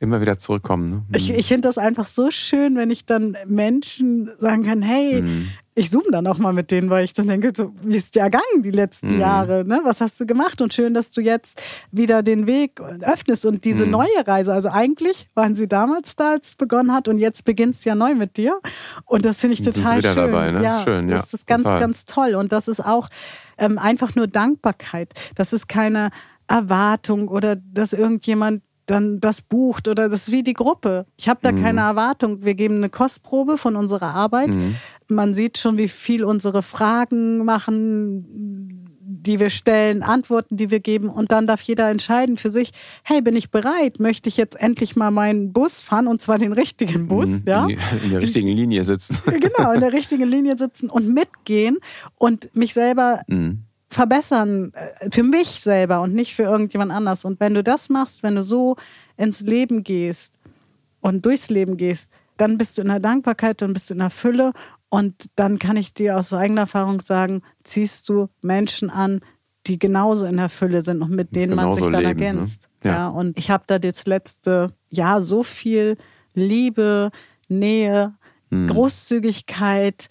Immer 0.00 0.20
wieder 0.20 0.38
zurückkommen. 0.38 0.90
Ne? 0.90 0.96
Mhm. 0.96 1.14
Ich, 1.14 1.30
ich 1.30 1.48
finde 1.48 1.68
das 1.68 1.78
einfach 1.78 2.06
so 2.06 2.30
schön, 2.30 2.76
wenn 2.76 2.90
ich 2.90 3.06
dann 3.06 3.36
Menschen 3.46 4.30
sagen 4.38 4.64
kann, 4.64 4.82
hey, 4.82 5.22
mhm 5.22 5.48
ich 5.76 5.90
zoome 5.90 6.10
dann 6.12 6.26
auch 6.28 6.38
mal 6.38 6.52
mit 6.52 6.70
denen, 6.70 6.88
weil 6.88 7.04
ich 7.04 7.14
dann 7.14 7.26
denke, 7.26 7.52
so, 7.54 7.74
wie 7.82 7.96
ist 7.96 8.14
dir 8.14 8.20
ergangen 8.20 8.62
die 8.62 8.70
letzten 8.70 9.14
mhm. 9.14 9.20
Jahre? 9.20 9.64
Ne? 9.64 9.80
Was 9.82 10.00
hast 10.00 10.20
du 10.20 10.26
gemacht? 10.26 10.60
Und 10.60 10.72
schön, 10.72 10.94
dass 10.94 11.10
du 11.10 11.20
jetzt 11.20 11.60
wieder 11.90 12.22
den 12.22 12.46
Weg 12.46 12.80
öffnest 12.80 13.44
und 13.44 13.64
diese 13.64 13.84
mhm. 13.84 13.92
neue 13.92 14.26
Reise. 14.26 14.52
Also 14.52 14.68
eigentlich 14.68 15.28
waren 15.34 15.56
sie 15.56 15.66
damals 15.66 16.14
da, 16.14 16.32
als 16.32 16.48
es 16.48 16.54
begonnen 16.54 16.92
hat 16.92 17.08
und 17.08 17.18
jetzt 17.18 17.44
beginnt 17.44 17.74
es 17.74 17.84
ja 17.84 17.96
neu 17.96 18.14
mit 18.14 18.36
dir. 18.36 18.60
Und 19.04 19.24
das 19.24 19.38
finde 19.38 19.54
ich 19.54 19.62
total 19.62 20.00
schön. 20.00 20.14
Dabei, 20.14 20.52
ne? 20.52 20.62
ja, 20.62 20.82
schön. 20.84 21.08
Ja, 21.08 21.16
das 21.16 21.34
ist 21.34 21.46
ganz, 21.46 21.64
total. 21.64 21.80
ganz 21.80 22.04
toll. 22.04 22.34
Und 22.36 22.52
das 22.52 22.68
ist 22.68 22.80
auch 22.80 23.08
ähm, 23.58 23.78
einfach 23.78 24.14
nur 24.14 24.28
Dankbarkeit. 24.28 25.12
Das 25.34 25.52
ist 25.52 25.68
keine 25.68 26.10
Erwartung 26.46 27.26
oder 27.26 27.56
dass 27.56 27.92
irgendjemand 27.92 28.62
dann 28.86 29.20
das 29.20 29.40
bucht 29.40 29.88
oder 29.88 30.08
das 30.08 30.28
ist 30.28 30.32
wie 30.32 30.42
die 30.42 30.52
Gruppe. 30.52 31.06
Ich 31.16 31.28
habe 31.28 31.40
da 31.42 31.52
mhm. 31.52 31.62
keine 31.62 31.80
Erwartung. 31.80 32.44
Wir 32.44 32.54
geben 32.54 32.76
eine 32.76 32.90
Kostprobe 32.90 33.56
von 33.56 33.76
unserer 33.76 34.14
Arbeit. 34.14 34.54
Mhm. 34.54 34.76
Man 35.08 35.34
sieht 35.34 35.58
schon, 35.58 35.76
wie 35.76 35.88
viel 35.88 36.24
unsere 36.24 36.62
Fragen 36.62 37.44
machen, 37.44 38.84
die 39.00 39.38
wir 39.40 39.50
stellen, 39.50 40.02
Antworten, 40.02 40.56
die 40.56 40.70
wir 40.70 40.80
geben. 40.80 41.08
Und 41.08 41.32
dann 41.32 41.46
darf 41.46 41.60
jeder 41.62 41.90
entscheiden 41.90 42.36
für 42.36 42.50
sich, 42.50 42.72
hey, 43.02 43.20
bin 43.20 43.36
ich 43.36 43.50
bereit? 43.50 44.00
Möchte 44.00 44.28
ich 44.28 44.36
jetzt 44.36 44.58
endlich 44.58 44.96
mal 44.96 45.10
meinen 45.10 45.52
Bus 45.52 45.82
fahren 45.82 46.06
und 46.06 46.20
zwar 46.20 46.38
den 46.38 46.52
richtigen 46.52 47.08
Bus? 47.08 47.28
Mhm, 47.28 47.42
ja? 47.46 47.66
In, 47.66 47.78
in 48.04 48.10
der 48.10 48.22
richtigen 48.22 48.48
Linie 48.48 48.84
sitzen. 48.84 49.18
Genau, 49.56 49.72
in 49.72 49.80
der 49.80 49.92
richtigen 49.92 50.28
Linie 50.28 50.56
sitzen 50.56 50.90
und 50.90 51.12
mitgehen 51.12 51.78
und 52.16 52.54
mich 52.54 52.72
selber 52.72 53.22
mhm 53.26 53.64
verbessern 53.94 54.72
äh, 54.74 55.10
für 55.10 55.22
mich 55.22 55.60
selber 55.60 56.02
und 56.02 56.14
nicht 56.14 56.34
für 56.34 56.42
irgendjemand 56.42 56.92
anders. 56.92 57.24
Und 57.24 57.40
wenn 57.40 57.54
du 57.54 57.62
das 57.62 57.88
machst, 57.88 58.22
wenn 58.22 58.34
du 58.34 58.42
so 58.42 58.76
ins 59.16 59.40
Leben 59.40 59.84
gehst 59.84 60.34
und 61.00 61.24
durchs 61.24 61.48
Leben 61.48 61.76
gehst, 61.76 62.10
dann 62.36 62.58
bist 62.58 62.76
du 62.76 62.82
in 62.82 62.88
der 62.88 62.98
Dankbarkeit, 62.98 63.62
dann 63.62 63.72
bist 63.72 63.88
du 63.88 63.94
in 63.94 64.00
der 64.00 64.10
Fülle 64.10 64.52
und 64.94 65.26
dann 65.34 65.58
kann 65.58 65.76
ich 65.76 65.92
dir 65.92 66.16
aus 66.16 66.32
eigener 66.32 66.62
Erfahrung 66.62 67.00
sagen, 67.00 67.42
ziehst 67.64 68.08
du 68.08 68.28
Menschen 68.42 68.90
an, 68.90 69.22
die 69.66 69.76
genauso 69.76 70.24
in 70.24 70.36
der 70.36 70.48
Fülle 70.48 70.82
sind 70.82 71.02
und 71.02 71.10
mit 71.10 71.34
denen 71.34 71.56
man 71.56 71.72
sich 71.72 71.82
dann 71.82 71.94
leben, 71.94 72.02
ne? 72.02 72.26
ergänzt. 72.26 72.68
Ne? 72.84 72.90
Ja. 72.90 72.96
ja. 72.96 73.08
und 73.08 73.36
ich 73.36 73.50
habe 73.50 73.64
da 73.66 73.80
das 73.80 74.06
letzte 74.06 74.72
Jahr 74.90 75.20
so 75.20 75.42
viel 75.42 75.96
Liebe, 76.34 77.10
Nähe, 77.48 78.14
hm. 78.52 78.68
Großzügigkeit, 78.68 80.08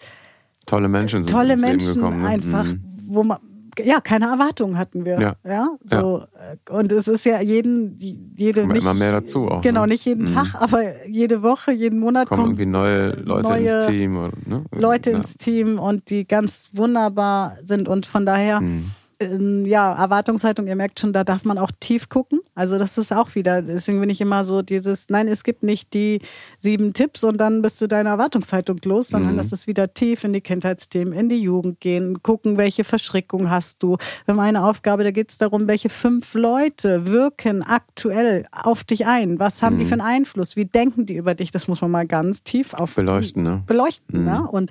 tolle 0.66 0.88
Menschen 0.88 1.22
sind 1.22 1.32
tolle 1.32 1.56
Menschen 1.56 1.94
gekommen, 1.94 2.20
ne? 2.20 2.28
einfach, 2.28 2.66
hm. 2.66 2.82
wo 3.06 3.22
man 3.22 3.38
ja, 3.82 4.00
keine 4.00 4.26
Erwartungen 4.26 4.78
hatten 4.78 5.04
wir. 5.04 5.20
Ja. 5.20 5.36
ja? 5.44 5.68
So. 5.84 6.24
Ja. 6.68 6.76
Und 6.76 6.92
es 6.92 7.08
ist 7.08 7.24
ja 7.24 7.40
jeden, 7.40 7.98
jede 8.36 8.66
nicht, 8.66 8.82
immer 8.82 8.94
mehr 8.94 9.12
dazu 9.12 9.48
auch. 9.48 9.62
Genau, 9.62 9.82
ne? 9.82 9.88
nicht 9.88 10.04
jeden 10.04 10.24
mhm. 10.24 10.34
Tag, 10.34 10.54
aber 10.54 11.06
jede 11.06 11.42
Woche, 11.42 11.72
jeden 11.72 11.98
Monat 11.98 12.28
kommen, 12.28 12.40
kommen 12.40 12.50
irgendwie 12.52 12.66
neue 12.66 13.10
Leute 13.22 13.48
neue 13.48 13.68
ins 13.68 13.86
Team. 13.86 14.16
Oder, 14.16 14.32
ne? 14.46 14.64
Leute 14.72 15.10
ja. 15.10 15.16
ins 15.16 15.36
Team 15.36 15.78
und 15.78 16.10
die 16.10 16.26
ganz 16.26 16.70
wunderbar 16.72 17.56
sind 17.62 17.88
und 17.88 18.06
von 18.06 18.26
daher. 18.26 18.60
Mhm 18.60 18.90
ähm, 19.20 19.66
ja, 19.66 19.94
Erwartungshaltung, 19.94 20.66
ihr 20.66 20.76
merkt 20.76 21.00
schon, 21.00 21.12
da 21.12 21.24
darf 21.24 21.44
man 21.44 21.58
auch 21.58 21.70
tief 21.80 22.08
gucken. 22.08 22.40
Also 22.54 22.78
das 22.78 22.98
ist 22.98 23.12
auch 23.12 23.34
wieder, 23.34 23.62
deswegen 23.62 24.00
bin 24.00 24.10
ich 24.10 24.20
immer 24.20 24.44
so 24.44 24.62
dieses, 24.62 25.08
nein, 25.10 25.28
es 25.28 25.44
gibt 25.44 25.62
nicht 25.62 25.94
die 25.94 26.20
sieben 26.58 26.92
Tipps 26.92 27.24
und 27.24 27.38
dann 27.38 27.62
bist 27.62 27.80
du 27.80 27.86
deine 27.86 28.10
Erwartungshaltung 28.10 28.80
los, 28.84 29.08
sondern 29.08 29.32
mhm. 29.32 29.36
das 29.38 29.52
ist 29.52 29.66
wieder 29.66 29.92
tief 29.94 30.24
in 30.24 30.32
die 30.32 30.40
Kindheitsthemen, 30.40 31.12
in 31.12 31.28
die 31.28 31.38
Jugend 31.38 31.80
gehen, 31.80 32.22
gucken, 32.22 32.56
welche 32.56 32.84
Verschrickung 32.84 33.50
hast 33.50 33.82
du. 33.82 33.96
Wir 34.24 34.34
haben 34.34 34.40
eine 34.40 34.64
Aufgabe, 34.64 35.04
da 35.04 35.10
geht 35.10 35.30
es 35.30 35.38
darum, 35.38 35.68
welche 35.68 35.88
fünf 35.88 36.34
Leute 36.34 37.06
wirken 37.06 37.62
aktuell 37.62 38.46
auf 38.50 38.84
dich 38.84 39.06
ein. 39.06 39.38
Was 39.38 39.62
haben 39.62 39.76
mhm. 39.76 39.78
die 39.80 39.86
für 39.86 39.92
einen 39.92 40.00
Einfluss? 40.00 40.56
Wie 40.56 40.64
denken 40.64 41.06
die 41.06 41.16
über 41.16 41.34
dich? 41.34 41.50
Das 41.50 41.68
muss 41.68 41.80
man 41.80 41.90
mal 41.90 42.06
ganz 42.06 42.42
tief 42.42 42.74
auf 42.74 42.94
beleuchten. 42.94 43.42
Ne? 43.42 43.62
Beleuchten, 43.66 44.20
mhm. 44.20 44.24
ne? 44.24 44.48
Und 44.48 44.70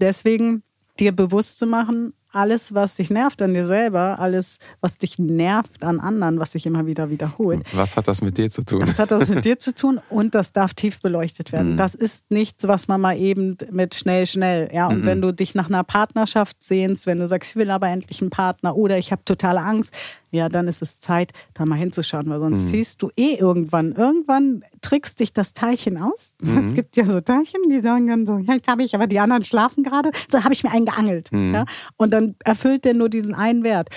deswegen 0.00 0.62
dir 0.98 1.12
bewusst 1.12 1.58
zu 1.58 1.66
machen, 1.66 2.14
alles, 2.34 2.74
was 2.74 2.96
dich 2.96 3.10
nervt 3.10 3.40
an 3.42 3.54
dir 3.54 3.64
selber, 3.64 4.18
alles, 4.18 4.58
was 4.80 4.98
dich 4.98 5.18
nervt 5.18 5.82
an 5.84 6.00
anderen, 6.00 6.38
was 6.38 6.52
sich 6.52 6.66
immer 6.66 6.86
wieder 6.86 7.10
wiederholt. 7.10 7.62
Was 7.72 7.96
hat 7.96 8.08
das 8.08 8.20
mit 8.20 8.38
dir 8.38 8.50
zu 8.50 8.64
tun? 8.64 8.86
Was 8.86 8.98
hat 8.98 9.10
das 9.10 9.28
mit 9.28 9.44
dir 9.44 9.58
zu 9.58 9.74
tun? 9.74 10.00
Und 10.08 10.34
das 10.34 10.52
darf 10.52 10.74
tief 10.74 11.00
beleuchtet 11.00 11.52
werden. 11.52 11.72
Mhm. 11.72 11.76
Das 11.76 11.94
ist 11.94 12.30
nichts, 12.30 12.66
was 12.68 12.88
man 12.88 13.00
mal 13.00 13.16
eben 13.16 13.56
mit 13.70 13.94
schnell, 13.94 14.26
schnell. 14.26 14.70
Ja, 14.72 14.88
und 14.88 15.02
mhm. 15.02 15.06
wenn 15.06 15.22
du 15.22 15.32
dich 15.32 15.54
nach 15.54 15.68
einer 15.68 15.84
Partnerschaft 15.84 16.62
sehnst, 16.62 17.06
wenn 17.06 17.18
du 17.18 17.28
sagst, 17.28 17.52
ich 17.52 17.56
will 17.56 17.70
aber 17.70 17.88
endlich 17.88 18.20
einen 18.20 18.30
Partner 18.30 18.76
oder 18.76 18.98
ich 18.98 19.12
habe 19.12 19.24
totale 19.24 19.60
Angst, 19.60 19.94
ja, 20.34 20.48
dann 20.48 20.68
ist 20.68 20.82
es 20.82 21.00
Zeit, 21.00 21.32
da 21.54 21.64
mal 21.64 21.78
hinzuschauen, 21.78 22.28
weil 22.28 22.40
sonst 22.40 22.64
mhm. 22.64 22.68
siehst 22.68 23.02
du 23.02 23.10
eh 23.16 23.34
irgendwann. 23.34 23.92
Irgendwann 23.92 24.62
trickst 24.80 25.20
dich 25.20 25.32
das 25.32 25.54
Teilchen 25.54 25.98
aus. 25.98 26.34
Mhm. 26.44 26.58
Es 26.58 26.74
gibt 26.74 26.96
ja 26.96 27.06
so 27.06 27.20
Teilchen, 27.20 27.60
die 27.70 27.80
sagen 27.80 28.06
dann 28.06 28.26
so, 28.26 28.36
ja, 28.36 28.54
jetzt 28.54 28.68
habe 28.68 28.82
ich, 28.82 28.94
aber 28.94 29.06
die 29.06 29.18
anderen 29.18 29.44
schlafen 29.44 29.82
gerade. 29.82 30.10
So 30.30 30.44
habe 30.44 30.52
ich 30.52 30.62
mir 30.62 30.70
einen 30.70 30.84
geangelt. 30.84 31.32
Mhm. 31.32 31.54
Ja? 31.54 31.64
Und 31.96 32.10
dann 32.10 32.34
erfüllt 32.44 32.84
der 32.84 32.92
nur 32.92 33.08
diesen 33.08 33.34
einen 33.34 33.64
Wert. 33.64 33.88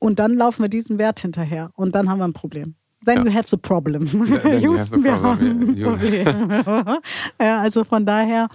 Und 0.00 0.18
dann 0.18 0.34
laufen 0.34 0.62
wir 0.62 0.68
diesen 0.68 0.98
Wert 0.98 1.20
hinterher. 1.20 1.70
Und 1.74 1.94
dann 1.94 2.10
haben 2.10 2.18
wir 2.18 2.24
ein 2.24 2.32
Problem. 2.32 2.74
Then 3.04 3.18
ja. 3.18 3.24
you 3.24 3.34
have 3.34 3.48
the 3.48 3.56
problem. 3.56 4.06
Houston, 4.60 5.04
wir 5.04 5.20
haben 5.20 5.40
ein 5.40 5.82
Problem. 5.82 6.50
ja, 7.40 7.60
also 7.60 7.84
von 7.84 8.06
daher 8.06 8.48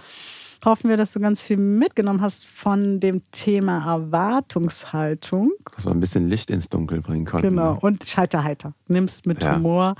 hoffen 0.64 0.90
wir, 0.90 0.96
dass 0.96 1.12
du 1.12 1.20
ganz 1.20 1.42
viel 1.42 1.56
mitgenommen 1.56 2.20
hast 2.20 2.46
von 2.46 3.00
dem 3.00 3.22
Thema 3.30 3.84
Erwartungshaltung. 3.84 5.52
Dass 5.74 5.86
wir 5.86 5.92
ein 5.92 6.00
bisschen 6.00 6.28
Licht 6.28 6.50
ins 6.50 6.68
Dunkel 6.68 7.00
bringen 7.00 7.24
konnten. 7.24 7.50
Genau, 7.50 7.78
und 7.80 8.04
Schalter 8.04 8.44
heiter. 8.44 8.74
Nimmst 8.88 9.26
mit 9.26 9.42
ja. 9.42 9.56
Humor 9.56 9.94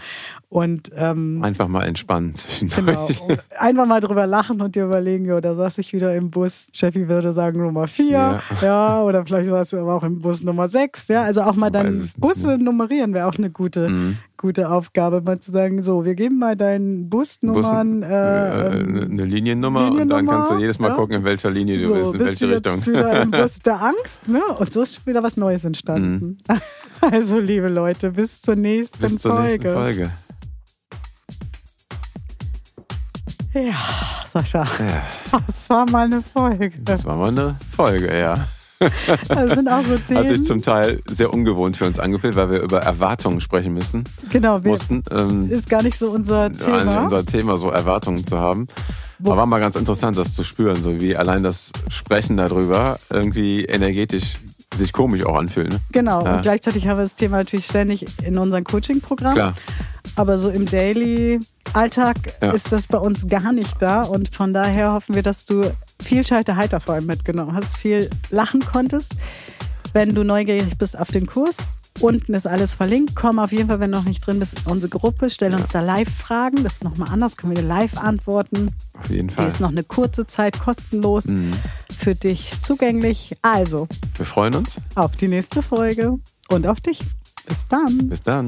und 0.48 0.90
ähm, 0.96 1.40
einfach 1.42 1.68
mal 1.68 1.84
entspannen 1.84 2.34
Genau. 2.60 3.08
einfach 3.58 3.86
mal 3.86 4.00
drüber 4.00 4.26
lachen 4.26 4.60
und 4.62 4.74
dir 4.74 4.84
überlegen, 4.84 5.26
ja, 5.26 5.40
da 5.40 5.54
saß 5.54 5.78
ich 5.78 5.92
wieder 5.92 6.14
im 6.14 6.30
Bus. 6.30 6.68
Cheffi 6.72 7.08
würde 7.08 7.32
sagen 7.32 7.60
Nummer 7.60 7.86
vier, 7.86 8.10
ja, 8.10 8.42
ja 8.62 9.02
oder 9.02 9.24
vielleicht 9.26 9.48
saß 9.48 9.70
du 9.70 9.78
aber 9.78 9.94
auch 9.94 10.02
im 10.02 10.20
Bus 10.20 10.42
Nummer 10.42 10.68
sechs, 10.68 11.08
ja. 11.08 11.22
Also 11.22 11.42
auch 11.42 11.54
mal 11.54 11.70
dann 11.70 12.08
Busse 12.18 12.54
nicht. 12.54 12.62
nummerieren 12.62 13.14
wäre 13.14 13.26
auch 13.26 13.36
eine 13.36 13.50
gute, 13.50 13.88
mhm. 13.88 14.16
gute 14.36 14.70
Aufgabe, 14.70 15.20
mal 15.20 15.38
zu 15.38 15.50
sagen, 15.50 15.82
so, 15.82 16.04
wir 16.04 16.14
geben 16.14 16.38
mal 16.38 16.56
deinen 16.56 17.10
Busnummern 17.10 18.00
Bus, 18.00 18.08
äh, 18.08 18.14
äh, 18.14 19.04
eine 19.04 19.24
Liniennummer, 19.24 19.90
Liniennummer 19.90 20.02
und 20.02 20.08
dann 20.08 20.26
kannst 20.26 20.47
du 20.50 20.58
jedes 20.58 20.78
Mal 20.78 20.88
ja? 20.88 20.94
gucken, 20.94 21.16
in 21.16 21.24
welcher 21.24 21.50
Linie 21.50 21.78
du 21.78 21.86
so, 21.86 21.94
bist, 21.94 22.14
in 22.14 22.20
welche 22.20 22.50
Richtung. 22.50 22.86
Wieder 22.86 23.22
im 23.22 23.30
Bus 23.30 23.60
der 23.60 23.82
Angst, 23.82 24.28
ne? 24.28 24.42
Und 24.44 24.72
so 24.72 24.82
ist 24.82 25.06
wieder 25.06 25.22
was 25.22 25.36
Neues 25.36 25.64
entstanden. 25.64 26.38
Mhm. 26.48 26.60
Also, 27.00 27.38
liebe 27.38 27.68
Leute, 27.68 28.10
bis 28.10 28.42
zur 28.42 28.56
nächsten 28.56 28.98
bis 28.98 29.20
zur 29.20 29.36
Folge. 29.36 29.50
Nächsten 29.50 29.72
Folge. 29.72 30.12
Ja, 33.54 33.74
Sascha. 34.32 34.62
Ja. 34.62 35.02
Das 35.46 35.70
war 35.70 35.88
mal 35.88 36.06
eine 36.06 36.22
Folge. 36.22 36.72
Das 36.80 37.04
war 37.04 37.16
mal 37.16 37.28
eine 37.28 37.56
Folge, 37.70 38.18
ja. 38.18 38.48
Das 39.28 39.50
sind 39.50 39.68
auch 39.68 39.82
so 39.82 39.96
Themen. 39.98 40.20
Hat 40.20 40.28
sich 40.28 40.44
zum 40.44 40.62
Teil 40.62 41.00
sehr 41.08 41.32
ungewohnt 41.32 41.76
für 41.76 41.86
uns 41.86 41.98
angefühlt, 41.98 42.36
weil 42.36 42.50
wir 42.50 42.62
über 42.62 42.80
Erwartungen 42.80 43.40
sprechen 43.40 43.74
müssen. 43.74 44.04
Genau, 44.30 44.62
wir 44.62 44.70
mussten. 44.70 45.02
Ähm, 45.10 45.50
ist 45.50 45.68
gar 45.68 45.82
nicht 45.82 45.98
so 45.98 46.10
unser 46.10 46.52
Thema. 46.52 47.04
Unser 47.04 47.26
Thema, 47.26 47.58
so 47.58 47.70
Erwartungen 47.70 48.24
zu 48.24 48.38
haben. 48.38 48.68
Aber 49.24 49.36
war 49.36 49.46
mal 49.46 49.60
ganz 49.60 49.74
interessant, 49.74 50.16
das 50.16 50.32
zu 50.32 50.44
spüren, 50.44 50.82
so 50.82 51.00
wie 51.00 51.16
allein 51.16 51.42
das 51.42 51.72
Sprechen 51.88 52.36
darüber 52.36 52.98
irgendwie 53.10 53.64
energetisch 53.64 54.38
sich 54.76 54.92
komisch 54.92 55.24
auch 55.24 55.34
anfühlt. 55.34 55.72
Ne? 55.72 55.80
Genau, 55.92 56.22
ja. 56.24 56.36
und 56.36 56.42
gleichzeitig 56.42 56.86
haben 56.86 56.98
wir 56.98 57.02
das 57.02 57.16
Thema 57.16 57.38
natürlich 57.38 57.66
ständig 57.66 58.06
in 58.22 58.38
unserem 58.38 58.64
Coaching-Programm. 58.64 59.34
Klar. 59.34 59.54
Aber 60.14 60.38
so 60.38 60.50
im 60.50 60.66
Daily-Alltag 60.66 62.16
ja. 62.42 62.50
ist 62.50 62.72
das 62.72 62.86
bei 62.86 62.98
uns 62.98 63.26
gar 63.28 63.52
nicht 63.52 63.80
da. 63.80 64.02
Und 64.02 64.34
von 64.34 64.52
daher 64.52 64.92
hoffen 64.92 65.14
wir, 65.14 65.22
dass 65.22 65.44
du 65.44 65.62
viel 66.02 66.26
Scheiter 66.26 66.56
heiter 66.56 66.80
vor 66.80 66.94
allem 66.94 67.06
mitgenommen 67.06 67.54
hast, 67.54 67.76
viel 67.76 68.08
lachen 68.30 68.60
konntest. 68.60 69.16
Wenn 69.92 70.14
du 70.14 70.22
neugierig 70.22 70.76
bist 70.78 70.98
auf 70.98 71.10
den 71.10 71.26
Kurs, 71.26 71.78
Unten 72.00 72.34
ist 72.34 72.46
alles 72.46 72.74
verlinkt. 72.74 73.16
Komm 73.16 73.38
auf 73.38 73.50
jeden 73.50 73.68
Fall, 73.68 73.80
wenn 73.80 73.90
du 73.90 73.98
noch 73.98 74.04
nicht 74.04 74.24
drin 74.24 74.38
bist, 74.38 74.60
in 74.60 74.70
unsere 74.70 74.90
Gruppe. 74.90 75.30
Stell 75.30 75.52
uns 75.54 75.70
da 75.70 75.80
Live-Fragen. 75.80 76.62
Das 76.62 76.74
ist 76.74 76.84
nochmal 76.84 77.08
anders. 77.10 77.36
Können 77.36 77.56
wir 77.56 77.62
dir 77.62 77.68
live 77.68 77.96
antworten. 77.96 78.74
Auf 78.98 79.10
jeden 79.10 79.30
Fall. 79.30 79.44
Die 79.44 79.48
ist 79.48 79.60
noch 79.60 79.70
eine 79.70 79.82
kurze 79.82 80.26
Zeit 80.26 80.58
kostenlos 80.60 81.26
mhm. 81.26 81.50
für 81.96 82.14
dich 82.14 82.52
zugänglich. 82.62 83.36
Also. 83.42 83.88
Wir 84.16 84.26
freuen 84.26 84.54
uns. 84.54 84.76
Auf 84.94 85.16
die 85.16 85.28
nächste 85.28 85.62
Folge 85.62 86.18
und 86.48 86.66
auf 86.66 86.80
dich. 86.80 87.00
Bis 87.46 87.66
dann. 87.66 88.08
Bis 88.08 88.22
dann. 88.22 88.46